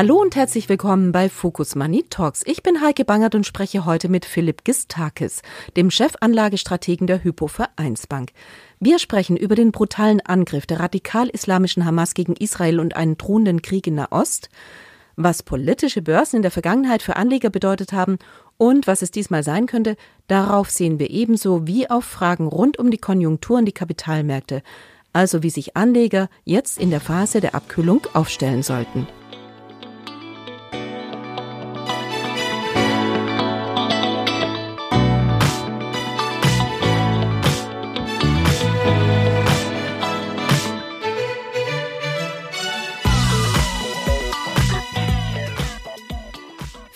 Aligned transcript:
Hallo 0.00 0.16
und 0.18 0.34
herzlich 0.34 0.70
willkommen 0.70 1.12
bei 1.12 1.28
Focus 1.28 1.74
Money 1.74 2.06
Talks. 2.08 2.40
Ich 2.46 2.62
bin 2.62 2.80
Heike 2.80 3.04
Bangert 3.04 3.34
und 3.34 3.44
spreche 3.44 3.84
heute 3.84 4.08
mit 4.08 4.24
Philipp 4.24 4.64
Gistakis, 4.64 5.42
dem 5.76 5.90
Chefanlagestrategen 5.90 7.06
der 7.06 7.22
Hypo 7.22 7.48
Vereinsbank. 7.48 8.30
Wir 8.78 8.98
sprechen 8.98 9.36
über 9.36 9.56
den 9.56 9.72
brutalen 9.72 10.22
Angriff 10.22 10.64
der 10.64 10.80
radikal-islamischen 10.80 11.84
Hamas 11.84 12.14
gegen 12.14 12.34
Israel 12.36 12.80
und 12.80 12.96
einen 12.96 13.18
drohenden 13.18 13.60
Krieg 13.60 13.86
in 13.88 13.96
Nahost, 13.96 14.48
was 15.16 15.42
politische 15.42 16.00
Börsen 16.00 16.36
in 16.36 16.42
der 16.42 16.50
Vergangenheit 16.50 17.02
für 17.02 17.16
Anleger 17.16 17.50
bedeutet 17.50 17.92
haben 17.92 18.16
und 18.56 18.86
was 18.86 19.02
es 19.02 19.10
diesmal 19.10 19.42
sein 19.42 19.66
könnte, 19.66 19.96
darauf 20.28 20.70
sehen 20.70 20.98
wir 20.98 21.10
ebenso 21.10 21.66
wie 21.66 21.90
auf 21.90 22.06
Fragen 22.06 22.46
rund 22.46 22.78
um 22.78 22.90
die 22.90 22.96
Konjunktur 22.96 23.58
und 23.58 23.66
die 23.66 23.72
Kapitalmärkte, 23.72 24.62
also 25.12 25.42
wie 25.42 25.50
sich 25.50 25.76
Anleger 25.76 26.30
jetzt 26.44 26.80
in 26.80 26.88
der 26.88 27.00
Phase 27.00 27.42
der 27.42 27.54
Abkühlung 27.54 28.06
aufstellen 28.14 28.62
sollten. 28.62 29.06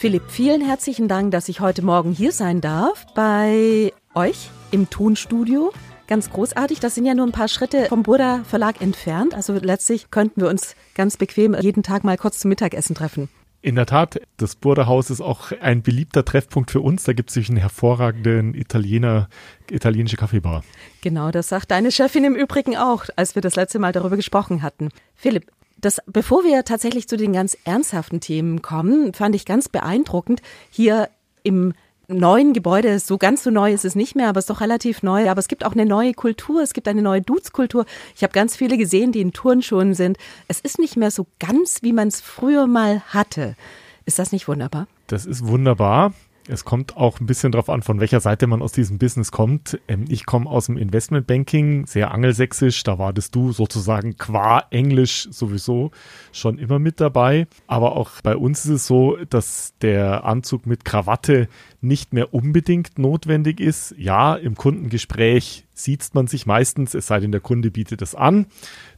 Philipp, 0.04 0.24
vielen 0.28 0.60
herzlichen 0.60 1.08
Dank, 1.08 1.30
dass 1.30 1.48
ich 1.48 1.60
heute 1.60 1.80
Morgen 1.80 2.12
hier 2.12 2.30
sein 2.30 2.60
darf 2.60 3.06
bei 3.14 3.90
euch 4.14 4.50
im 4.70 4.90
Tonstudio. 4.90 5.72
Ganz 6.06 6.28
großartig. 6.28 6.78
Das 6.78 6.94
sind 6.94 7.06
ja 7.06 7.14
nur 7.14 7.24
ein 7.24 7.32
paar 7.32 7.48
Schritte 7.48 7.86
vom 7.86 8.02
Burda 8.02 8.44
Verlag 8.44 8.82
entfernt. 8.82 9.32
Also 9.32 9.54
letztlich 9.54 10.10
könnten 10.10 10.42
wir 10.42 10.50
uns 10.50 10.76
ganz 10.94 11.16
bequem 11.16 11.56
jeden 11.58 11.82
Tag 11.82 12.04
mal 12.04 12.18
kurz 12.18 12.38
zum 12.38 12.50
Mittagessen 12.50 12.94
treffen. 12.94 13.30
In 13.62 13.76
der 13.76 13.86
Tat, 13.86 14.20
das 14.36 14.56
Burda-Haus 14.56 15.08
ist 15.08 15.22
auch 15.22 15.52
ein 15.62 15.80
beliebter 15.80 16.22
Treffpunkt 16.22 16.70
für 16.70 16.82
uns. 16.82 17.04
Da 17.04 17.14
gibt 17.14 17.34
es 17.34 17.48
einen 17.48 17.56
hervorragenden 17.56 18.52
Italiener, 18.52 19.30
italienische 19.70 20.18
Kaffeebar. 20.18 20.64
Genau, 21.00 21.30
das 21.30 21.48
sagt 21.48 21.70
deine 21.70 21.90
Chefin 21.90 22.24
im 22.24 22.36
Übrigen 22.36 22.76
auch, 22.76 23.06
als 23.16 23.36
wir 23.36 23.40
das 23.40 23.56
letzte 23.56 23.78
Mal 23.78 23.92
darüber 23.92 24.16
gesprochen 24.16 24.60
hatten. 24.60 24.90
Philipp, 25.14 25.50
das, 25.84 26.00
bevor 26.06 26.44
wir 26.44 26.64
tatsächlich 26.64 27.08
zu 27.08 27.16
den 27.16 27.32
ganz 27.32 27.56
ernsthaften 27.64 28.20
Themen 28.20 28.62
kommen, 28.62 29.12
fand 29.14 29.34
ich 29.34 29.44
ganz 29.44 29.68
beeindruckend 29.68 30.40
hier 30.70 31.08
im 31.42 31.74
neuen 32.08 32.52
Gebäude, 32.52 32.98
so 32.98 33.18
ganz 33.18 33.42
so 33.42 33.50
neu 33.50 33.72
ist 33.72 33.84
es 33.84 33.94
nicht 33.94 34.14
mehr, 34.14 34.28
aber 34.28 34.38
es 34.38 34.44
ist 34.44 34.50
doch 34.50 34.60
relativ 34.60 35.02
neu. 35.02 35.30
Aber 35.30 35.38
es 35.38 35.48
gibt 35.48 35.64
auch 35.64 35.72
eine 35.72 35.86
neue 35.86 36.14
Kultur, 36.14 36.62
es 36.62 36.72
gibt 36.72 36.88
eine 36.88 37.02
neue 37.02 37.22
Dudes-Kultur. 37.22 37.86
Ich 38.14 38.22
habe 38.22 38.32
ganz 38.32 38.56
viele 38.56 38.76
gesehen, 38.76 39.12
die 39.12 39.20
in 39.20 39.32
Turnschuhen 39.32 39.94
sind. 39.94 40.18
Es 40.48 40.60
ist 40.60 40.78
nicht 40.78 40.96
mehr 40.96 41.10
so 41.10 41.26
ganz, 41.38 41.82
wie 41.82 41.92
man 41.92 42.08
es 42.08 42.20
früher 42.20 42.66
mal 42.66 43.00
hatte. 43.08 43.56
Ist 44.04 44.18
das 44.18 44.32
nicht 44.32 44.48
wunderbar? 44.48 44.86
Das 45.06 45.26
ist 45.26 45.46
wunderbar. 45.46 46.12
Es 46.46 46.66
kommt 46.66 46.98
auch 46.98 47.20
ein 47.20 47.26
bisschen 47.26 47.52
darauf 47.52 47.70
an, 47.70 47.80
von 47.80 48.00
welcher 48.00 48.20
Seite 48.20 48.46
man 48.46 48.60
aus 48.60 48.72
diesem 48.72 48.98
Business 48.98 49.32
kommt. 49.32 49.80
Ähm, 49.88 50.04
ich 50.08 50.26
komme 50.26 50.48
aus 50.50 50.66
dem 50.66 50.76
Investmentbanking, 50.76 51.86
sehr 51.86 52.10
angelsächsisch. 52.10 52.82
Da 52.82 52.98
wartest 52.98 53.34
du 53.34 53.52
sozusagen 53.52 54.18
qua 54.18 54.64
Englisch 54.70 55.26
sowieso 55.30 55.90
schon 56.32 56.58
immer 56.58 56.78
mit 56.78 57.00
dabei. 57.00 57.46
Aber 57.66 57.96
auch 57.96 58.20
bei 58.22 58.36
uns 58.36 58.66
ist 58.66 58.70
es 58.70 58.86
so, 58.86 59.16
dass 59.30 59.72
der 59.80 60.24
Anzug 60.24 60.66
mit 60.66 60.84
Krawatte 60.84 61.48
nicht 61.80 62.12
mehr 62.12 62.34
unbedingt 62.34 62.98
notwendig 62.98 63.58
ist. 63.58 63.94
Ja, 63.96 64.34
im 64.34 64.54
Kundengespräch 64.54 65.64
sieht 65.72 66.14
man 66.14 66.26
sich 66.26 66.44
meistens, 66.44 66.92
es 66.92 67.06
sei 67.06 67.20
denn, 67.20 67.32
der 67.32 67.40
Kunde 67.40 67.70
bietet 67.70 68.02
es 68.02 68.14
an, 68.14 68.46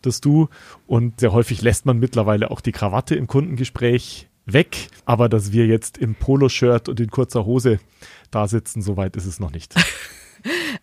dass 0.02 0.20
du 0.20 0.48
und 0.86 1.20
sehr 1.20 1.32
häufig 1.32 1.62
lässt 1.62 1.86
man 1.86 1.98
mittlerweile 1.98 2.50
auch 2.50 2.60
die 2.60 2.72
Krawatte 2.72 3.14
im 3.14 3.28
Kundengespräch 3.28 4.28
weg. 4.46 4.88
Aber 5.04 5.28
dass 5.28 5.52
wir 5.52 5.66
jetzt 5.66 5.98
im 5.98 6.14
Poloshirt 6.14 6.88
und 6.88 6.98
in 7.00 7.10
kurzer 7.10 7.44
Hose 7.44 7.80
da 8.30 8.48
sitzen, 8.48 8.80
soweit 8.80 9.16
ist 9.16 9.26
es 9.26 9.40
noch 9.40 9.52
nicht. 9.52 9.74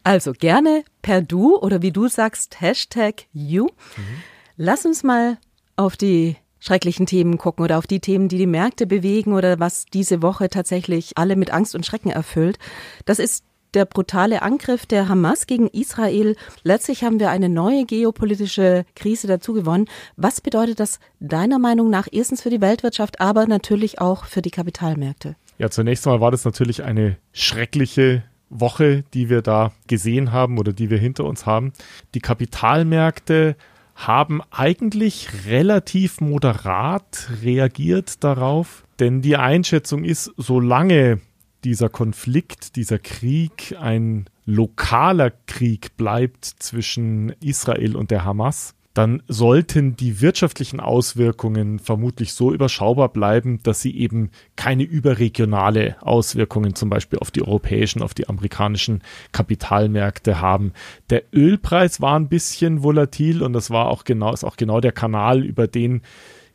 Also 0.04 0.34
gerne 0.34 0.84
per 1.02 1.22
Du 1.22 1.56
oder 1.58 1.82
wie 1.82 1.92
du 1.92 2.10
sagst, 2.10 2.60
Hashtag 2.60 3.28
You. 3.32 3.66
Mhm. 3.66 4.24
Lass 4.58 4.86
uns 4.86 5.04
mal 5.04 5.38
auf 5.78 5.96
die 5.96 6.36
schrecklichen 6.60 7.06
Themen 7.06 7.38
gucken 7.38 7.64
oder 7.64 7.78
auf 7.78 7.88
die 7.88 8.00
Themen, 8.00 8.28
die 8.28 8.38
die 8.38 8.48
Märkte 8.48 8.88
bewegen 8.88 9.34
oder 9.34 9.60
was 9.60 9.86
diese 9.86 10.22
Woche 10.22 10.50
tatsächlich 10.50 11.18
alle 11.18 11.36
mit 11.36 11.52
Angst 11.52 11.76
und 11.76 11.86
Schrecken 11.86 12.10
erfüllt. 12.10 12.58
Das 13.06 13.20
ist 13.20 13.46
der 13.74 13.86
brutale 13.86 14.42
Angriff 14.42 14.86
der 14.86 15.10
Hamas 15.10 15.48
gegen 15.48 15.68
Israel. 15.68 16.36
Letztlich 16.64 17.04
haben 17.04 17.20
wir 17.20 17.30
eine 17.30 17.50
neue 17.50 17.86
geopolitische 17.86 18.86
Krise 18.96 19.28
dazu 19.28 19.54
gewonnen. 19.54 19.88
Was 20.16 20.42
bedeutet 20.42 20.80
das 20.80 21.00
deiner 21.20 21.60
Meinung 21.60 21.90
nach 21.90 22.08
erstens 22.12 22.42
für 22.42 22.50
die 22.50 22.62
Weltwirtschaft, 22.62 23.20
aber 23.20 23.48
natürlich 23.48 24.00
auch 24.00 24.26
für 24.26 24.42
die 24.42 24.52
Kapitalmärkte? 24.52 25.36
Ja, 25.58 25.70
zunächst 25.70 26.06
einmal 26.08 26.22
war 26.22 26.32
das 26.32 26.46
natürlich 26.46 26.84
eine 26.84 27.18
schreckliche 27.32 28.24
Woche, 28.50 29.04
die 29.14 29.30
wir 29.30 29.42
da 29.42 29.72
gesehen 29.88 30.32
haben 30.32 30.58
oder 30.58 30.74
die 30.74 30.90
wir 30.90 30.98
hinter 30.98 31.26
uns 31.26 31.46
haben. 31.46 31.74
Die 32.14 32.20
Kapitalmärkte 32.20 33.56
haben 33.96 34.42
eigentlich 34.52 35.30
relativ 35.48 36.20
moderat 36.22 37.30
reagiert 37.42 38.24
darauf, 38.24 38.84
denn 39.00 39.22
die 39.22 39.38
Einschätzung 39.38 40.04
ist, 40.04 40.32
solange 40.38 41.20
dieser 41.64 41.90
Konflikt, 41.90 42.76
dieser 42.76 43.00
Krieg 43.00 43.76
ein 43.80 44.26
lokaler 44.46 45.32
Krieg 45.48 45.96
bleibt 45.98 46.46
zwischen 46.46 47.34
Israel 47.40 47.96
und 47.96 48.12
der 48.12 48.26
Hamas, 48.26 48.76
dann 48.94 49.24
sollten 49.28 49.96
die 49.96 50.22
wirtschaftlichen 50.22 50.80
Auswirkungen 50.80 51.80
vermutlich 51.80 52.34
so 52.34 52.54
überschaubar 52.54 53.10
bleiben, 53.10 53.60
dass 53.64 53.82
sie 53.82 53.98
eben 53.98 54.30
keine 54.56 54.84
überregionale 54.84 55.96
Auswirkungen 56.02 56.76
zum 56.76 56.90
Beispiel 56.92 57.18
auf 57.18 57.32
die 57.32 57.42
europäischen, 57.42 58.04
auf 58.04 58.14
die 58.14 58.30
amerikanischen 58.30 59.02
Kapitalmärkte 59.32 60.42
haben. 60.42 60.74
Der 61.10 61.24
Ölpreis 61.34 62.02
war 62.02 62.20
ein 62.20 62.30
bisschen 62.30 62.84
volatil 62.84 63.42
und 63.42 63.54
das 63.54 63.72
war 63.72 63.88
auch 63.88 64.04
genau, 64.04 64.32
ist 64.32 64.44
auch 64.44 64.58
genau 64.58 64.80
der 64.80 64.92
Kanal, 64.92 65.44
über 65.44 65.68
den 65.68 66.02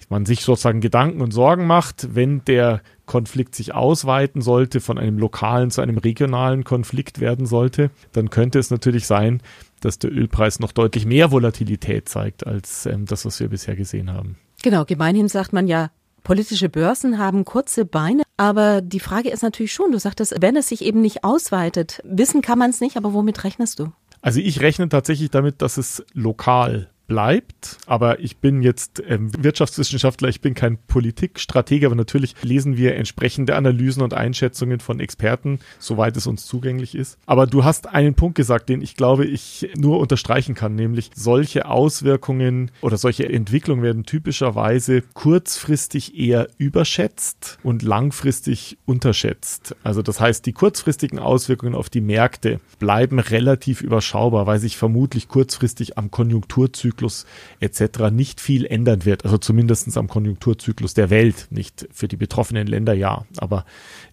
man 0.09 0.27
sich 0.27 0.43
sozusagen 0.43 0.81
Gedanken 0.81 1.21
und 1.21 1.33
Sorgen 1.33 1.67
macht, 1.67 2.15
wenn 2.15 2.45
der 2.45 2.81
Konflikt 3.07 3.55
sich 3.55 3.75
ausweiten 3.75 4.43
sollte, 4.43 4.81
von 4.81 4.99
einem 4.99 5.19
lokalen 5.19 5.71
zu 5.71 5.81
einem 5.81 5.99
regionalen 5.99 6.65
Konflikt 6.65 7.21
werden 7.21 7.47
sollte, 7.47 7.91
dann 8.13 8.31
könnte 8.31 8.59
es 8.59 8.71
natürlich 8.71 9.07
sein, 9.07 9.43
dass 9.81 9.99
der 9.99 10.13
Ölpreis 10.13 10.61
noch 10.61 10.73
deutlich 10.73 11.07
mehr 11.07 11.31
Volatilität 11.31 12.09
zeigt 12.09 12.47
als 12.47 12.87
ähm, 12.87 13.07
das, 13.07 13.25
was 13.25 13.41
wir 13.41 13.49
bisher 13.49 13.77
gesehen 13.77 14.13
haben. 14.13 14.37
Genau, 14.63 14.85
gemeinhin 14.85 15.29
sagt 15.29 15.53
man 15.53 15.69
ja, 15.69 15.91
politische 16.25 16.69
Börsen 16.69 17.19
haben 17.19 17.45
kurze 17.45 17.85
Beine, 17.85 18.23
aber 18.37 18.81
die 18.81 19.01
Frage 19.01 19.31
ist 19.31 19.43
natürlich 19.43 19.73
schon, 19.73 19.93
du 19.93 19.99
sagtest, 19.99 20.35
wenn 20.41 20.57
es 20.57 20.69
sich 20.69 20.83
eben 20.83 21.01
nicht 21.01 21.25
ausweitet, 21.25 22.03
wissen 22.05 22.43
kann 22.43 22.59
man 22.59 22.71
es 22.71 22.81
nicht, 22.81 22.97
aber 22.97 23.13
womit 23.13 23.45
rechnest 23.45 23.79
du? 23.79 23.93
Also 24.21 24.41
ich 24.41 24.61
rechne 24.61 24.89
tatsächlich 24.89 25.31
damit, 25.31 25.63
dass 25.63 25.79
es 25.79 26.05
lokal 26.13 26.91
bleibt. 27.09 27.79
Aber 27.87 28.21
ich 28.21 28.37
bin 28.37 28.63
jetzt 28.63 29.03
ähm, 29.09 29.31
Wirtschaftswissenschaftler, 29.43 30.29
ich 30.29 30.41
bin 30.41 30.55
kein 30.55 30.79
Politikstratege, 30.87 31.87
aber 31.87 31.97
natürlich 31.97 32.37
lesen 32.43 32.77
wir 32.77 32.95
entsprechende 32.95 33.57
Analysen 33.57 34.03
und 34.03 34.15
Einschätzungen 34.15 34.79
von 34.79 35.01
Experten, 35.01 35.59
soweit 35.79 36.17
es 36.17 36.27
uns 36.27 36.47
zugänglich 36.47 36.95
ist. 36.95 37.19
Aber 37.27 37.47
du 37.47 37.65
hast 37.65 37.89
einen 37.89 38.15
Punkt 38.15 38.37
gesagt, 38.37 38.69
den 38.69 38.83
ich 38.83 38.95
glaube, 38.95 39.25
ich 39.25 39.71
nur 39.77 39.99
unterstreichen 39.99 40.55
kann, 40.55 40.75
nämlich 40.75 41.11
solche 41.15 41.67
Auswirkungen 41.67 42.71
oder 42.83 42.99
solche 42.99 43.29
Entwicklungen 43.29 43.83
werden 43.83 44.05
typischerweise 44.05 45.03
kurzfristig 45.15 46.17
eher 46.17 46.49
überschätzt 46.59 47.59
und 47.63 47.83
langfristig 47.83 48.77
unterschätzt. 48.85 49.75
Also 49.83 50.03
das 50.03 50.21
heißt, 50.21 50.45
die 50.45 50.53
kurzfristigen 50.53 51.19
Auswirkungen 51.19 51.75
auf 51.75 51.89
die 51.89 52.03
Märkte 52.03 52.61
bleiben 52.79 53.19
relativ 53.19 53.81
überschaubar, 53.81 54.47
weil 54.47 54.59
sich 54.59 54.77
vermutlich 54.77 55.29
kurzfristig 55.29 55.97
am 55.97 56.11
Konjunkturzyklus 56.11 56.98
Konjunkturzyklus 56.99 57.27
etc. 57.61 58.11
nicht 58.11 58.41
viel 58.41 58.67
ändern 58.67 59.05
wird. 59.05 59.25
Also 59.25 59.39
zumindest 59.39 59.97
am 59.97 60.09
Konjunkturzyklus 60.09 60.95
der 60.95 61.11
Welt. 61.11 61.49
Nicht 61.51 61.89
für 61.93 62.09
die 62.09 62.17
betroffenen 62.17 62.67
Länder 62.67 62.95
ja, 62.95 63.25
aber 63.39 63.65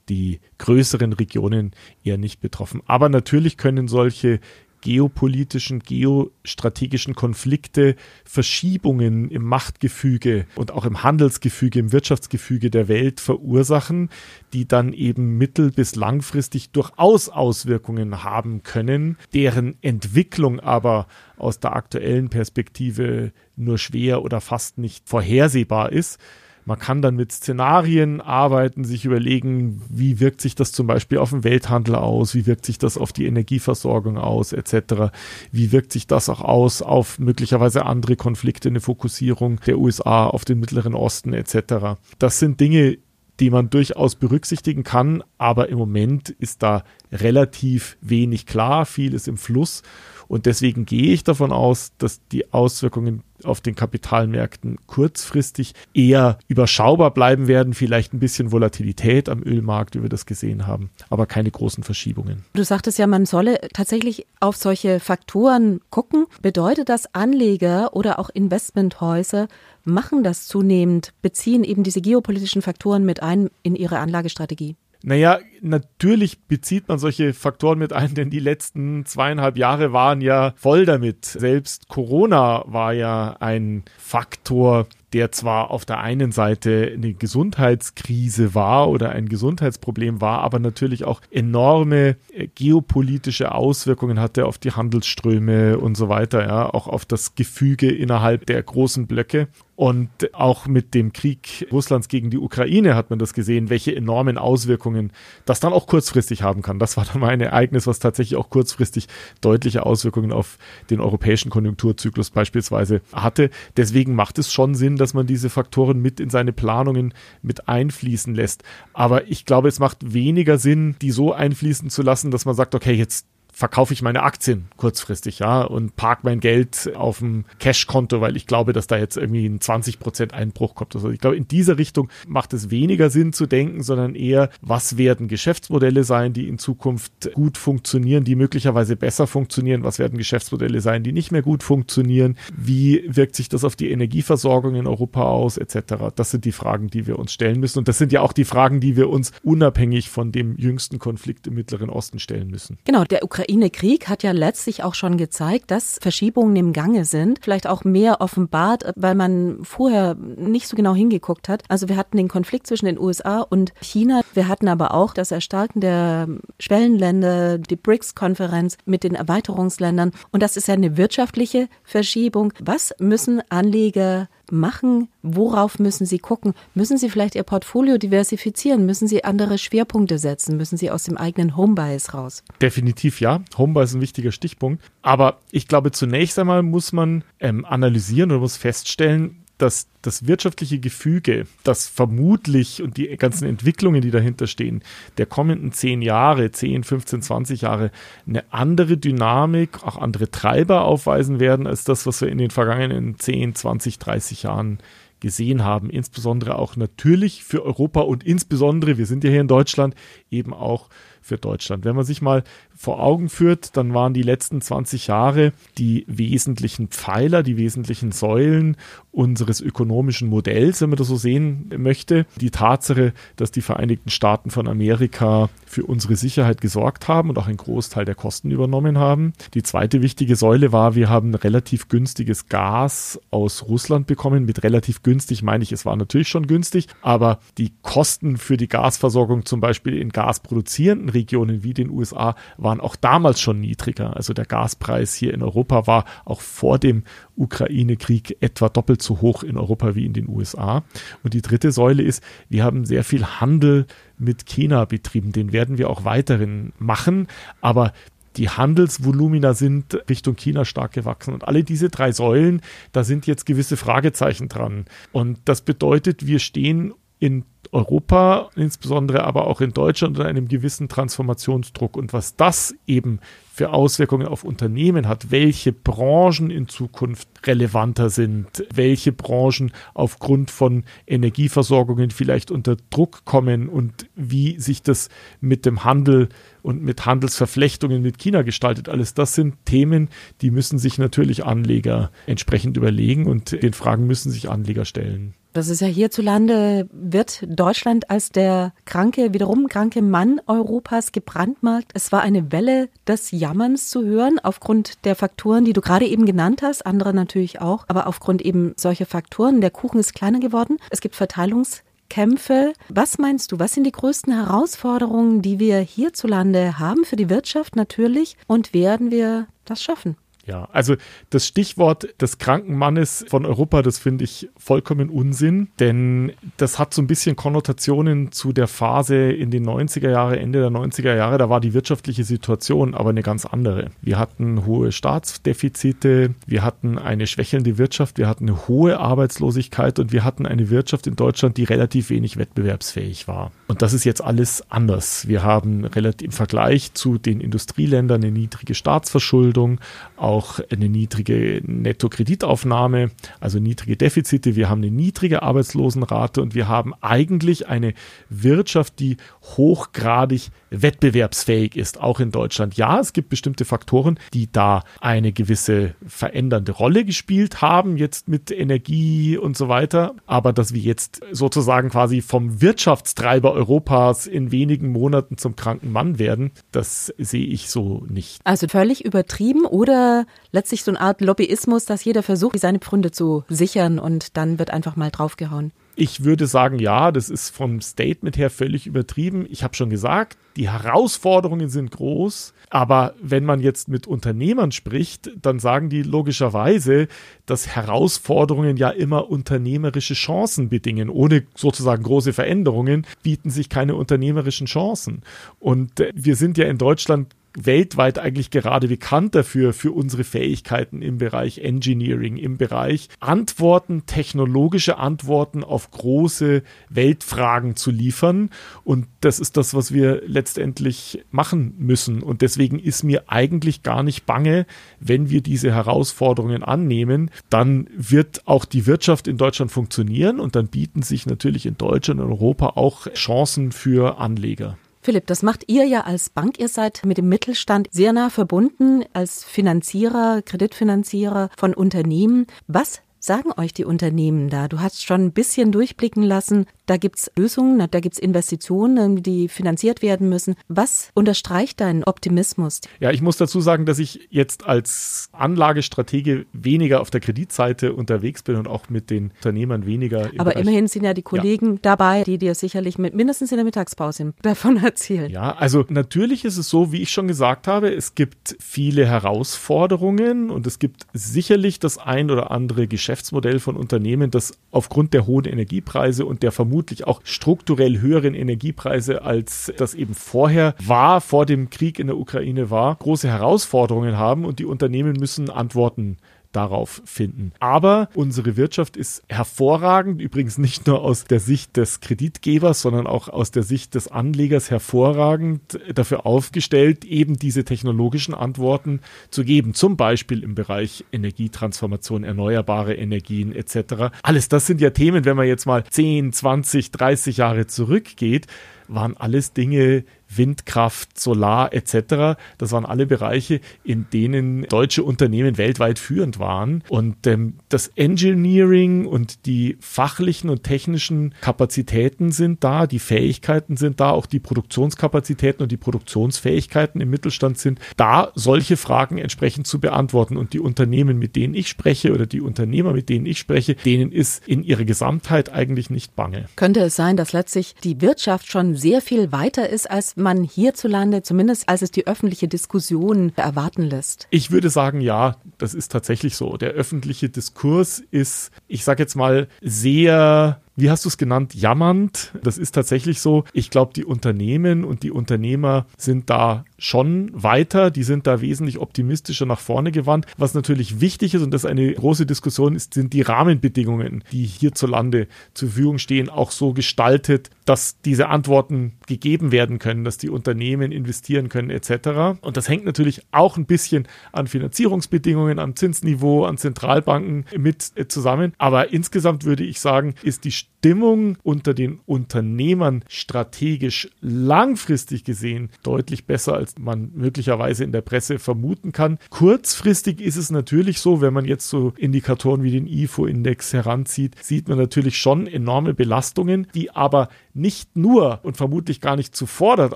die 0.10 0.40
größeren 0.60 1.14
Regionen 1.14 1.72
eher 2.04 2.18
nicht 2.18 2.40
betroffen. 2.40 2.82
Aber 2.86 3.10
natürlich 3.10 3.58
können 3.58 3.88
solche 3.88 4.40
geopolitischen, 4.86 5.80
geostrategischen 5.80 7.16
Konflikte 7.16 7.96
Verschiebungen 8.24 9.32
im 9.32 9.42
Machtgefüge 9.42 10.46
und 10.54 10.72
auch 10.72 10.86
im 10.86 11.02
Handelsgefüge, 11.02 11.80
im 11.80 11.92
Wirtschaftsgefüge 11.92 12.70
der 12.70 12.88
Welt 12.88 13.20
verursachen, 13.20 14.12
die 14.54 14.68
dann 14.68 14.94
eben 14.94 15.40
mittel- 15.40 15.72
bis 15.72 15.96
langfristig 15.96 16.70
durchaus 16.70 17.30
Auswirkungen 17.30 18.24
haben 18.24 18.62
können, 18.62 19.18
deren 19.34 19.76
Entwicklung 19.82 20.60
aber 20.60 21.08
aus 21.36 21.60
der 21.60 21.76
aktuellen 21.76 22.30
Perspektive 22.30 23.32
nur 23.56 23.80
schwer 23.80 24.22
oder 24.22 24.40
fast 24.40 24.78
nicht 24.78 25.10
vorhersehbar 25.10 25.92
ist. 25.92 26.20
Man 26.66 26.80
kann 26.80 27.04
dann 27.04 27.16
mit 27.16 27.32
Szenarien 27.32 28.22
arbeiten, 28.22 28.86
sich 28.86 29.06
überlegen, 29.06 29.84
wie 29.88 30.20
wirkt 30.20 30.42
sich 30.42 30.56
das 30.56 30.72
zum 30.72 30.88
Beispiel 30.88 31.20
auf 31.20 31.30
den 31.30 31.44
Welthandel 31.44 31.94
aus, 31.94 32.34
wie 32.34 32.48
wirkt 32.48 32.66
sich 32.66 32.80
das 32.80 32.98
auf 32.98 33.14
die 33.14 33.28
Energieversorgung 33.28 34.18
aus, 34.18 34.52
etc. 34.52 35.12
Wie 35.52 35.72
wirkt 35.72 35.94
sich 35.94 36.08
das 36.08 36.28
auch 36.28 36.42
aus 36.42 36.82
auf 36.82 37.20
möglicherweise 37.20 37.86
andere 37.86 38.16
Konflikte, 38.16 38.70
eine 38.70 38.82
Fokussierung 38.82 39.60
der 39.68 39.78
USA 39.78 40.26
auf 40.26 40.44
den 40.44 40.60
Mittleren 40.60 40.96
Osten, 40.96 41.34
etc. 41.34 42.00
Das 42.18 42.40
sind 42.40 42.60
Dinge, 42.60 42.98
die 43.40 43.50
man 43.52 43.70
durchaus 43.70 44.16
berücksichtigen 44.16 44.84
kann, 44.84 45.24
aber 45.38 45.70
im 45.70 45.78
Moment 45.78 46.30
ist 46.30 46.64
da 46.64 46.84
relativ 47.12 47.98
wenig 48.02 48.46
klar, 48.46 48.86
viel 48.86 49.14
ist 49.14 49.28
im 49.28 49.38
Fluss 49.38 49.84
und 50.28 50.46
deswegen 50.46 50.86
gehe 50.86 51.14
ich 51.14 51.24
davon 51.24 51.52
aus, 51.52 51.92
dass 51.98 52.22
die 52.32 52.52
Auswirkungen 52.54 53.24
auf 53.44 53.62
den 53.62 53.76
Kapitalmärkten 53.76 54.78
kurzfristig 54.88 55.74
eher 55.94 56.38
überschaubar 56.48 57.12
bleiben 57.12 57.48
werden, 57.48 57.74
vielleicht 57.74 58.14
ein 58.14 58.20
bisschen 58.20 58.52
Volatilität 58.52 59.30
am 59.30 59.44
Ölmarkt, 59.44 59.96
wie 59.96 60.02
wir 60.02 60.10
das 60.10 60.26
gesehen 60.26 60.68
haben, 60.68 60.90
aber 61.10 61.26
keine 61.26 61.52
großen 61.52 61.84
Verschiebungen. 61.84 62.46
Du 62.54 62.64
sagtest 62.64 62.98
ja, 62.98 63.08
man 63.08 63.26
solle 63.26 63.60
tatsächlich 63.74 64.26
auf 64.40 64.56
solche 64.56 65.00
Faktoren 65.00 65.82
gucken. 65.90 66.26
Bedeutet 66.42 66.90
das, 66.90 67.14
Anleger 67.14 67.94
oder 67.94 68.20
auch 68.20 68.30
Investmenthäuser 68.30 69.48
machen 69.84 70.24
das 70.24 70.48
zunehmend, 70.48 71.14
beziehen 71.22 71.64
eben 71.64 71.84
diese 71.84 72.02
geopolitischen 72.02 72.62
Faktoren 72.62 73.06
mit 73.06 73.22
ein 73.22 73.50
in 73.64 73.76
ihre 73.76 74.00
Anlagestrategie? 74.00 74.76
Naja, 75.08 75.38
natürlich 75.62 76.48
bezieht 76.48 76.88
man 76.88 76.98
solche 76.98 77.34
Faktoren 77.34 77.78
mit 77.78 77.94
ein, 77.94 78.16
denn 78.16 78.32
die 78.32 78.40
letzten 78.40 79.06
zweieinhalb 79.06 79.56
Jahre 79.56 79.94
waren 79.94 80.20
ja 80.20 80.56
voll 80.58 80.88
damit. 80.88 81.26
Selbst 81.26 81.88
Corona 81.90 82.64
war 82.66 82.92
ja 82.92 83.36
ein 83.40 83.84
Faktor, 84.00 84.88
der 85.14 85.32
zwar 85.32 85.70
auf 85.70 85.86
der 85.86 86.00
einen 86.00 86.32
Seite 86.32 86.92
eine 86.92 87.14
Gesundheitskrise 87.14 88.56
war 88.56 88.90
oder 88.90 89.12
ein 89.12 89.30
Gesundheitsproblem 89.30 90.22
war, 90.22 90.40
aber 90.40 90.58
natürlich 90.58 91.04
auch 91.04 91.22
enorme 91.30 92.18
äh, 92.34 92.48
geopolitische 92.48 93.54
Auswirkungen 93.54 94.20
hatte 94.20 94.48
auf 94.48 94.58
die 94.58 94.72
Handelsströme 94.72 95.78
und 95.78 95.96
so 95.96 96.10
weiter, 96.10 96.48
ja, 96.48 96.68
auch 96.68 96.88
auf 96.88 97.06
das 97.06 97.36
Gefüge 97.36 97.92
innerhalb 97.92 98.48
der 98.48 98.64
großen 98.64 99.06
Blöcke. 99.06 99.50
Und 99.76 100.34
auch 100.34 100.68
mit 100.68 100.94
dem 100.94 101.12
Krieg 101.12 101.68
Russlands 101.70 102.08
gegen 102.08 102.30
die 102.30 102.38
Ukraine 102.38 102.96
hat 102.96 103.10
man 103.10 103.20
das 103.20 103.34
gesehen, 103.34 103.70
welche 103.70 103.94
enormen 103.94 104.38
Auswirkungen 104.38 105.12
das 105.44 105.60
dann 105.60 105.74
auch 105.74 105.86
kurzfristig 105.86 106.44
haben 106.44 106.62
kann. 106.62 106.80
Das 106.80 106.96
war 106.96 107.04
dann 107.04 107.20
mal 107.20 107.30
ein 107.30 107.42
Ereignis, 107.42 107.86
was 107.86 108.00
tatsächlich 108.00 108.38
auch 108.38 108.50
kurzfristig 108.50 109.08
deutliche 109.42 109.86
Auswirkungen 109.86 110.32
auf 110.32 110.58
den 110.90 111.02
europäischen 111.02 111.50
Konjunkturzyklus 111.50 112.30
beispielsweise 112.30 113.02
hatte. 113.12 113.50
Deswegen 113.76 114.16
macht 114.16 114.40
es 114.40 114.54
schon 114.54 114.76
Sinn, 114.76 114.96
dass 114.96 115.14
man 115.14 115.28
diese 115.28 115.50
Faktoren 115.50 116.02
mit 116.02 116.22
in 116.22 116.30
seine 116.30 116.54
Planungen 116.54 117.14
mit 117.42 117.68
einfließen 117.68 118.34
lässt. 118.34 118.64
Aber 118.94 119.28
ich 119.30 119.44
glaube, 119.44 119.68
es 119.68 119.80
macht 119.80 120.14
weniger 120.14 120.58
Sinn, 120.58 120.96
die 121.02 121.12
so 121.12 121.34
einfließen 121.34 121.90
zu 121.90 122.02
lassen, 122.02 122.32
dass 122.32 122.46
man 122.46 122.56
sagt, 122.56 122.76
okay, 122.76 122.94
jetzt 122.94 123.28
verkaufe 123.56 123.94
ich 123.94 124.02
meine 124.02 124.24
Aktien 124.24 124.66
kurzfristig, 124.76 125.40
ja, 125.40 125.62
und 125.62 125.96
park 125.96 126.26
mein 126.26 126.42
Geld 126.42 126.92
auf 126.94 127.20
dem 127.20 127.46
Cash-Konto, 127.60 128.20
weil 128.20 128.36
ich 128.36 128.48
glaube, 128.48 128.74
dass 128.74 128.88
da 128.88 128.98
jetzt 128.98 129.16
irgendwie 129.16 129.46
ein 129.46 129.60
20% 129.60 130.34
Einbruch 130.34 130.76
kommt. 130.76 130.94
Also 130.94 131.10
ich 131.10 131.20
glaube, 131.20 131.38
in 131.38 131.48
dieser 131.48 131.78
Richtung 131.78 132.10
macht 132.28 132.52
es 132.52 132.70
weniger 132.70 133.10
Sinn 133.10 133.32
zu 133.32 133.46
denken, 133.46 133.82
sondern 133.82 134.14
eher, 134.14 134.50
was 134.62 134.98
werden 134.98 135.30
Geschäftsmodelle 135.30 136.04
sein, 136.04 136.34
die 136.34 136.50
in 136.50 136.60
Zukunft 136.60 137.32
gut 137.34 137.58
funktionieren, 137.58 138.26
die 138.26 138.36
möglicherweise 138.36 138.98
besser 138.98 139.26
funktionieren, 139.26 139.86
was 139.86 140.00
werden 140.00 140.18
Geschäftsmodelle 140.18 140.82
sein, 140.82 141.04
die 141.04 141.14
nicht 141.14 141.32
mehr 141.32 141.42
gut 141.42 141.64
funktionieren, 141.64 142.36
wie 142.54 143.06
wirkt 143.08 143.38
sich 143.38 143.48
das 143.48 143.64
auf 143.64 143.78
die 143.78 143.90
Energieversorgung 143.90 144.76
in 144.76 144.86
Europa 144.86 145.24
aus, 145.24 145.58
etc. 145.58 146.12
Das 146.14 146.32
sind 146.32 146.44
die 146.44 146.52
Fragen, 146.52 146.90
die 146.90 147.08
wir 147.08 147.18
uns 147.18 147.32
stellen 147.32 147.62
müssen. 147.62 147.80
Und 147.80 147.88
das 147.88 148.00
sind 148.00 148.12
ja 148.12 148.20
auch 148.20 148.34
die 148.34 148.44
Fragen, 148.44 148.82
die 148.82 148.98
wir 148.98 149.10
uns 149.10 149.32
unabhängig 149.44 150.10
von 150.10 150.34
dem 150.34 150.58
jüngsten 150.58 151.00
Konflikt 151.00 151.48
im 151.48 151.54
Mittleren 151.54 151.90
Osten 151.90 152.20
stellen 152.20 152.50
müssen. 152.50 152.78
Genau, 152.84 153.06
der 153.06 153.24
Ukraine 153.24 153.45
Ukraine-Krieg 153.46 154.08
hat 154.08 154.24
ja 154.24 154.32
letztlich 154.32 154.84
auch 154.84 154.96
schon 154.96 155.18
gezeigt, 155.18 155.72
dass 155.72 155.98
Verschiebungen 156.02 156.56
im 156.56 156.74
Gange 156.74 157.06
sind, 157.06 157.40
vielleicht 157.42 157.68
auch 157.68 157.84
mehr 157.84 158.22
offenbart, 158.22 158.92
weil 158.96 159.16
man 159.16 159.60
vorher 159.64 160.16
nicht 160.16 160.68
so 160.68 160.76
genau 160.76 160.96
hingeguckt 160.96 161.50
hat. 161.50 161.64
Also 161.70 161.88
wir 161.90 161.98
hatten 161.98 162.18
den 162.18 162.28
Konflikt 162.28 162.68
zwischen 162.68 162.86
den 162.86 163.00
USA 163.00 163.42
und 163.42 163.74
China. 163.82 164.22
Wir 164.34 164.48
hatten 164.48 164.68
aber 164.68 164.94
auch 164.94 165.14
das 165.14 165.32
Erstarken 165.32 165.82
der 165.82 166.28
Schwellenländer, 166.60 167.58
die 167.58 167.76
BRICS-Konferenz 167.76 168.78
mit 168.86 169.04
den 169.04 169.16
Erweiterungsländern. 169.16 170.12
Und 170.32 170.44
das 170.44 170.58
ist 170.58 170.68
ja 170.68 170.74
eine 170.74 170.98
wirtschaftliche 170.98 171.68
Verschiebung. 171.84 172.54
Was 172.60 172.94
müssen 173.00 173.42
Anleger 173.50 174.28
machen? 174.52 175.10
Worauf 175.22 175.80
müssen 175.80 176.06
Sie 176.06 176.20
gucken? 176.20 176.54
Müssen 176.74 176.98
Sie 176.98 177.10
vielleicht 177.10 177.36
Ihr 177.36 177.44
Portfolio 177.44 177.98
diversifizieren? 177.98 178.86
Müssen 178.86 179.08
Sie 179.08 179.24
andere 179.24 179.58
Schwerpunkte 179.58 180.18
setzen? 180.18 180.58
Müssen 180.58 180.78
Sie 180.78 180.92
aus 180.92 181.04
dem 181.04 181.18
eigenen 181.18 181.56
Homebias 181.56 182.14
raus? 182.14 182.44
Definitiv 182.62 183.22
ja. 183.22 183.42
Homebias 183.58 183.92
ist 183.92 183.96
ein 183.96 184.02
wichtiger 184.02 184.32
Stichpunkt. 184.32 184.84
Aber 185.02 185.40
ich 185.52 185.68
glaube, 185.68 185.92
zunächst 185.92 186.38
einmal 186.40 186.64
muss 186.64 186.92
man 186.94 187.24
ähm, 187.40 187.66
analysieren 187.66 188.32
oder 188.32 188.42
muss 188.42 188.58
feststellen, 188.58 189.45
dass 189.58 189.88
das 190.02 190.28
wirtschaftliche 190.28 190.80
Gefüge, 190.80 191.48
das 191.64 191.88
vermutlich 191.88 192.82
und 192.82 192.98
die 192.98 193.08
ganzen 193.18 193.48
Entwicklungen, 193.48 194.02
die 194.02 194.12
dahinter 194.12 194.48
stehen, 194.48 194.84
der 195.18 195.26
kommenden 195.26 195.72
zehn 195.72 196.02
Jahre, 196.02 196.52
10, 196.52 196.84
15, 196.84 197.22
20 197.22 197.62
Jahre, 197.62 197.92
eine 198.28 198.44
andere 198.52 198.98
Dynamik, 198.98 199.84
auch 199.84 199.98
andere 199.98 200.30
Treiber 200.30 200.84
aufweisen 200.84 201.40
werden, 201.40 201.68
als 201.68 201.84
das, 201.84 202.06
was 202.06 202.22
wir 202.22 202.28
in 202.28 202.38
den 202.38 202.52
vergangenen 202.52 203.18
10, 203.18 203.56
20, 203.56 204.00
30 204.00 204.44
Jahren 204.44 204.80
gesehen 205.22 205.64
haben. 205.64 205.90
Insbesondere 205.90 206.60
auch 206.60 206.76
natürlich 206.76 207.44
für 207.44 207.64
Europa 207.64 208.02
und 208.02 208.24
insbesondere, 208.24 208.98
wir 208.98 209.06
sind 209.06 209.24
ja 209.24 209.30
hier 209.30 209.42
in 209.42 209.48
Deutschland, 209.48 209.96
eben 210.30 210.54
auch 210.54 210.90
für 211.22 211.38
Deutschland. 211.38 211.86
Wenn 211.86 211.96
man 211.96 212.06
sich 212.06 212.22
mal 212.22 212.44
vor 212.76 213.02
Augen 213.02 213.30
führt, 213.30 213.78
dann 213.78 213.94
waren 213.94 214.14
die 214.14 214.22
letzten 214.22 214.62
20 214.62 215.08
Jahre 215.08 215.54
die 215.78 216.06
wesentlichen 216.08 216.90
Pfeiler, 216.90 217.42
die 217.42 217.58
wesentlichen 217.58 218.12
Säulen 218.12 218.78
unseres 219.12 219.62
ökonomischen 219.62 220.28
Modells, 220.28 220.82
wenn 220.82 220.90
man 220.90 220.98
das 220.98 221.08
so 221.08 221.16
sehen 221.16 221.70
möchte. 221.78 222.26
Die 222.36 222.52
Tatsache, 222.52 223.14
dass 223.38 223.52
die 223.52 223.62
Vereinigten 223.62 224.10
Staaten 224.10 224.50
von 224.50 224.68
Amerika 224.68 225.50
für 225.66 225.86
unsere 225.86 226.18
Sicherheit 226.18 226.60
gesorgt 226.60 227.08
haben 227.08 227.30
und 227.30 227.38
auch 227.38 227.48
einen 227.48 227.58
Großteil 227.58 228.04
der 228.04 228.16
Kosten 228.16 228.52
übernommen 228.52 228.98
haben. 228.98 229.34
Die 229.54 229.64
zweite 229.64 230.02
wichtige 230.02 230.36
Säule 230.36 230.72
war, 230.74 230.96
wir 230.96 231.10
haben 231.10 231.34
relativ 231.34 231.88
günstiges 231.88 232.50
Gas 232.50 233.20
aus 233.32 233.64
Russland 233.68 234.06
bekommen. 234.06 234.46
Mit 234.46 234.64
relativ 234.64 235.02
günstig 235.02 235.44
meine 235.44 235.64
ich, 235.64 235.72
es 235.72 235.86
war 235.86 235.96
natürlich 235.96 236.28
schon 236.28 236.48
günstig, 236.48 236.88
aber 237.02 237.40
die 237.58 237.72
Kosten 237.82 238.38
für 238.38 238.58
die 238.58 238.68
Gasversorgung 238.68 239.46
zum 239.46 239.62
Beispiel 239.62 239.98
in 239.98 240.10
gasproduzierenden 240.10 241.10
Regionen 241.10 241.64
wie 241.64 241.74
den 241.74 241.90
USA 241.90 242.36
waren 242.66 242.82
auch 242.82 242.98
damals 242.98 243.40
schon 243.40 243.62
niedriger. 243.62 244.18
Also 244.18 244.34
der 244.34 244.44
Gaspreis 244.44 245.14
hier 245.14 245.34
in 245.34 245.42
Europa 245.42 245.88
war 245.88 246.04
auch 246.26 246.42
vor 246.42 246.78
dem 246.78 247.04
Ukraine-Krieg 247.38 248.38
etwa 248.42 248.68
doppelt 248.68 249.02
so 249.02 249.22
hoch 249.22 249.44
in 249.44 249.58
Europa 249.58 249.96
wie 249.96 250.06
in 250.06 250.12
den 250.12 250.28
USA. 250.28 250.84
Und 251.24 251.34
die 251.34 251.42
dritte 251.42 251.72
Säule 251.72 252.04
ist, 252.04 252.22
wir 252.50 252.66
haben 252.66 252.84
sehr 252.84 253.06
viel 253.06 253.26
Handel 253.26 253.86
mit 254.18 254.46
China 254.46 254.84
betrieben. 254.84 255.32
Den 255.32 255.54
werden 255.54 255.78
wir 255.78 255.90
auch 255.90 256.04
weiterhin 256.04 256.74
machen. 256.78 257.28
Aber 257.62 257.94
die 258.36 258.50
Handelsvolumina 258.50 259.54
sind 259.54 259.98
Richtung 260.10 260.36
China 260.36 260.66
stark 260.66 260.92
gewachsen. 260.92 261.34
Und 261.34 261.48
alle 261.48 261.64
diese 261.64 261.90
drei 261.90 262.12
Säulen, 262.12 262.62
da 262.92 263.04
sind 263.04 263.28
jetzt 263.28 263.46
gewisse 263.46 263.78
Fragezeichen 263.78 264.50
dran. 264.50 264.86
Und 265.12 265.40
das 265.46 265.62
bedeutet, 265.62 266.26
wir 266.26 266.40
stehen 266.40 266.94
in 267.20 267.46
Europa, 267.72 268.50
insbesondere 268.56 269.24
aber 269.24 269.48
auch 269.48 269.62
in 269.62 269.72
Deutschland 269.72 270.18
unter 270.18 270.30
einem 270.30 270.48
gewissen 270.48 270.88
Transformationsdruck. 270.88 271.98
Und 271.98 272.14
was 272.14 272.36
das 272.36 272.76
eben 272.88 273.20
für 273.54 273.72
Auswirkungen 273.72 274.28
auf 274.28 274.44
Unternehmen 274.44 275.08
hat, 275.08 275.32
welche 275.32 275.72
Branchen 275.72 276.50
in 276.50 276.68
Zukunft 276.68 277.28
relevanter 277.46 278.10
sind, 278.10 278.66
welche 278.74 279.12
Branchen 279.12 279.72
aufgrund 279.94 280.52
von 280.52 280.84
Energieversorgungen 281.08 282.12
vielleicht 282.12 282.52
unter 282.52 282.76
Druck 282.90 283.26
kommen 283.26 283.70
und 283.70 284.08
wie 284.16 284.60
sich 284.60 284.82
das 284.82 285.10
mit 285.42 285.66
dem 285.66 285.84
Handel 285.84 286.30
und 286.62 286.82
mit 286.82 287.06
Handelsverflechtungen 287.06 288.02
mit 288.02 288.20
China 288.20 288.42
gestaltet. 288.42 288.90
Alles 288.90 289.14
das 289.14 289.36
sind 289.36 289.66
Themen, 289.66 290.10
die 290.42 290.52
müssen 290.52 290.80
sich 290.80 290.98
natürlich 290.98 291.46
Anleger 291.46 292.12
entsprechend 292.28 292.78
überlegen 292.78 293.26
und 293.26 293.52
den 293.52 293.74
Fragen 293.74 294.06
müssen 294.08 294.32
sich 294.32 294.50
Anleger 294.50 294.86
stellen. 294.86 295.34
Das 295.56 295.70
ist 295.70 295.80
ja 295.80 295.88
hierzulande, 295.88 296.90
wird 296.92 297.46
Deutschland 297.48 298.10
als 298.10 298.28
der 298.28 298.74
kranke, 298.84 299.34
wiederum 299.34 299.70
kranke 299.70 300.02
Mann 300.02 300.42
Europas 300.48 301.14
gebrandmarkt. 301.14 301.92
Es 301.94 302.12
war 302.12 302.20
eine 302.20 302.52
Welle 302.52 302.90
des 303.08 303.32
Jammerns 303.32 303.90
zu 303.90 304.04
hören, 304.04 304.38
aufgrund 304.38 305.06
der 305.06 305.16
Faktoren, 305.16 305.64
die 305.64 305.72
du 305.72 305.80
gerade 305.80 306.08
eben 306.08 306.26
genannt 306.26 306.62
hast, 306.62 306.86
andere 306.86 307.14
natürlich 307.14 307.62
auch, 307.62 307.86
aber 307.88 308.08
aufgrund 308.08 308.42
eben 308.42 308.74
solcher 308.76 309.06
Faktoren. 309.06 309.62
Der 309.62 309.72
Kuchen 309.72 309.98
ist 309.98 310.14
kleiner 310.14 310.42
geworden. 310.42 310.76
Es 310.90 311.00
gibt 311.00 311.16
Verteilungskämpfe. 311.16 312.74
Was 312.90 313.18
meinst 313.18 313.54
du, 313.54 313.58
was 313.58 313.72
sind 313.72 313.86
die 313.86 313.94
größten 313.94 314.34
Herausforderungen, 314.34 315.42
die 315.42 315.58
wir 315.58 315.78
hierzulande 315.80 316.80
haben 316.80 317.06
für 317.06 317.16
die 317.16 317.30
Wirtschaft 317.30 317.78
natürlich 317.78 318.36
und 318.48 318.74
werden 318.74 319.10
wir 319.10 319.48
das 319.64 319.82
schaffen? 319.82 320.18
Ja, 320.46 320.68
also 320.72 320.96
das 321.32 321.48
Stichwort 321.48 322.08
des 322.22 322.38
kranken 322.38 322.76
Mannes 322.76 323.26
von 323.28 323.46
Europa, 323.46 323.82
das 323.82 323.98
finde 323.98 324.26
ich 324.26 324.50
vollkommen 324.58 325.10
Unsinn, 325.10 325.70
denn 325.80 326.34
das 326.58 326.78
hat 326.78 326.94
so 326.94 327.02
ein 327.02 327.08
bisschen 327.08 327.36
Konnotationen 327.36 328.32
zu 328.32 328.54
der 328.54 328.68
Phase 328.68 329.32
in 329.32 329.50
den 329.50 329.68
90er 329.68 330.10
Jahre, 330.12 330.40
Ende 330.40 330.60
der 330.60 330.70
90er 330.70 331.16
Jahre, 331.16 331.40
da 331.40 331.50
war 331.50 331.60
die 331.60 331.74
wirtschaftliche 331.74 332.24
Situation 332.24 332.94
aber 332.94 333.10
eine 333.10 333.24
ganz 333.24 333.46
andere. 333.46 333.90
Wir 334.02 334.20
hatten 334.20 334.66
hohe 334.68 334.92
Staatsdefizite, 334.92 336.36
wir 336.46 336.64
hatten 336.64 337.00
eine 337.00 337.26
schwächelnde 337.26 337.80
Wirtschaft, 337.80 338.20
wir 338.20 338.28
hatten 338.28 338.48
eine 338.48 338.68
hohe 338.68 339.00
Arbeitslosigkeit 339.00 339.98
und 339.98 340.12
wir 340.12 340.24
hatten 340.24 340.46
eine 340.46 340.70
Wirtschaft 340.70 341.08
in 341.08 341.16
Deutschland, 341.16 341.58
die 341.58 341.64
relativ 341.64 342.12
wenig 342.12 342.38
wettbewerbsfähig 342.38 343.28
war. 343.28 343.52
Und 343.68 343.82
das 343.82 343.94
ist 343.94 344.04
jetzt 344.04 344.22
alles 344.24 344.64
anders. 344.70 345.28
Wir 345.28 345.42
haben 345.42 345.86
relativ 345.86 346.26
im 346.26 346.32
Vergleich 346.32 346.94
zu 346.94 347.18
den 347.18 347.40
Industrieländern 347.40 348.24
eine 348.24 348.32
niedrige 348.32 348.76
Staatsverschuldung, 348.76 349.80
auch 350.18 350.60
eine 350.72 350.88
niedrige 350.88 351.62
Nettokreditaufnahme, 351.66 353.12
also 353.40 353.60
niedrige 353.60 353.98
Defizite. 353.98 354.56
Wir 354.56 354.70
haben 354.70 354.84
eine 354.84 354.92
niedrige 354.92 355.42
Arbeitslosenrate 355.42 356.42
und 356.42 356.54
wir 356.54 356.68
haben 356.68 356.94
eigentlich 357.02 357.68
eine 357.68 357.94
Wirtschaft, 358.30 359.00
die 359.00 359.18
hochgradig 359.58 360.50
wettbewerbsfähig 360.70 361.76
ist, 361.76 362.00
auch 362.00 362.20
in 362.20 362.32
Deutschland. 362.32 362.78
Ja, 362.78 363.00
es 363.00 363.14
gibt 363.14 363.30
bestimmte 363.30 363.66
Faktoren, 363.66 364.20
die 364.34 364.52
da 364.52 364.84
eine 365.02 365.32
gewisse 365.32 365.96
verändernde 366.06 366.72
Rolle 366.72 367.06
gespielt 367.06 367.62
haben, 367.62 367.98
jetzt 367.98 368.28
mit 368.28 368.52
Energie 368.52 369.38
und 369.38 369.58
so 369.58 369.70
weiter. 369.70 370.14
Aber 370.28 370.54
dass 370.54 370.74
wir 370.74 370.82
jetzt 370.82 371.22
sozusagen 371.32 371.90
quasi 371.90 372.22
vom 372.22 372.62
Wirtschaftstreiber 372.62 373.55
Europas 373.56 374.28
in 374.28 374.52
wenigen 374.52 374.92
Monaten 374.92 375.38
zum 375.38 375.56
kranken 375.56 375.92
Mann 375.92 376.20
werden, 376.20 376.52
das 376.72 377.14
sehe 377.18 377.48
ich 377.48 377.70
so 377.70 378.06
nicht. 378.08 378.42
Also 378.44 378.68
völlig 378.68 379.04
übertrieben 379.04 379.66
oder 379.66 380.26
letztlich 380.52 380.84
so 380.84 380.92
eine 380.92 381.02
Art 381.02 381.22
Lobbyismus, 381.22 381.86
dass 381.86 382.04
jeder 382.04 382.24
versucht, 382.24 382.60
seine 382.60 382.80
Pfründe 382.80 383.12
zu 383.12 383.44
sichern 383.50 384.00
und 384.00 384.38
dann 384.38 384.60
wird 384.60 384.72
einfach 384.72 384.96
mal 384.96 385.12
draufgehauen? 385.12 385.72
Ich 385.96 386.24
würde 386.24 386.46
sagen, 386.46 386.80
ja, 386.80 387.12
das 387.12 387.30
ist 387.30 387.50
vom 387.52 387.80
Statement 387.80 388.38
her 388.38 388.50
völlig 388.50 388.86
übertrieben. 388.86 389.46
Ich 389.50 389.64
habe 389.64 389.76
schon 389.76 389.90
gesagt, 389.90 390.38
die 390.58 390.70
Herausforderungen 390.70 391.70
sind 391.70 391.92
groß, 391.92 392.54
aber 392.70 393.14
wenn 393.22 393.46
man 393.46 393.62
jetzt 393.62 393.88
mit 393.88 394.08
Unternehmern 394.08 394.72
spricht, 394.72 395.32
dann 395.42 395.60
sagen 395.60 395.90
die 395.90 396.04
logischerweise, 396.04 397.08
dass 397.46 397.68
Herausforderungen 397.68 398.76
ja 398.76 398.90
immer 398.90 399.30
unternehmerische 399.30 400.14
Chancen 400.14 400.70
bedingen. 400.70 401.10
Ohne 401.10 401.44
sozusagen 401.56 402.04
große 402.04 402.34
Veränderungen 402.34 403.06
bieten 403.24 403.50
sich 403.50 403.70
keine 403.70 403.96
unternehmerischen 403.96 404.68
Chancen. 404.68 405.24
Und 405.60 406.00
äh, 406.00 406.12
wir 406.14 406.36
sind 406.36 406.58
ja 406.58 406.66
in 406.66 406.78
Deutschland 406.78 407.36
weltweit 407.56 408.20
eigentlich 408.20 408.50
gerade 408.50 408.88
bekannt 408.88 409.36
dafür, 409.36 409.74
für 409.74 409.92
unsere 409.92 410.24
Fähigkeiten 410.24 411.02
im 411.02 411.18
Bereich 411.18 411.60
Engineering, 411.60 412.38
im 412.38 412.58
Bereich 412.58 413.10
Antworten, 413.20 414.06
technologische 414.06 414.98
Antworten 414.98 415.64
auf 415.64 415.92
große 415.92 416.64
Weltfragen 416.90 417.76
zu 417.76 417.92
liefern. 417.92 418.50
Und 418.84 419.08
das 419.22 419.40
ist 419.40 419.58
das, 419.58 419.74
was 419.74 419.94
wir 419.94 420.22
letztendlich 420.26 421.24
machen 421.32 421.76
müssen. 421.78 422.22
Und 422.22 422.42
deswegen 422.42 422.80
ist 422.80 423.04
mir 423.04 423.24
eigentlich 423.28 423.84
gar 423.84 424.04
nicht 424.04 424.26
bange, 424.26 424.66
wenn 425.00 425.30
wir 425.30 425.42
diese 425.42 425.74
Herausforderungen 425.74 426.64
annehmen, 426.64 427.32
dann 427.50 427.88
wird 427.96 428.48
auch 428.48 428.66
die 428.66 428.86
Wirtschaft 428.86 429.28
in 429.28 429.38
Deutschland 429.38 429.72
funktionieren 429.72 430.40
und 430.40 430.56
dann 430.56 430.68
bieten 430.68 431.02
sich 431.02 431.26
natürlich 431.26 431.66
in 431.66 431.78
Deutschland 431.78 432.20
und 432.20 432.30
Europa 432.30 432.74
auch 432.76 433.08
Chancen 433.14 433.72
für 433.72 434.20
Anleger. 434.20 434.78
Philipp, 435.06 435.28
das 435.28 435.44
macht 435.44 435.66
ihr 435.68 435.86
ja 435.86 436.02
als 436.02 436.32
Bank. 436.32 436.58
Ihr 436.58 436.68
seid 436.68 437.06
mit 437.06 437.20
dem 437.20 437.30
Mittelstand 437.30 437.90
sehr 437.92 438.12
nah 438.12 438.32
verbunden 438.32 439.06
als 439.14 439.44
Finanzierer, 439.44 440.42
Kreditfinanzierer 440.42 441.52
von 441.56 441.76
Unternehmen. 441.76 442.48
Was 442.66 443.04
sagen 443.20 443.52
euch 443.56 443.72
die 443.72 443.86
Unternehmen 443.86 444.50
da? 444.50 444.68
Du 444.68 444.80
hast 444.80 445.06
schon 445.06 445.26
ein 445.26 445.32
bisschen 445.32 445.72
durchblicken 445.72 446.24
lassen, 446.24 446.66
da 446.86 446.98
gibt 446.98 447.20
es 447.20 447.32
Lösungen, 447.36 447.88
da 447.90 448.00
gibt 448.00 448.16
es 448.16 448.20
Investitionen, 448.20 449.24
die 449.24 449.48
finanziert 449.48 450.02
werden 450.02 450.30
müssen. 450.30 450.56
Was 450.68 451.10
unterstreicht 451.14 451.82
deinen 451.82 452.04
Optimismus? 452.04 452.82
Ja, 453.00 453.12
ich 453.12 453.22
muss 453.22 453.38
dazu 453.38 453.62
sagen, 453.62 453.86
dass 453.86 454.00
ich 454.00 454.28
jetzt 454.30 454.66
als 454.66 455.30
Anlagestratege 455.32 456.46
weniger 456.54 457.02
auf 457.02 457.10
der 457.10 457.22
Kreditseite 457.22 457.94
unterwegs 457.94 458.44
bin 458.44 458.56
und 458.56 458.68
auch 458.68 458.90
mit 458.90 459.10
den 459.10 459.32
Unternehmern 459.36 459.86
weniger. 459.86 460.30
Aber 460.38 460.52
Bereich. 460.52 460.64
immerhin 460.64 460.88
sind 460.88 461.04
ja 461.04 461.14
die 461.14 461.22
Kollegen 461.22 461.74
ja. 461.74 461.80
dabei, 461.82 462.24
die 462.24 462.38
dir 462.38 462.56
sicherlich 462.56 462.98
mit 462.98 463.16
mindestens 463.16 463.52
in 463.52 463.58
der 463.58 463.66
Mittagspause 463.66 464.34
davon 464.42 464.78
erzählen. 464.78 465.30
Ja, 465.30 465.56
also 465.56 465.86
natürlich 465.90 466.46
ist 466.46 466.58
es 466.58 466.70
so, 466.70 466.92
wie 466.92 467.02
ich 467.02 467.12
schon 467.12 467.28
gesagt 467.28 467.68
habe, 467.68 467.94
es 467.94 468.16
gibt 468.16 468.56
viele 468.60 469.06
Herausforderungen 469.06 470.50
und 470.50 470.68
es 470.68 470.80
gibt 470.80 471.08
sicherlich 471.14 471.80
das 471.80 471.98
ein 471.98 472.30
oder 472.30 472.52
andere 472.52 472.88
Geschäftsmodell 472.88 473.60
von 473.60 473.76
Unternehmen, 473.76 474.32
das 474.32 474.54
aufgrund 474.72 475.14
der 475.14 475.26
hohen 475.26 475.46
Energiepreise 475.46 476.26
und 476.26 476.44
der 476.44 476.52
Vermutung 476.52 476.75
vermutlich 476.76 477.08
auch 477.08 477.22
strukturell 477.24 478.02
höheren 478.02 478.34
Energiepreise, 478.34 479.22
als 479.22 479.72
das 479.78 479.94
eben 479.94 480.14
vorher 480.14 480.76
war, 480.86 481.22
vor 481.22 481.46
dem 481.46 481.70
Krieg 481.70 482.00
in 482.00 482.08
der 482.08 482.18
Ukraine 482.18 482.70
war, 482.70 482.96
große 482.96 483.30
Herausforderungen 483.30 484.18
haben 484.18 484.44
und 484.44 484.60
die 484.60 484.66
Unternehmen 484.66 485.14
müssen 485.14 485.50
Antworten 485.50 486.18
darauf 486.56 487.02
finden. 487.06 487.52
Aber 487.60 488.10
unsere 488.14 488.58
Wirtschaft 488.58 488.98
ist 488.98 489.24
hervorragend, 489.30 490.22
übrigens 490.22 490.58
nicht 490.58 490.88
nur 490.88 491.02
aus 491.02 491.26
der 491.26 491.40
Sicht 491.40 491.78
des 491.78 492.00
Kreditgebers, 492.00 492.82
sondern 492.82 493.08
auch 493.08 493.30
aus 493.30 493.52
der 493.52 493.64
Sicht 493.64 493.96
des 493.96 494.08
Anlegers 494.08 494.72
hervorragend 494.72 495.80
dafür 495.94 496.26
aufgestellt, 496.26 497.06
eben 497.06 497.38
diese 497.38 497.66
technologischen 497.66 498.34
Antworten 498.34 499.02
zu 499.30 499.44
geben, 499.44 499.74
zum 499.74 499.98
Beispiel 499.98 500.44
im 500.44 500.56
Bereich 500.56 501.06
Energietransformation, 501.12 502.24
erneuerbare 502.24 502.96
Energien 502.96 503.54
etc. 503.54 504.16
Alles 504.24 504.50
das 504.50 504.68
sind 504.68 504.82
ja 504.82 504.92
Themen, 504.92 505.26
wenn 505.26 505.38
man 505.38 505.48
jetzt 505.48 505.66
mal 505.66 505.84
10, 505.84 506.34
20, 506.34 506.92
30 506.92 507.38
Jahre 507.38 507.68
zurückgeht, 507.68 508.48
waren 508.88 509.18
alles 509.18 509.54
Dinge, 509.54 510.04
Windkraft, 510.38 511.20
Solar 511.20 511.74
etc. 511.74 512.38
Das 512.58 512.72
waren 512.72 512.86
alle 512.86 513.06
Bereiche, 513.06 513.62
in 513.84 514.08
denen 514.12 514.64
deutsche 514.64 515.04
Unternehmen 515.04 515.58
weltweit 515.58 516.00
führend 516.00 516.40
waren. 516.40 516.84
Und 516.90 517.28
ähm, 517.28 517.56
das 517.70 517.88
Engineering 517.96 519.06
und 519.06 519.46
die 519.46 519.78
fachlichen 519.80 520.50
und 520.50 520.64
technischen 520.64 521.34
Kapazitäten 521.42 522.32
sind 522.32 522.64
da, 522.64 522.88
die 522.88 523.00
Fähigkeiten 523.00 523.78
sind 523.78 524.00
da, 524.00 524.12
auch 524.12 524.26
die 524.26 524.40
Produktionskapazitäten 524.40 525.64
und 525.64 525.72
die 525.72 525.78
Produktionsfähigkeiten 525.78 527.02
im 527.02 527.10
Mittelstand 527.10 527.58
sind 527.58 527.80
da, 527.98 528.32
solche 528.36 528.78
Fragen 528.78 529.18
entsprechend 529.18 529.68
zu 529.68 529.80
beantworten. 529.80 530.38
Und 530.38 530.54
die 530.54 530.60
Unternehmen, 530.60 531.18
mit 531.18 531.36
denen 531.36 531.54
ich 531.54 531.70
spreche 531.70 532.14
oder 532.14 532.26
die 532.26 532.42
Unternehmer, 532.42 532.94
mit 532.94 533.10
denen 533.10 533.26
ich 533.26 533.40
spreche, 533.40 533.76
denen 533.76 534.12
ist 534.12 534.48
in 534.48 534.64
ihrer 534.64 534.84
Gesamtheit 534.84 535.54
eigentlich 535.54 535.90
nicht 535.90 536.16
bange. 536.16 536.46
Könnte 536.56 536.82
es 536.82 536.96
sein, 536.96 537.18
dass 537.18 537.34
letztlich 537.34 537.76
die 537.84 538.02
Wirtschaft 538.02 538.52
schon 538.52 538.76
sehr 538.76 539.02
viel 539.02 539.32
weiter 539.32 539.70
ist 539.70 539.90
als 539.90 540.16
man 540.16 540.25
hierzulande, 540.34 541.24
zumindest 541.24 541.70
als 541.70 541.82
es 541.82 541.92
die 541.92 542.08
öffentliche 542.08 542.48
Diskussion 542.48 543.34
erwarten 543.36 543.84
lässt? 543.84 544.28
Ich 544.30 544.52
würde 544.52 544.70
sagen, 544.70 545.02
ja, 545.02 545.38
das 545.58 545.74
ist 545.74 545.92
tatsächlich 545.92 546.36
so. 546.36 546.58
Der 546.58 546.72
öffentliche 546.72 547.30
Diskurs 547.30 548.04
ist, 548.12 548.52
ich 548.68 548.84
sage 548.84 549.04
jetzt 549.04 549.16
mal, 549.16 549.48
sehr 549.62 550.62
wie 550.78 550.90
hast 550.90 551.06
du 551.06 551.10
es 551.10 551.18
genannt, 551.18 551.54
jammernd. 551.54 552.34
Das 552.44 552.58
ist 552.58 552.74
tatsächlich 552.74 553.22
so. 553.22 553.46
Ich 553.54 553.70
glaube, 553.70 553.94
die 553.94 554.04
Unternehmen 554.04 554.84
und 554.84 555.04
die 555.04 555.12
Unternehmer 555.12 555.86
sind 555.98 556.30
da 556.30 556.66
schon 556.78 557.32
weiter. 557.34 557.92
Die 557.92 558.04
sind 558.04 558.28
da 558.28 558.42
wesentlich 558.42 558.80
optimistischer 558.80 559.46
nach 559.46 559.60
vorne 559.60 559.92
gewandt. 559.92 560.26
Was 560.38 560.54
natürlich 560.54 561.02
wichtig 561.02 561.34
ist, 561.34 561.42
und 561.42 561.52
das 561.52 561.66
eine 561.66 561.94
große 561.94 562.26
Diskussion 562.26 562.76
ist, 562.76 562.94
sind 562.94 563.14
die 563.14 563.22
Rahmenbedingungen, 563.22 564.24
die 564.32 564.46
hierzulande 564.46 565.28
zur 565.54 565.70
Verfügung 565.70 565.98
stehen, 565.98 566.30
auch 566.30 566.52
so 566.52 566.74
gestaltet, 566.74 567.50
dass 567.66 568.02
diese 568.02 568.30
Antworten 568.30 568.94
gegeben 569.08 569.52
werden 569.52 569.80
können, 569.80 570.04
dass 570.04 570.18
die 570.18 570.30
Unternehmen 570.30 570.92
investieren 570.92 571.50
können 571.50 571.70
etc. 571.70 572.40
Und 572.42 572.58
das 572.58 572.70
hängt 572.70 572.86
natürlich 572.86 573.26
auch 573.32 573.58
ein 573.58 573.66
bisschen 573.66 574.08
an 574.32 574.48
Finanzierungsbedingungen, 574.48 575.60
am 575.60 575.76
Zinsniveau, 575.76 576.46
an 576.46 576.58
Zentralbanken 576.58 577.46
mit 577.58 577.94
zusammen. 578.08 578.54
Aber 578.58 578.94
insgesamt 578.94 579.46
würde 579.46 579.64
ich 579.64 579.80
sagen, 579.80 580.16
ist 580.24 580.44
die 580.44 580.52
Stimmung 580.86 581.40
unter 581.42 581.74
den 581.74 582.00
Unternehmern 582.06 583.04
strategisch 583.08 584.08
langfristig 584.22 585.24
gesehen 585.24 585.72
deutlich 585.82 586.28
besser, 586.28 586.54
als 586.54 586.78
man 586.78 587.10
möglicherweise 587.16 587.84
in 587.84 587.92
der 587.92 588.02
Presse 588.02 588.38
vermuten 588.38 588.92
kann. 588.92 589.18
Kurzfristig 589.32 590.22
ist 590.22 590.36
es 590.36 590.52
natürlich 590.52 591.00
so, 591.00 591.22
wenn 591.22 591.34
man 591.34 591.46
jetzt 591.46 591.70
so 591.70 591.94
Indikatoren 591.98 592.62
wie 592.62 592.70
den 592.70 592.86
IFO-Index 592.86 593.74
heranzieht, 593.74 594.36
sieht 594.44 594.68
man 594.68 594.78
natürlich 594.78 595.18
schon 595.18 595.48
enorme 595.48 595.96
Belastungen, 595.96 596.68
die 596.76 596.92
aber 596.92 597.30
nicht 597.56 597.96
nur 597.96 598.42
und 598.44 598.56
vermutlich 598.56 599.02
gar 599.02 599.16
nicht 599.16 599.36
zuvordert 599.36 599.96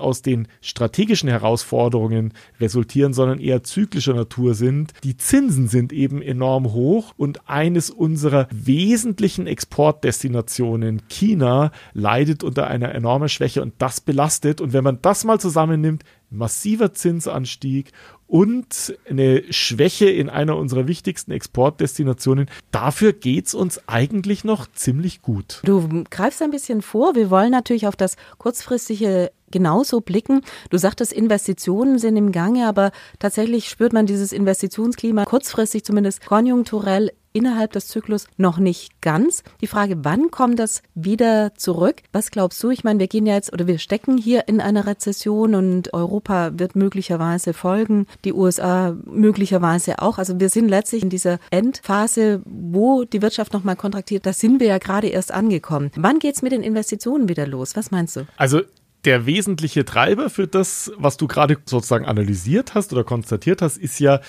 aus 0.00 0.22
den 0.22 0.48
strategischen 0.60 1.28
Herausforderungen 1.28 2.32
resultieren, 2.58 3.12
sondern 3.12 3.38
eher 3.38 3.62
zyklischer 3.62 4.14
Natur 4.14 4.54
sind. 4.54 4.92
Die 5.04 5.16
Zinsen 5.16 5.68
sind 5.68 5.92
eben 5.92 6.20
enorm 6.20 6.72
hoch 6.72 7.12
und 7.16 7.48
eines 7.48 7.90
unserer 7.90 8.48
wesentlichen 8.50 9.46
Exportdestinationen, 9.46 10.79
China, 11.08 11.72
leidet 11.92 12.42
unter 12.44 12.66
einer 12.66 12.94
enormen 12.94 13.28
Schwäche 13.28 13.62
und 13.62 13.74
das 13.78 14.00
belastet. 14.00 14.60
Und 14.60 14.72
wenn 14.72 14.84
man 14.84 14.98
das 15.02 15.24
mal 15.24 15.40
zusammennimmt, 15.40 16.04
massiver 16.30 16.94
Zinsanstieg 16.94 17.92
und 18.26 18.94
eine 19.08 19.42
Schwäche 19.52 20.08
in 20.08 20.28
einer 20.28 20.56
unserer 20.56 20.86
wichtigsten 20.86 21.32
Exportdestinationen. 21.32 22.48
Dafür 22.70 23.12
geht 23.12 23.48
es 23.48 23.54
uns 23.54 23.88
eigentlich 23.88 24.44
noch 24.44 24.68
ziemlich 24.72 25.20
gut. 25.20 25.60
Du 25.64 26.04
greifst 26.08 26.40
ein 26.40 26.52
bisschen 26.52 26.80
vor. 26.80 27.16
Wir 27.16 27.30
wollen 27.30 27.50
natürlich 27.50 27.88
auf 27.88 27.96
das 27.96 28.16
kurzfristige 28.38 29.32
genauso 29.50 30.00
blicken. 30.00 30.42
Du 30.70 30.78
sagtest, 30.78 31.12
Investitionen 31.12 31.98
sind 31.98 32.16
im 32.16 32.32
Gange, 32.32 32.66
aber 32.66 32.92
tatsächlich 33.18 33.68
spürt 33.68 33.92
man 33.92 34.06
dieses 34.06 34.32
Investitionsklima 34.32 35.24
kurzfristig 35.24 35.84
zumindest 35.84 36.24
konjunkturell 36.24 37.10
innerhalb 37.32 37.72
des 37.72 37.88
Zyklus 37.88 38.26
noch 38.36 38.58
nicht 38.58 39.00
ganz. 39.00 39.42
Die 39.60 39.66
Frage, 39.66 40.04
wann 40.04 40.30
kommt 40.30 40.58
das 40.58 40.82
wieder 40.94 41.54
zurück? 41.54 42.02
Was 42.12 42.30
glaubst 42.30 42.62
du? 42.62 42.70
Ich 42.70 42.84
meine, 42.84 42.98
wir 42.98 43.08
gehen 43.08 43.26
ja 43.26 43.34
jetzt 43.34 43.52
oder 43.52 43.66
wir 43.66 43.78
stecken 43.78 44.18
hier 44.18 44.48
in 44.48 44.60
einer 44.60 44.86
Rezession 44.86 45.54
und 45.54 45.94
Europa 45.94 46.52
wird 46.54 46.76
möglicherweise 46.76 47.52
folgen, 47.52 48.06
die 48.24 48.32
USA 48.32 48.96
möglicherweise 49.04 50.00
auch. 50.00 50.18
Also 50.18 50.40
wir 50.40 50.48
sind 50.48 50.68
letztlich 50.68 51.02
in 51.02 51.10
dieser 51.10 51.38
Endphase, 51.50 52.42
wo 52.44 53.04
die 53.04 53.22
Wirtschaft 53.22 53.52
nochmal 53.52 53.76
kontraktiert. 53.76 54.26
Da 54.26 54.32
sind 54.32 54.60
wir 54.60 54.66
ja 54.66 54.78
gerade 54.78 55.08
erst 55.08 55.32
angekommen. 55.32 55.90
Wann 55.96 56.18
geht 56.18 56.36
es 56.36 56.42
mit 56.42 56.52
den 56.52 56.62
Investitionen 56.62 57.28
wieder 57.28 57.46
los? 57.46 57.76
Was 57.76 57.90
meinst 57.90 58.16
du? 58.16 58.26
Also 58.36 58.62
der 59.04 59.26
wesentliche 59.26 59.84
Treiber 59.84 60.30
für 60.30 60.46
das, 60.46 60.92
was 60.96 61.16
du 61.16 61.26
gerade 61.26 61.56
sozusagen 61.64 62.04
analysiert 62.04 62.74
hast 62.74 62.92
oder 62.92 63.04
konstatiert 63.04 63.62
hast, 63.62 63.78
ist 63.78 63.98
ja 63.98 64.20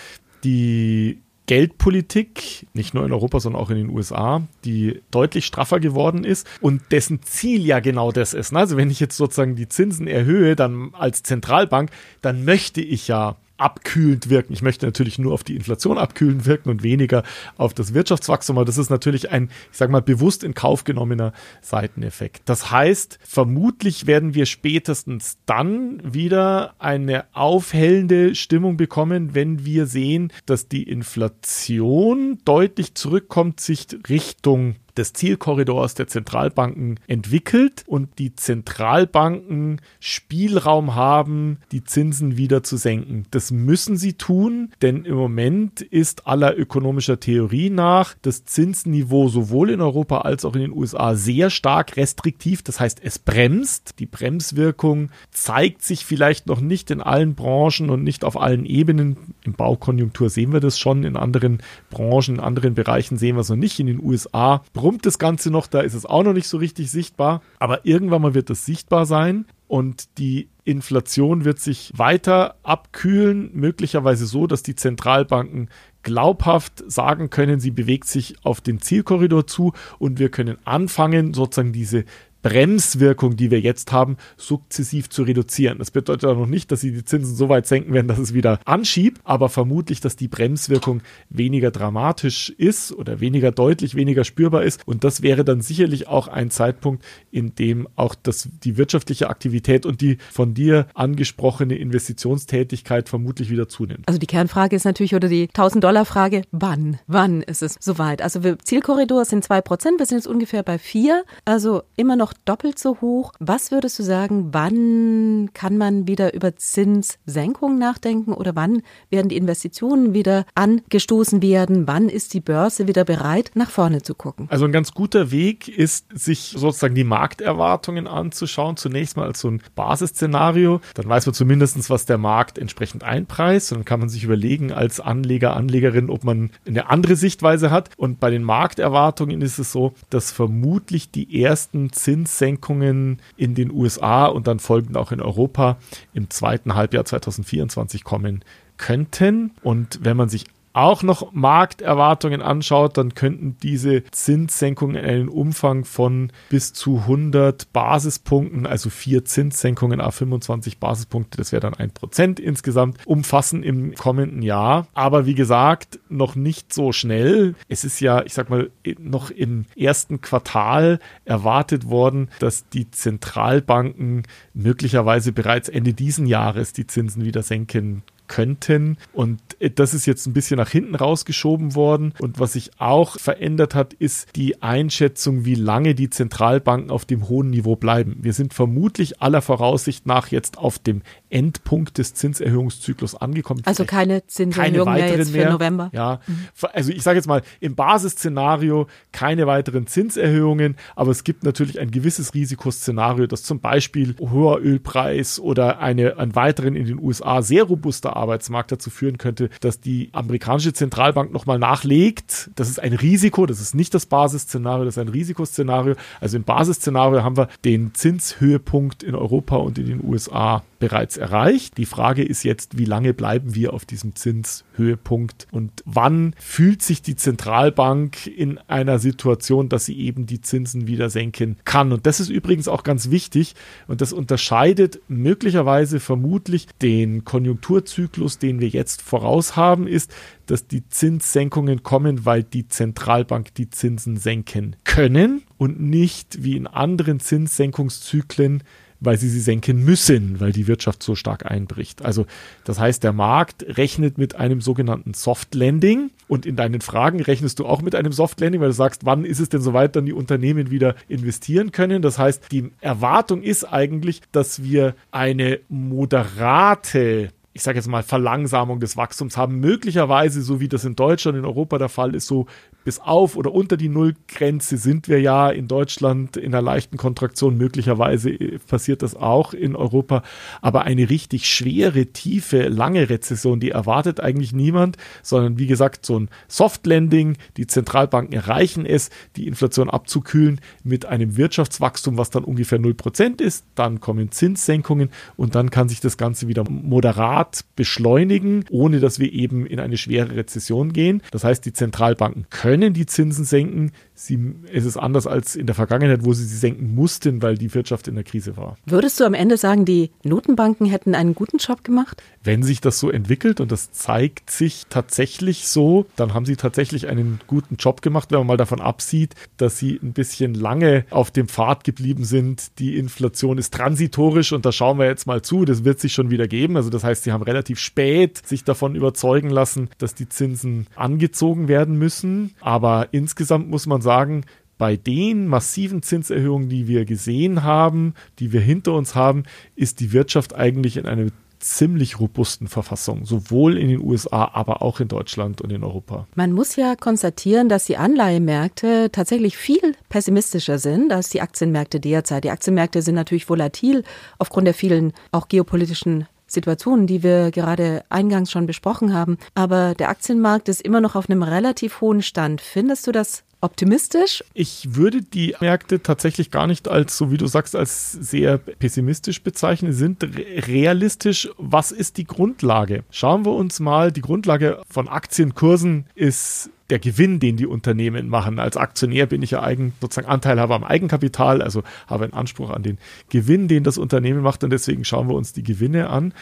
die 0.44 1.22
Geldpolitik, 1.48 2.68
nicht 2.74 2.94
nur 2.94 3.06
in 3.06 3.12
Europa, 3.12 3.42
sondern 3.42 3.62
auch 3.62 3.70
in 3.70 3.76
den 3.76 3.90
USA, 3.90 4.42
die 4.64 5.02
deutlich 5.12 5.46
straffer 5.46 5.80
geworden 5.82 6.24
ist 6.24 6.48
und 6.62 6.82
dessen 6.92 7.24
Ziel 7.24 7.66
ja 7.66 7.82
genau 7.82 8.12
das 8.14 8.34
ist. 8.34 8.56
Also 8.56 8.78
wenn 8.78 8.90
ich 8.90 9.02
jetzt 9.02 9.18
sozusagen 9.18 9.56
die 9.56 9.68
Zinsen 9.68 10.08
erhöhe, 10.08 10.56
dann 10.56 10.92
als 10.94 11.24
Zentralbank, 11.24 11.90
dann 12.22 12.46
möchte 12.46 12.80
ich 12.80 13.10
ja 13.10 13.36
abkühlend 13.62 14.30
wirken. 14.30 14.54
Ich 14.54 14.62
möchte 14.62 14.86
natürlich 14.86 15.20
nur 15.20 15.34
auf 15.34 15.44
die 15.44 15.56
Inflation 15.56 15.98
abkühlend 15.98 16.46
wirken 16.46 16.70
und 16.70 16.84
weniger 16.84 17.24
auf 17.58 17.74
das 17.74 17.94
Wirtschaftswachstum. 17.94 18.58
Aber 18.58 18.66
das 18.66 18.78
ist 18.78 18.90
natürlich 18.90 19.32
ein, 19.32 19.50
ich 19.72 19.78
sage 19.78 19.92
mal, 19.92 20.02
bewusst 20.02 20.44
in 20.44 20.54
Kauf 20.54 20.84
genommener 20.84 21.34
Seiteneffekt. 21.62 22.44
Das 22.46 22.72
heißt, 22.72 23.20
vermutlich 23.24 24.08
werden 24.08 24.34
wir 24.34 24.46
spätestens 24.46 25.38
dann 25.46 26.02
wieder 26.04 26.74
eine 26.80 27.26
aufhellende 27.34 28.36
Stimmung 28.36 28.78
bekommen, 28.78 29.36
wenn 29.36 29.66
wir 29.66 29.86
sehen, 29.86 30.34
dass 30.46 30.68
die 30.68 30.84
Inflation 30.84 32.40
deutlich 32.46 32.96
zurückkommt, 32.96 33.60
sich 33.60 33.88
Richtung 34.10 34.76
des 34.98 35.14
Zielkorridors 35.14 35.96
der 35.96 36.08
Zentralbanken 36.08 37.00
entwickelt 37.08 37.84
und 37.88 38.20
die 38.20 38.36
Zentralbanken 38.36 39.82
Spielraum 40.00 40.96
haben, 40.96 41.58
die 41.72 41.84
Zinsen 41.84 42.38
wieder 42.38 42.64
zu 42.64 42.78
senken. 42.78 43.26
Das 43.32 43.52
müssen 43.52 43.98
sie 43.98 44.14
tun, 44.14 44.72
denn 44.82 45.06
im 45.06 45.16
Moment 45.16 45.82
ist 45.82 46.28
aller 46.28 46.58
ökonomischer 46.58 47.20
Theorie 47.20 47.70
nach 47.70 48.16
das 48.22 48.46
Zinsniveau 48.46 49.28
sowohl 49.28 49.70
in 49.70 49.82
Europa 49.82 50.20
als 50.20 50.46
auch 50.46 50.56
in 50.56 50.62
den 50.62 50.74
USA 50.74 51.16
sehr 51.16 51.50
stark 51.50 51.98
restriktiv. 51.98 52.64
Das 52.64 52.80
heißt, 52.80 53.00
es 53.04 53.20
bremst. 53.20 53.96
Die 54.00 54.06
Bremswirkung 54.06 55.10
zeigt 55.32 55.84
sich 55.84 56.06
vielleicht 56.06 56.48
noch 56.48 56.62
nicht 56.62 56.92
in 56.92 57.02
allen 57.02 57.36
Branchen 57.36 57.90
und 57.90 58.04
nicht 58.04 58.24
auf 58.24 58.40
allen 58.40 58.66
Ebenen. 58.66 59.18
Im 59.44 59.54
Baukonjunktur 59.54 60.30
sehen 60.30 60.54
wir 60.54 60.60
das 60.60 60.80
schon, 60.80 61.04
in 61.04 61.16
anderen 61.16 61.62
Branchen, 61.90 62.36
in 62.36 62.40
anderen 62.40 62.74
Bereichen 62.74 63.18
sehen 63.18 63.36
wir 63.36 63.42
es 63.42 63.50
noch 63.50 63.56
nicht. 63.56 63.80
In 63.80 63.88
den 63.88 64.04
USA 64.04 64.64
brummt 64.82 65.06
das 65.06 65.20
Ganze 65.20 65.52
noch, 65.52 65.68
da 65.68 65.82
ist 65.82 65.94
es 65.94 66.08
auch 66.08 66.24
noch 66.24 66.34
nicht 66.34 66.48
so 66.48 66.58
richtig 66.58 66.90
sichtbar, 66.90 67.44
aber 67.60 67.86
irgendwann 67.86 68.24
mal 68.24 68.34
wird 68.34 68.50
das 68.50 68.66
sichtbar 68.66 69.06
sein 69.06 69.46
und 69.68 70.18
die 70.18 70.50
Inflation 70.64 71.46
wird 71.46 71.60
sich 71.60 71.92
weiter 71.96 72.56
abkühlen, 72.64 73.52
möglicherweise 73.54 74.26
so, 74.26 74.48
dass 74.48 74.64
die 74.64 74.74
Zentralbanken 74.74 75.70
glaubhaft 76.02 76.84
sagen 76.92 77.30
können, 77.30 77.60
sie 77.60 77.70
bewegt 77.70 78.08
sich 78.08 78.44
auf 78.44 78.60
den 78.60 78.82
Zielkorridor 78.82 79.46
zu 79.46 79.74
und 80.00 80.18
wir 80.18 80.30
können 80.30 80.58
anfangen, 80.66 81.36
sozusagen 81.36 81.74
diese 81.74 82.06
Bremswirkung, 82.42 83.36
die 83.36 83.52
wir 83.52 83.60
jetzt 83.60 83.92
haben, 83.92 84.18
sukzessiv 84.38 85.10
zu 85.10 85.24
reduzieren. 85.24 85.80
Das 85.80 85.92
bedeutet 85.92 86.30
auch 86.30 86.38
noch 86.38 86.48
nicht, 86.48 86.72
dass 86.72 86.82
sie 86.82 86.92
die 86.92 87.06
Zinsen 87.06 87.36
so 87.36 87.50
weit 87.50 87.68
senken 87.68 87.94
werden, 87.94 88.08
dass 88.08 88.20
es 88.20 88.34
wieder 88.34 88.60
anschiebt, 88.66 89.22
aber 89.24 89.50
vermutlich, 89.50 90.02
dass 90.02 90.16
die 90.16 90.28
Bremswirkung 90.28 91.02
weniger 91.30 91.72
dramatisch 91.72 92.50
ist 92.50 92.92
oder 92.92 93.20
weniger 93.20 93.52
deutlich, 93.52 93.96
weniger 93.96 94.24
spürbar 94.24 94.64
ist. 94.64 94.82
Und 94.88 95.04
das 95.04 95.22
wäre 95.22 95.46
dann 95.46 95.62
sicherlich 95.62 96.08
auch 96.08 96.28
ein 96.28 96.52
Zeitpunkt, 96.52 97.04
in 97.32 97.56
dem 97.56 97.88
auch 97.96 98.16
das, 98.16 98.50
die 98.64 98.78
wirtschaftliche 98.78 99.30
Aktivität 99.30 99.86
und 99.86 100.02
die 100.02 100.18
von 100.32 100.54
dir 100.54 100.88
angesprochene 100.94 101.76
Investitionstätigkeit 101.76 103.10
vermutlich 103.10 103.50
wieder 103.50 103.68
zunimmt. 103.68 104.08
Also 104.08 104.20
die 104.20 104.28
Kernfrage 104.28 104.76
ist 104.76 104.86
natürlich 104.86 105.16
oder 105.16 105.30
die 105.30 105.48
1000-Dollar-Frage, 105.48 106.44
wann? 106.52 107.00
Wann 107.08 107.42
ist 107.42 107.62
es 107.62 107.76
soweit? 107.80 108.22
Also 108.22 108.44
wir, 108.44 108.58
Zielkorridor 108.60 109.26
sind 109.26 109.44
zwei 109.44 109.62
Prozent, 109.62 110.00
wir 110.00 110.06
sind 110.06 110.18
jetzt 110.18 110.28
ungefähr 110.28 110.64
bei 110.64 110.78
vier, 110.78 111.24
also 111.46 111.84
immer 111.96 112.16
noch 112.16 112.31
noch 112.32 112.38
doppelt 112.46 112.80
so 112.80 112.98
hoch. 113.02 113.34
Was 113.40 113.72
würdest 113.72 114.00
du 114.00 114.04
sagen, 114.04 114.50
wann 114.52 115.50
kann 115.54 115.78
man 115.78 116.08
wieder 116.08 116.34
über 116.34 116.56
Zinssenkungen 116.56 117.78
nachdenken 117.78 118.34
oder 118.34 118.56
wann 118.56 118.82
werden 119.10 119.30
die 119.30 119.38
Investitionen 119.38 120.14
wieder 120.14 120.46
angestoßen 120.56 121.42
werden? 121.42 121.88
Wann 121.88 122.10
ist 122.10 122.34
die 122.34 122.40
Börse 122.40 122.88
wieder 122.88 123.04
bereit, 123.06 123.52
nach 123.54 123.70
vorne 123.70 124.02
zu 124.02 124.16
gucken? 124.16 124.48
Also 124.50 124.66
ein 124.66 124.72
ganz 124.72 124.94
guter 124.94 125.32
Weg 125.32 125.68
ist, 125.68 126.08
sich 126.14 126.56
sozusagen 126.58 126.96
die 126.96 127.04
Markterwartungen 127.04 128.08
anzuschauen. 128.08 128.78
Zunächst 128.78 129.18
mal 129.18 129.26
als 129.26 129.42
so 129.42 129.50
ein 129.50 129.62
Basisszenario. 129.76 130.82
Dann 130.94 131.08
weiß 131.08 131.26
man 131.26 131.34
zumindest, 131.34 131.90
was 131.90 132.06
der 132.06 132.18
Markt 132.18 132.58
entsprechend 132.58 133.04
einpreist. 133.04 133.72
Und 133.72 133.80
dann 133.80 133.86
kann 133.86 134.00
man 134.00 134.10
sich 134.10 134.24
überlegen 134.24 134.72
als 134.72 135.00
Anleger, 135.00 135.56
Anlegerin, 135.56 136.10
ob 136.10 136.24
man 136.24 136.52
eine 136.66 136.90
andere 136.90 137.16
Sichtweise 137.16 137.72
hat. 137.72 137.90
Und 137.98 138.20
bei 138.20 138.30
den 138.30 138.44
Markterwartungen 138.44 139.42
ist 139.42 139.60
es 139.60 139.72
so, 139.72 139.94
dass 140.10 140.32
vermutlich 140.32 141.12
die 141.12 141.42
ersten 141.44 141.92
Zinsen 141.92 142.21
Zinssenkungen 142.26 143.22
in 143.38 143.56
den 143.56 143.72
USA 143.72 144.26
und 144.26 144.48
dann 144.48 144.60
folgend 144.60 144.98
auch 144.98 145.12
in 145.12 145.22
Europa 145.22 145.78
im 146.14 146.30
zweiten 146.30 146.76
Halbjahr 146.76 147.06
2024 147.06 148.04
kommen 148.04 148.44
könnten. 148.78 149.52
Und 149.62 150.00
wenn 150.04 150.18
man 150.18 150.30
sich 150.30 150.46
auch 150.74 151.04
noch 151.04 151.32
Markterwartungen 151.34 152.42
anschaut, 152.42 152.98
dann 152.98 153.14
könnten 153.14 153.58
diese 153.62 154.04
Zinssenkungen 154.12 154.98
einen 154.98 155.30
Umfang 155.30 155.86
von 155.86 156.32
bis 156.50 156.74
zu 156.74 157.00
100 157.00 157.72
Basispunkten, 157.74 158.66
also 158.66 158.90
vier 158.90 159.26
Zinssenkungen 159.26 160.02
auf 160.02 160.16
25 160.16 160.80
Basispunkte, 160.80 161.38
das 161.38 161.52
wäre 161.52 161.62
dann 161.62 161.74
ein 161.74 161.92
Prozent 161.92 162.40
insgesamt, 162.40 162.98
umfassen 163.06 163.64
im 163.64 163.96
kommenden 163.96 164.42
Jahr. 164.42 164.88
Aber 164.94 165.26
wie 165.26 165.36
gesagt, 165.36 166.00
noch 166.10 166.36
nicht 166.36 166.74
so 166.74 166.92
schnell. 166.92 167.56
Es 167.68 167.84
ist 167.84 168.00
ja, 168.00 168.24
ich 168.24 168.34
sag 168.34 168.50
mal, 168.50 168.70
noch 169.00 169.30
im 169.30 169.66
ersten 169.76 170.22
Quartal 170.22 171.00
erwartet 171.26 171.90
worden, 171.90 172.30
dass 172.40 172.68
die 172.70 172.90
Zentralbanken 172.92 174.24
möglicherweise 174.54 175.32
bereits 175.32 175.70
Ende 175.70 175.94
diesen 175.94 176.26
Jahres 176.26 176.74
die 176.74 176.88
Zinsen 176.88 177.26
wieder 177.26 177.44
senken 177.44 178.04
könnten. 178.32 178.98
Und 179.12 179.42
das 179.76 179.94
ist 179.94 180.06
jetzt 180.06 180.26
ein 180.26 180.34
bisschen 180.34 180.58
nach 180.58 180.70
hinten 180.70 180.96
rausgeschoben 180.96 181.76
worden. 181.76 182.14
Und 182.20 182.40
was 182.40 182.54
sich 182.54 182.72
auch 182.80 183.20
verändert 183.20 183.76
hat, 183.76 183.94
ist 183.94 184.36
die 184.38 184.64
Einschätzung, 184.64 185.44
wie 185.44 185.56
lange 185.56 185.94
die 185.96 186.10
Zentralbanken 186.10 186.92
auf 186.92 187.04
dem 187.04 187.28
hohen 187.28 187.50
Niveau 187.50 187.76
bleiben. 187.76 188.18
Wir 188.22 188.32
sind 188.32 188.54
vermutlich 188.54 189.22
aller 189.22 189.42
Voraussicht 189.42 190.06
nach 190.06 190.30
jetzt 190.30 190.58
auf 190.58 190.80
dem 190.80 191.02
Endpunkt 191.32 191.98
des 191.98 192.14
Zinserhöhungszyklus 192.14 193.16
angekommen. 193.16 193.62
Also 193.66 193.86
keine 193.86 194.28
Zinserhöhung 194.28 194.94
mehr 194.94 195.18
jetzt 195.18 195.32
für 195.32 195.38
mehr. 195.38 195.52
November. 195.52 195.90
Ja, 195.94 196.20
mhm. 196.28 196.48
also 196.74 196.92
ich 196.92 197.02
sage 197.02 197.18
jetzt 197.18 197.28
mal 197.28 197.42
im 197.60 197.76
Basisszenario 197.76 198.88
keine 199.12 199.48
weiteren 199.48 199.88
Zinserhöhungen, 199.88 200.76
aber 200.96 201.12
es 201.12 201.24
gibt 201.24 201.44
natürlich 201.44 201.80
ein 201.80 201.92
gewisses 201.92 202.34
Risikoszenario, 202.34 203.28
dass 203.28 203.44
zum 203.44 203.60
Beispiel 203.60 204.16
hoher 204.20 204.60
Ölpreis 204.60 205.40
oder 205.40 205.80
eine, 205.80 206.18
ein 206.18 206.36
weiteren 206.36 206.76
in 206.76 206.86
den 206.86 207.00
USA 207.00 207.42
sehr 207.42 207.64
robuster 207.64 208.16
Arbeitsmarkt 208.16 208.72
dazu 208.72 208.90
führen 208.90 209.18
könnte, 209.18 209.50
dass 209.62 209.80
die 209.80 210.10
amerikanische 210.12 210.74
Zentralbank 210.74 211.32
nochmal 211.32 211.60
nachlegt. 211.60 212.52
Das 212.56 212.70
ist 212.70 212.80
ein 212.80 212.94
Risiko, 212.94 213.46
das 213.46 213.62
ist 213.62 213.74
nicht 213.74 213.94
das 213.94 214.06
Basisszenario, 214.06 214.86
das 214.86 214.98
ist 214.98 215.02
ein 215.02 215.08
Risikoszenario. 215.08 215.96
Also 216.20 216.38
im 216.38 216.44
Basisszenario 216.44 217.24
haben 217.24 217.38
wir 217.38 217.48
den 217.64 217.94
Zinshöhepunkt 217.94 219.04
in 219.04 219.16
Europa 219.16 219.56
und 219.56 219.78
in 219.78 219.86
den 219.86 220.04
USA 220.04 220.64
bereits 220.82 221.16
erreicht. 221.16 221.78
Die 221.78 221.86
Frage 221.86 222.24
ist 222.24 222.44
jetzt, 222.44 222.78
wie 222.78 222.86
lange 222.86 223.14
bleiben 223.14 223.56
wir 223.56 223.72
auf 223.74 223.86
diesem 223.86 224.16
Zinshöhepunkt 224.16 225.48
und 225.52 225.72
wann 225.86 226.36
fühlt 226.40 226.82
sich 226.82 227.04
die 227.04 227.16
Zentralbank 227.16 228.26
in 228.26 228.58
einer 228.68 228.98
Situation, 229.00 229.70
dass 229.70 229.86
sie 229.86 229.98
eben 230.00 230.26
die 230.26 230.42
Zinsen 230.42 230.88
wieder 230.88 231.10
senken 231.12 231.58
kann. 231.66 231.94
Und 231.94 232.08
das 232.08 232.20
ist 232.20 232.30
übrigens 232.30 232.68
auch 232.68 232.84
ganz 232.84 233.12
wichtig 233.12 233.54
und 233.88 234.02
das 234.02 234.12
unterscheidet 234.12 235.00
möglicherweise 235.08 236.00
vermutlich 236.00 236.68
den 236.82 237.24
Konjunkturzyklus, 237.26 238.40
den 238.40 238.60
wir 238.60 238.68
jetzt 238.68 239.04
voraus 239.04 239.56
haben, 239.56 239.88
ist, 239.88 240.12
dass 240.48 240.66
die 240.68 240.90
Zinssenkungen 240.90 241.84
kommen, 241.84 242.26
weil 242.26 242.44
die 242.44 242.68
Zentralbank 242.68 243.54
die 243.54 243.70
Zinsen 243.70 244.18
senken 244.18 244.76
können 244.84 245.44
und 245.58 245.80
nicht 245.80 246.44
wie 246.44 246.58
in 246.58 246.66
anderen 246.66 247.20
Zinssenkungszyklen 247.20 248.64
weil 249.02 249.18
sie 249.18 249.28
sie 249.28 249.42
senken 249.42 249.84
müssen, 249.84 250.40
weil 250.40 250.54
die 250.54 250.68
Wirtschaft 250.68 251.04
so 251.04 251.16
stark 251.16 251.50
einbricht. 251.50 252.06
Also 252.06 252.26
das 252.64 252.80
heißt, 252.80 253.04
der 253.04 253.12
Markt 253.12 253.66
rechnet 253.78 254.18
mit 254.18 254.36
einem 254.36 254.62
sogenannten 254.62 255.14
Soft 255.14 255.56
Landing 255.56 256.12
und 256.28 256.46
in 256.46 256.56
deinen 256.56 256.80
Fragen 256.80 257.20
rechnest 257.22 257.60
du 257.60 257.66
auch 257.66 257.82
mit 257.82 257.96
einem 257.96 258.14
Soft 258.14 258.40
Landing, 258.40 258.62
weil 258.62 258.70
du 258.70 258.76
sagst, 258.76 259.06
wann 259.06 259.26
ist 259.26 259.40
es 259.40 259.50
denn 259.50 259.62
soweit, 259.62 259.96
dann 259.96 260.06
die 260.06 260.14
Unternehmen 260.14 260.72
wieder 260.72 260.96
investieren 261.10 261.72
können. 261.72 262.02
Das 262.02 262.18
heißt, 262.18 262.52
die 262.52 262.72
Erwartung 262.80 263.42
ist 263.42 263.66
eigentlich, 263.66 264.22
dass 264.32 264.64
wir 264.64 264.96
eine 265.12 265.60
moderate 265.68 267.32
ich 267.54 267.64
sage 267.64 267.78
jetzt 267.78 267.88
mal, 267.88 268.04
Verlangsamung 268.04 268.80
des 268.80 268.96
Wachstums 268.96 269.36
haben. 269.36 269.60
Möglicherweise, 269.60 270.42
so 270.42 270.60
wie 270.60 270.70
das 270.70 270.86
in 270.86 270.96
Deutschland, 270.96 271.38
in 271.38 271.46
Europa 271.46 271.78
der 271.78 271.90
Fall 271.90 272.16
ist, 272.16 272.28
so 272.28 272.46
bis 272.84 273.00
auf 273.00 273.36
oder 273.36 273.54
unter 273.54 273.78
die 273.78 273.90
Nullgrenze 273.90 274.78
sind 274.78 275.08
wir 275.08 275.22
ja 275.22 275.50
in 275.50 275.68
Deutschland 275.68 276.38
in 276.38 276.54
einer 276.54 276.62
leichten 276.62 276.98
Kontraktion. 276.98 277.58
Möglicherweise 277.58 278.32
äh, 278.32 278.58
passiert 278.60 279.02
das 279.02 279.16
auch 279.16 279.54
in 279.54 279.76
Europa. 279.76 280.24
Aber 280.62 280.84
eine 280.84 281.10
richtig 281.10 281.50
schwere, 281.50 282.08
tiefe, 282.08 282.68
lange 282.68 283.10
Rezession, 283.10 283.60
die 283.60 283.72
erwartet 283.72 284.20
eigentlich 284.20 284.54
niemand, 284.54 284.98
sondern 285.22 285.60
wie 285.60 285.68
gesagt, 285.68 286.06
so 286.06 286.20
ein 286.20 286.30
Soft 286.48 286.86
Landing. 286.88 287.38
Die 287.58 287.68
Zentralbanken 287.68 288.34
erreichen 288.34 288.86
es, 288.86 289.10
die 289.36 289.48
Inflation 289.48 289.90
abzukühlen 289.90 290.60
mit 290.84 291.06
einem 291.06 291.38
Wirtschaftswachstum, 291.38 292.18
was 292.18 292.30
dann 292.32 292.44
ungefähr 292.44 292.80
0% 292.80 293.42
ist. 293.42 293.66
Dann 293.76 294.00
kommen 294.00 294.32
Zinssenkungen 294.32 295.10
und 295.38 295.56
dann 295.56 295.70
kann 295.70 295.90
sich 295.90 296.00
das 296.00 296.18
Ganze 296.18 296.48
wieder 296.48 296.64
moderat 296.70 297.66
beschleunigen, 297.76 298.66
ohne 298.70 299.00
dass 299.00 299.20
wir 299.20 299.32
eben 299.32 299.66
in 299.66 299.80
eine 299.80 299.98
schwere 299.98 300.36
Rezession 300.36 300.94
gehen. 300.94 301.22
Das 301.32 301.44
heißt, 301.44 301.66
die 301.66 301.74
Zentralbanken 301.74 302.48
können 302.50 302.71
können 302.72 302.94
die 302.94 303.06
Zinsen 303.06 303.44
senken. 303.44 303.92
Sie, 304.14 304.40
es 304.72 304.86
ist 304.86 304.96
anders 304.96 305.28
als 305.28 305.58
in 305.58 305.66
der 305.66 305.76
Vergangenheit, 305.76 306.24
wo 306.24 306.32
sie 306.32 306.46
sie 306.46 306.56
senken 306.56 306.96
mussten, 306.96 307.42
weil 307.42 307.58
die 307.58 307.74
Wirtschaft 307.74 308.08
in 308.08 308.16
der 308.16 308.24
Krise 308.24 308.56
war. 308.56 308.78
Würdest 308.86 309.20
du 309.20 309.26
am 309.26 309.34
Ende 309.34 309.58
sagen, 309.58 309.84
die 309.84 310.12
Notenbanken 310.24 310.86
hätten 310.86 311.14
einen 311.14 311.36
guten 311.36 311.58
Job 311.58 311.84
gemacht? 311.84 312.24
Wenn 312.46 312.64
sich 312.64 312.80
das 312.80 312.98
so 312.98 313.10
entwickelt 313.10 313.60
und 313.60 313.74
das 313.74 313.92
zeigt 313.92 314.52
sich 314.52 314.86
tatsächlich 314.90 315.68
so, 315.68 316.06
dann 316.16 316.34
haben 316.34 316.46
sie 316.46 316.56
tatsächlich 316.56 317.10
einen 317.10 317.42
guten 317.46 317.76
Job 317.76 318.02
gemacht, 318.02 318.32
wenn 318.32 318.38
man 318.38 318.48
mal 318.48 318.58
davon 318.58 318.80
absieht, 318.80 319.36
dass 319.58 319.78
sie 319.78 320.00
ein 320.02 320.14
bisschen 320.14 320.54
lange 320.54 321.04
auf 321.10 321.30
dem 321.30 321.50
Pfad 321.50 321.84
geblieben 321.84 322.24
sind. 322.24 322.80
Die 322.80 322.98
Inflation 322.98 323.58
ist 323.58 323.74
transitorisch 323.74 324.54
und 324.54 324.66
da 324.66 324.72
schauen 324.72 324.98
wir 324.98 325.08
jetzt 325.08 325.28
mal 325.28 325.42
zu. 325.42 325.66
Das 325.66 325.84
wird 325.84 326.00
sich 326.00 326.14
schon 326.14 326.30
wieder 326.30 326.48
geben. 326.48 326.78
Also 326.78 326.90
das 326.90 327.04
heißt, 327.04 327.26
sie 327.26 327.34
haben 327.34 327.44
relativ 327.44 327.80
spät 327.80 328.48
sich 328.48 328.64
davon 328.64 328.96
überzeugen 328.96 329.50
lassen, 329.50 329.90
dass 329.98 330.16
die 330.16 330.30
Zinsen 330.30 330.88
angezogen 330.96 331.68
werden 331.68 331.98
müssen. 331.98 332.54
Aber 332.62 333.10
insgesamt 333.12 333.70
muss 333.70 333.88
man 333.88 334.02
sagen, 334.02 334.46
bei 334.78 334.96
den 334.96 335.48
massiven 335.48 336.02
Zinserhöhungen, 336.02 336.68
die 336.68 336.88
wir 336.88 337.06
gesehen 337.06 337.64
haben, 337.64 338.16
die 338.40 338.52
wir 338.52 338.62
hinter 338.62 338.94
uns 338.94 339.14
haben, 339.14 339.44
ist 339.76 340.00
die 340.00 340.12
Wirtschaft 340.12 340.56
eigentlich 340.56 340.98
in 340.98 341.06
einer 341.06 341.28
ziemlich 341.62 342.20
robusten 342.20 342.68
Verfassung, 342.68 343.26
sowohl 343.26 343.78
in 343.78 343.90
den 343.90 344.02
USA, 344.02 344.50
aber 344.54 344.82
auch 344.82 345.00
in 345.00 345.08
Deutschland 345.08 345.62
und 345.62 345.72
in 345.72 345.84
Europa. 345.84 346.28
Man 346.36 346.52
muss 346.52 346.76
ja 346.76 346.96
konstatieren, 346.96 347.70
dass 347.70 347.86
die 347.86 347.98
Anleihemärkte 347.98 349.10
tatsächlich 349.12 349.58
viel 349.58 349.96
pessimistischer 350.10 350.80
sind 350.80 351.14
als 351.14 351.30
die 351.30 351.42
Aktienmärkte 351.42 352.00
derzeit. 352.00 352.44
Die 352.44 352.50
Aktienmärkte 352.50 353.02
sind 353.02 353.16
natürlich 353.16 353.48
volatil 353.50 354.04
aufgrund 354.40 354.68
der 354.68 354.74
vielen 354.74 355.14
auch 355.32 355.48
geopolitischen 355.48 356.26
Situationen, 356.52 357.08
die 357.08 357.24
wir 357.24 357.52
gerade 357.52 358.04
eingangs 358.10 358.52
schon 358.52 358.66
besprochen 358.66 359.14
haben. 359.14 359.38
Aber 359.56 359.96
der 359.96 360.10
Aktienmarkt 360.10 360.70
ist 360.70 360.82
immer 360.82 361.02
noch 361.02 361.16
auf 361.16 361.30
einem 361.30 361.44
relativ 361.44 362.02
hohen 362.02 362.22
Stand. 362.22 362.62
Findest 362.62 363.08
du 363.08 363.12
das 363.12 363.44
optimistisch? 363.62 364.44
Ich 364.54 364.96
würde 364.96 365.22
die 365.22 365.56
Märkte 365.62 366.02
tatsächlich 366.02 366.52
gar 366.52 366.68
nicht 366.68 366.88
als, 366.88 367.18
so 367.18 367.32
wie 367.32 367.38
du 367.38 367.48
sagst, 367.48 367.76
als 367.76 368.12
sehr 368.12 368.58
pessimistisch 368.58 369.44
bezeichnen. 369.44 369.94
Sie 369.94 370.00
sind 370.00 370.24
realistisch. 370.68 371.50
Was 371.58 371.92
ist 371.92 372.18
die 372.18 372.26
Grundlage? 372.26 373.04
Schauen 373.12 373.46
wir 373.46 373.54
uns 373.54 373.80
mal, 373.80 374.12
die 374.12 374.22
Grundlage 374.22 374.82
von 374.90 375.08
Aktienkursen 375.08 376.06
ist 376.16 376.72
der 376.92 377.00
Gewinn, 377.00 377.40
den 377.40 377.58
die 377.58 377.66
Unternehmen 377.66 378.28
machen. 378.28 378.60
Als 378.60 378.78
Aktionär 378.78 379.26
bin 379.26 379.42
ich 379.42 379.52
ja 379.52 379.64
eigen, 379.64 379.94
sozusagen 380.02 380.28
Anteilhaber 380.28 380.76
am 380.76 380.84
Eigenkapital, 380.84 381.62
also 381.62 381.84
habe 382.08 382.26
einen 382.26 382.34
Anspruch 382.34 382.70
an 382.70 382.84
den 382.84 382.98
Gewinn, 383.30 383.68
den 383.68 383.84
das 383.84 383.98
Unternehmen 383.98 384.42
macht 384.42 384.64
und 384.64 384.70
deswegen 384.70 385.06
schauen 385.06 385.28
wir 385.28 385.36
uns 385.36 385.54
die 385.54 385.64
Gewinne 385.64 386.10
an. 386.10 386.34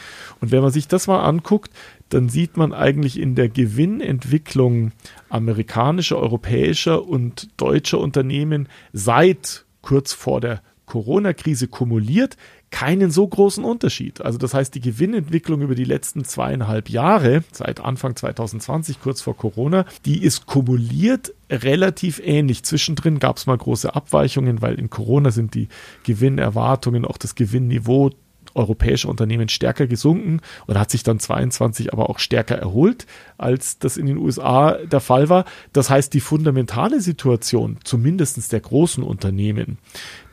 Und 0.42 0.52
wenn 0.52 0.62
man 0.62 0.72
sich 0.72 0.88
das 0.88 1.08
mal 1.08 1.22
anguckt, 1.22 1.72
dann 2.10 2.28
sieht 2.28 2.58
man 2.58 2.74
eigentlich 2.74 3.20
in 3.20 3.36
der 3.36 3.50
Gewinnentwicklung 3.50 4.92
amerikanischer, 5.30 6.18
europäischer 6.18 7.08
und 7.08 7.50
deutscher 7.58 8.00
Unternehmen 8.00 8.68
seit 8.92 9.66
kurz 9.82 10.14
vor 10.14 10.42
der 10.42 10.62
Corona-Krise 10.90 11.68
kumuliert 11.68 12.36
keinen 12.72 13.12
so 13.12 13.28
großen 13.28 13.64
Unterschied. 13.64 14.22
Also 14.22 14.38
das 14.38 14.54
heißt, 14.54 14.74
die 14.76 14.82
Gewinnentwicklung 14.82 15.62
über 15.62 15.76
die 15.76 15.86
letzten 15.86 16.26
zweieinhalb 16.26 16.90
Jahre, 16.90 17.44
seit 17.52 17.80
Anfang 17.80 18.16
2020, 18.16 19.00
kurz 19.00 19.22
vor 19.22 19.38
Corona, 19.38 19.86
die 20.06 20.24
ist 20.24 20.48
kumuliert 20.48 21.34
relativ 21.50 22.20
ähnlich. 22.24 22.64
Zwischendrin 22.64 23.20
gab 23.20 23.38
es 23.38 23.46
mal 23.46 23.58
große 23.58 23.96
Abweichungen, 23.96 24.62
weil 24.62 24.76
in 24.76 24.90
Corona 24.90 25.32
sind 25.32 25.54
die 25.54 25.68
Gewinnerwartungen, 26.04 27.06
auch 27.06 27.18
das 27.18 27.36
Gewinnniveau 27.36 28.12
europäischer 28.56 29.10
Unternehmen 29.10 29.50
stärker 29.50 29.88
gesunken 29.88 30.42
und 30.68 30.78
hat 30.78 30.92
sich 30.92 31.04
dann 31.04 31.20
22 31.20 31.94
aber 31.94 32.10
auch 32.10 32.20
stärker 32.20 32.56
erholt, 32.56 33.06
als 33.38 33.80
das 33.80 33.98
in 33.98 34.06
den 34.06 34.18
USA 34.18 34.74
der 34.74 35.00
Fall 35.00 35.30
war. 35.30 35.46
Das 35.74 35.90
heißt, 35.90 36.14
die 36.14 36.20
fundamentale 36.20 37.02
Situation, 37.02 37.78
zumindest 37.84 38.52
der 38.52 38.60
großen 38.60 39.04
Unternehmen, 39.04 39.78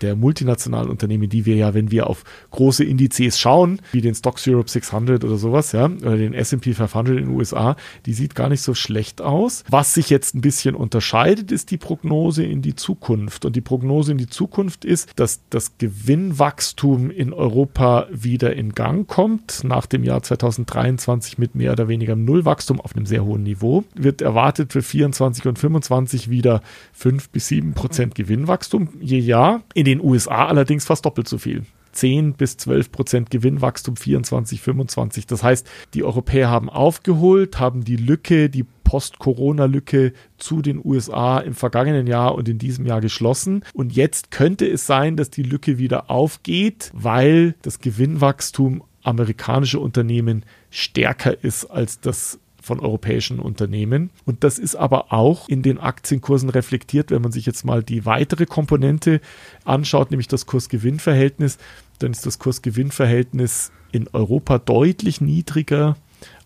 der 0.00 0.16
multinationalen 0.16 0.90
Unternehmen, 0.90 1.28
die 1.28 1.46
wir 1.46 1.56
ja, 1.56 1.74
wenn 1.74 1.90
wir 1.90 2.08
auf 2.08 2.24
große 2.50 2.84
Indizes 2.84 3.38
schauen, 3.38 3.80
wie 3.92 4.00
den 4.00 4.14
Stocks 4.14 4.46
Europe 4.46 4.70
600 4.70 5.24
oder 5.24 5.36
sowas, 5.36 5.72
ja, 5.72 5.86
oder 5.86 6.16
den 6.16 6.34
S&P 6.34 6.74
500 6.74 7.16
in 7.16 7.26
den 7.26 7.34
USA, 7.34 7.76
die 8.04 8.12
sieht 8.12 8.34
gar 8.34 8.48
nicht 8.48 8.62
so 8.62 8.74
schlecht 8.74 9.20
aus. 9.20 9.64
Was 9.70 9.94
sich 9.94 10.10
jetzt 10.10 10.34
ein 10.34 10.40
bisschen 10.40 10.74
unterscheidet, 10.74 11.52
ist 11.52 11.70
die 11.70 11.78
Prognose 11.78 12.44
in 12.44 12.62
die 12.62 12.74
Zukunft. 12.74 13.44
Und 13.44 13.56
die 13.56 13.60
Prognose 13.60 14.12
in 14.12 14.18
die 14.18 14.28
Zukunft 14.28 14.84
ist, 14.84 15.10
dass 15.16 15.40
das 15.50 15.78
Gewinnwachstum 15.78 17.10
in 17.10 17.32
Europa 17.32 18.06
wieder 18.10 18.54
in 18.54 18.72
Gang 18.72 19.08
kommt, 19.08 19.64
nach 19.64 19.86
dem 19.86 20.04
Jahr 20.04 20.22
2023 20.22 21.38
mit 21.38 21.54
mehr 21.54 21.72
oder 21.72 21.88
weniger 21.88 22.16
Nullwachstum 22.16 22.80
auf 22.80 22.94
einem 22.94 23.06
sehr 23.06 23.24
hohen 23.24 23.42
Niveau. 23.42 23.84
Wird 23.94 24.22
erwartet 24.22 24.72
für 24.72 24.82
24 24.82 25.46
und 25.46 25.58
25 25.58 26.30
wieder 26.30 26.62
5 26.92 27.30
bis 27.30 27.48
7 27.48 27.74
Prozent 27.74 28.14
Gewinnwachstum 28.14 28.88
je 29.00 29.18
Jahr. 29.18 29.62
In 29.74 29.85
den 29.86 30.00
USA 30.02 30.46
allerdings 30.46 30.84
fast 30.84 31.04
doppelt 31.04 31.28
so 31.28 31.38
viel. 31.38 31.64
10 31.92 32.34
bis 32.34 32.58
12 32.58 32.92
Prozent 32.92 33.30
Gewinnwachstum 33.30 33.96
24, 33.96 34.60
25. 34.60 35.26
Das 35.26 35.42
heißt, 35.42 35.66
die 35.94 36.04
Europäer 36.04 36.50
haben 36.50 36.68
aufgeholt, 36.68 37.58
haben 37.58 37.84
die 37.84 37.96
Lücke, 37.96 38.50
die 38.50 38.64
Post-Corona-Lücke 38.84 40.12
zu 40.38 40.62
den 40.62 40.80
USA 40.84 41.38
im 41.38 41.54
vergangenen 41.54 42.06
Jahr 42.06 42.34
und 42.34 42.48
in 42.48 42.58
diesem 42.58 42.86
Jahr 42.86 43.00
geschlossen. 43.00 43.64
Und 43.72 43.96
jetzt 43.96 44.30
könnte 44.30 44.68
es 44.68 44.86
sein, 44.86 45.16
dass 45.16 45.30
die 45.30 45.42
Lücke 45.42 45.78
wieder 45.78 46.10
aufgeht, 46.10 46.90
weil 46.94 47.54
das 47.62 47.80
Gewinnwachstum 47.80 48.84
amerikanischer 49.02 49.80
Unternehmen 49.80 50.44
stärker 50.70 51.42
ist 51.42 51.64
als 51.64 52.00
das 52.00 52.38
von 52.66 52.80
europäischen 52.80 53.38
Unternehmen. 53.38 54.10
Und 54.24 54.42
das 54.42 54.58
ist 54.58 54.74
aber 54.74 55.12
auch 55.12 55.48
in 55.48 55.62
den 55.62 55.78
Aktienkursen 55.78 56.50
reflektiert, 56.50 57.12
wenn 57.12 57.22
man 57.22 57.30
sich 57.30 57.46
jetzt 57.46 57.64
mal 57.64 57.84
die 57.84 58.04
weitere 58.04 58.44
Komponente 58.44 59.20
anschaut, 59.64 60.10
nämlich 60.10 60.26
das 60.26 60.46
Kurs-Gewinn-Verhältnis, 60.46 61.58
dann 62.00 62.10
ist 62.10 62.26
das 62.26 62.40
Kurs-Gewinn-Verhältnis 62.40 63.70
in 63.92 64.08
Europa 64.12 64.58
deutlich 64.58 65.20
niedriger 65.20 65.96